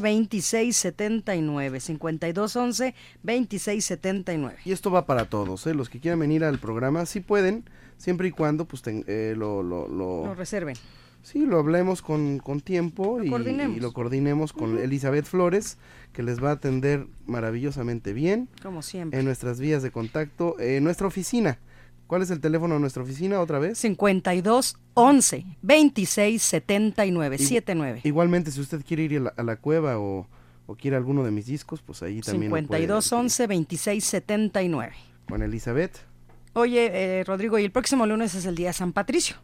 2679. 0.00 1.80
5211 1.80 2.94
2679. 3.22 4.56
Y 4.64 4.72
esto 4.72 4.90
va 4.90 5.06
para 5.06 5.24
todos, 5.26 5.66
¿eh? 5.66 5.74
Los 5.74 5.88
que 5.88 6.00
quieran 6.00 6.20
venir 6.20 6.44
al 6.44 6.58
programa, 6.58 7.06
sí 7.06 7.20
pueden, 7.20 7.64
siempre 7.96 8.28
y 8.28 8.30
cuando 8.30 8.64
pues 8.66 8.82
ten- 8.82 9.04
eh, 9.06 9.34
lo, 9.36 9.62
lo, 9.62 9.88
lo- 9.88 10.26
Lo 10.26 10.34
reserven. 10.34 10.76
Sí, 11.22 11.44
lo 11.44 11.58
hablemos 11.58 12.00
con, 12.00 12.38
con 12.38 12.60
tiempo 12.62 13.22
y 13.22 13.28
lo 13.80 13.92
coordinemos 13.92 14.54
con 14.54 14.78
Elizabeth 14.78 15.26
Flores, 15.26 15.76
que 16.14 16.22
les 16.22 16.42
va 16.42 16.48
a 16.48 16.52
atender 16.52 17.06
maravillosamente 17.26 18.14
bien. 18.14 18.48
Como 18.62 18.80
siempre. 18.80 19.18
En 19.18 19.26
nuestras 19.26 19.60
vías 19.60 19.82
de 19.82 19.90
contacto, 19.90 20.58
en 20.58 20.82
nuestra 20.82 21.06
oficina. 21.06 21.58
¿Cuál 22.10 22.22
es 22.22 22.30
el 22.32 22.40
teléfono 22.40 22.74
de 22.74 22.80
nuestra 22.80 23.04
oficina 23.04 23.40
otra 23.40 23.60
vez? 23.60 23.78
5211 23.78 25.46
2679. 25.62 27.38
79. 27.38 28.00
Igualmente, 28.02 28.50
si 28.50 28.60
usted 28.60 28.84
quiere 28.84 29.04
ir 29.04 29.18
a 29.18 29.20
la, 29.20 29.32
a 29.36 29.44
la 29.44 29.54
cueva 29.54 29.96
o, 30.00 30.26
o 30.66 30.74
quiere 30.74 30.96
alguno 30.96 31.22
de 31.22 31.30
mis 31.30 31.46
discos, 31.46 31.82
pues 31.82 32.02
ahí 32.02 32.20
también 32.20 32.50
lo 32.50 32.56
puede 32.66 32.80
5211 32.80 33.42
2679. 33.46 34.92
Con 35.28 35.40
Elizabeth. 35.44 35.98
Oye, 36.54 36.90
eh, 36.92 37.22
Rodrigo, 37.22 37.60
y 37.60 37.64
el 37.64 37.70
próximo 37.70 38.04
lunes 38.06 38.34
es 38.34 38.44
el 38.44 38.56
día 38.56 38.70
de 38.70 38.72
San 38.72 38.92
Patricio. 38.92 39.36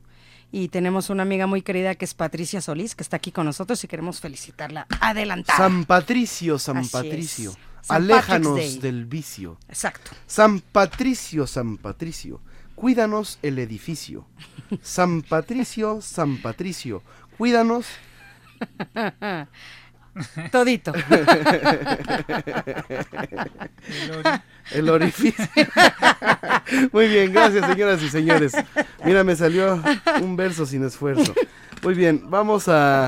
Y 0.50 0.66
tenemos 0.66 1.08
una 1.08 1.22
amiga 1.22 1.46
muy 1.46 1.62
querida 1.62 1.94
que 1.94 2.04
es 2.04 2.14
Patricia 2.14 2.60
Solís, 2.60 2.96
que 2.96 3.04
está 3.04 3.18
aquí 3.18 3.30
con 3.30 3.46
nosotros 3.46 3.84
y 3.84 3.86
queremos 3.86 4.20
felicitarla 4.20 4.88
adelantada. 5.00 5.56
San 5.56 5.84
Patricio, 5.84 6.58
San 6.58 6.78
Así 6.78 6.86
es. 6.86 6.92
Patricio. 6.92 7.52
San 7.82 8.02
Aléjanos 8.02 8.80
del 8.80 9.04
vicio. 9.06 9.56
Exacto. 9.68 10.10
San 10.26 10.58
Patricio, 10.58 11.46
San 11.46 11.76
Patricio. 11.76 12.40
Cuídanos 12.76 13.38
el 13.42 13.58
edificio. 13.58 14.24
San 14.82 15.22
Patricio, 15.22 16.00
San 16.00 16.36
Patricio. 16.36 17.02
Cuídanos. 17.36 17.86
Todito. 20.52 20.92
El 24.70 24.88
orificio. 24.88 25.44
Muy 26.92 27.08
bien, 27.08 27.32
gracias 27.32 27.66
señoras 27.66 28.02
y 28.02 28.08
señores. 28.08 28.52
Mira, 29.04 29.24
me 29.24 29.36
salió 29.36 29.82
un 30.22 30.36
verso 30.36 30.64
sin 30.66 30.84
esfuerzo. 30.84 31.34
Muy 31.82 31.94
bien, 31.94 32.22
vamos 32.30 32.68
a, 32.68 33.06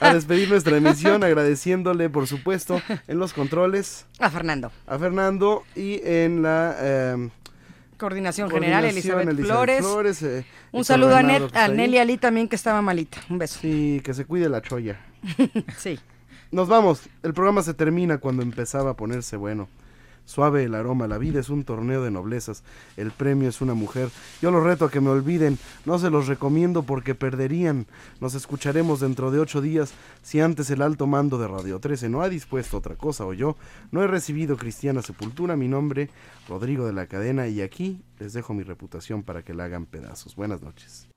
a 0.00 0.14
despedir 0.14 0.48
nuestra 0.48 0.76
emisión 0.78 1.22
agradeciéndole, 1.22 2.08
por 2.08 2.26
supuesto, 2.26 2.80
en 3.06 3.18
los 3.18 3.32
controles 3.34 4.06
A 4.18 4.30
Fernando. 4.30 4.72
a 4.86 4.98
Fernando 4.98 5.64
y 5.76 6.00
en 6.02 6.42
la 6.42 6.76
em, 7.12 7.30
Coordinación 8.02 8.50
General, 8.50 8.82
coordinación, 8.82 9.20
Elizabeth, 9.20 9.38
Elizabeth 9.38 9.80
Flores. 9.80 10.22
eh, 10.24 10.44
Un 10.72 10.84
saludo 10.84 11.14
a, 11.14 11.22
Net, 11.22 11.54
a. 11.54 11.68
Nelly 11.68 11.98
Ali 11.98 12.18
también, 12.18 12.48
que 12.48 12.56
estaba 12.56 12.82
malita. 12.82 13.18
Un 13.30 13.38
beso. 13.38 13.60
Sí, 13.60 14.00
que 14.04 14.12
se 14.12 14.24
cuide 14.24 14.48
la 14.48 14.60
cholla. 14.60 15.00
sí. 15.78 16.00
Nos 16.50 16.66
vamos. 16.68 17.02
El 17.22 17.32
programa 17.32 17.62
se 17.62 17.74
termina 17.74 18.18
cuando 18.18 18.42
empezaba 18.42 18.90
a 18.90 18.94
ponerse 18.96 19.36
bueno. 19.36 19.68
Suave 20.24 20.64
el 20.64 20.74
aroma, 20.74 21.08
la 21.08 21.18
vida 21.18 21.40
es 21.40 21.48
un 21.48 21.64
torneo 21.64 22.02
de 22.02 22.10
noblezas, 22.10 22.62
el 22.96 23.10
premio 23.10 23.48
es 23.48 23.60
una 23.60 23.74
mujer. 23.74 24.08
Yo 24.40 24.50
los 24.50 24.62
reto 24.62 24.84
a 24.84 24.90
que 24.90 25.00
me 25.00 25.10
olviden, 25.10 25.58
no 25.84 25.98
se 25.98 26.10
los 26.10 26.26
recomiendo 26.26 26.82
porque 26.84 27.14
perderían. 27.14 27.86
Nos 28.20 28.34
escucharemos 28.34 29.00
dentro 29.00 29.30
de 29.30 29.40
ocho 29.40 29.60
días 29.60 29.92
si 30.22 30.40
antes 30.40 30.70
el 30.70 30.82
alto 30.82 31.06
mando 31.06 31.38
de 31.38 31.48
Radio 31.48 31.80
13 31.80 32.08
no 32.08 32.22
ha 32.22 32.28
dispuesto 32.28 32.78
otra 32.78 32.96
cosa 32.96 33.26
o 33.26 33.32
yo 33.32 33.56
no 33.90 34.02
he 34.02 34.06
recibido 34.06 34.56
cristiana 34.56 35.02
sepultura. 35.02 35.56
Mi 35.56 35.68
nombre, 35.68 36.10
Rodrigo 36.48 36.86
de 36.86 36.92
la 36.92 37.06
Cadena, 37.06 37.48
y 37.48 37.60
aquí 37.60 38.02
les 38.18 38.32
dejo 38.32 38.54
mi 38.54 38.62
reputación 38.62 39.22
para 39.22 39.42
que 39.42 39.54
la 39.54 39.64
hagan 39.64 39.86
pedazos. 39.86 40.36
Buenas 40.36 40.62
noches. 40.62 41.08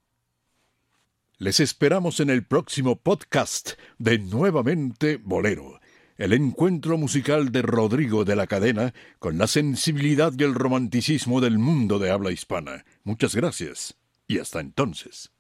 Les 1.38 1.60
esperamos 1.60 2.22
en 2.22 2.30
el 2.30 2.46
próximo 2.46 2.96
podcast 2.96 3.72
de 3.98 4.20
Nuevamente 4.20 5.18
Bolero, 5.18 5.82
el 6.18 6.34
encuentro 6.34 6.98
musical 6.98 7.52
de 7.52 7.62
Rodrigo 7.62 8.24
de 8.24 8.36
la 8.36 8.48
Cadena 8.48 8.94
con 9.20 9.38
la 9.38 9.48
sensibilidad 9.48 10.34
y 10.38 10.44
el 10.44 10.56
romanticismo 10.56 11.42
del 11.42 11.60
mundo 11.60 12.00
de 12.00 12.12
habla 12.12 12.32
hispana. 12.32 12.86
Muchas 13.04 13.36
gracias 13.36 13.98
y 14.28 14.40
hasta 14.40 14.60
entonces. 14.60 15.35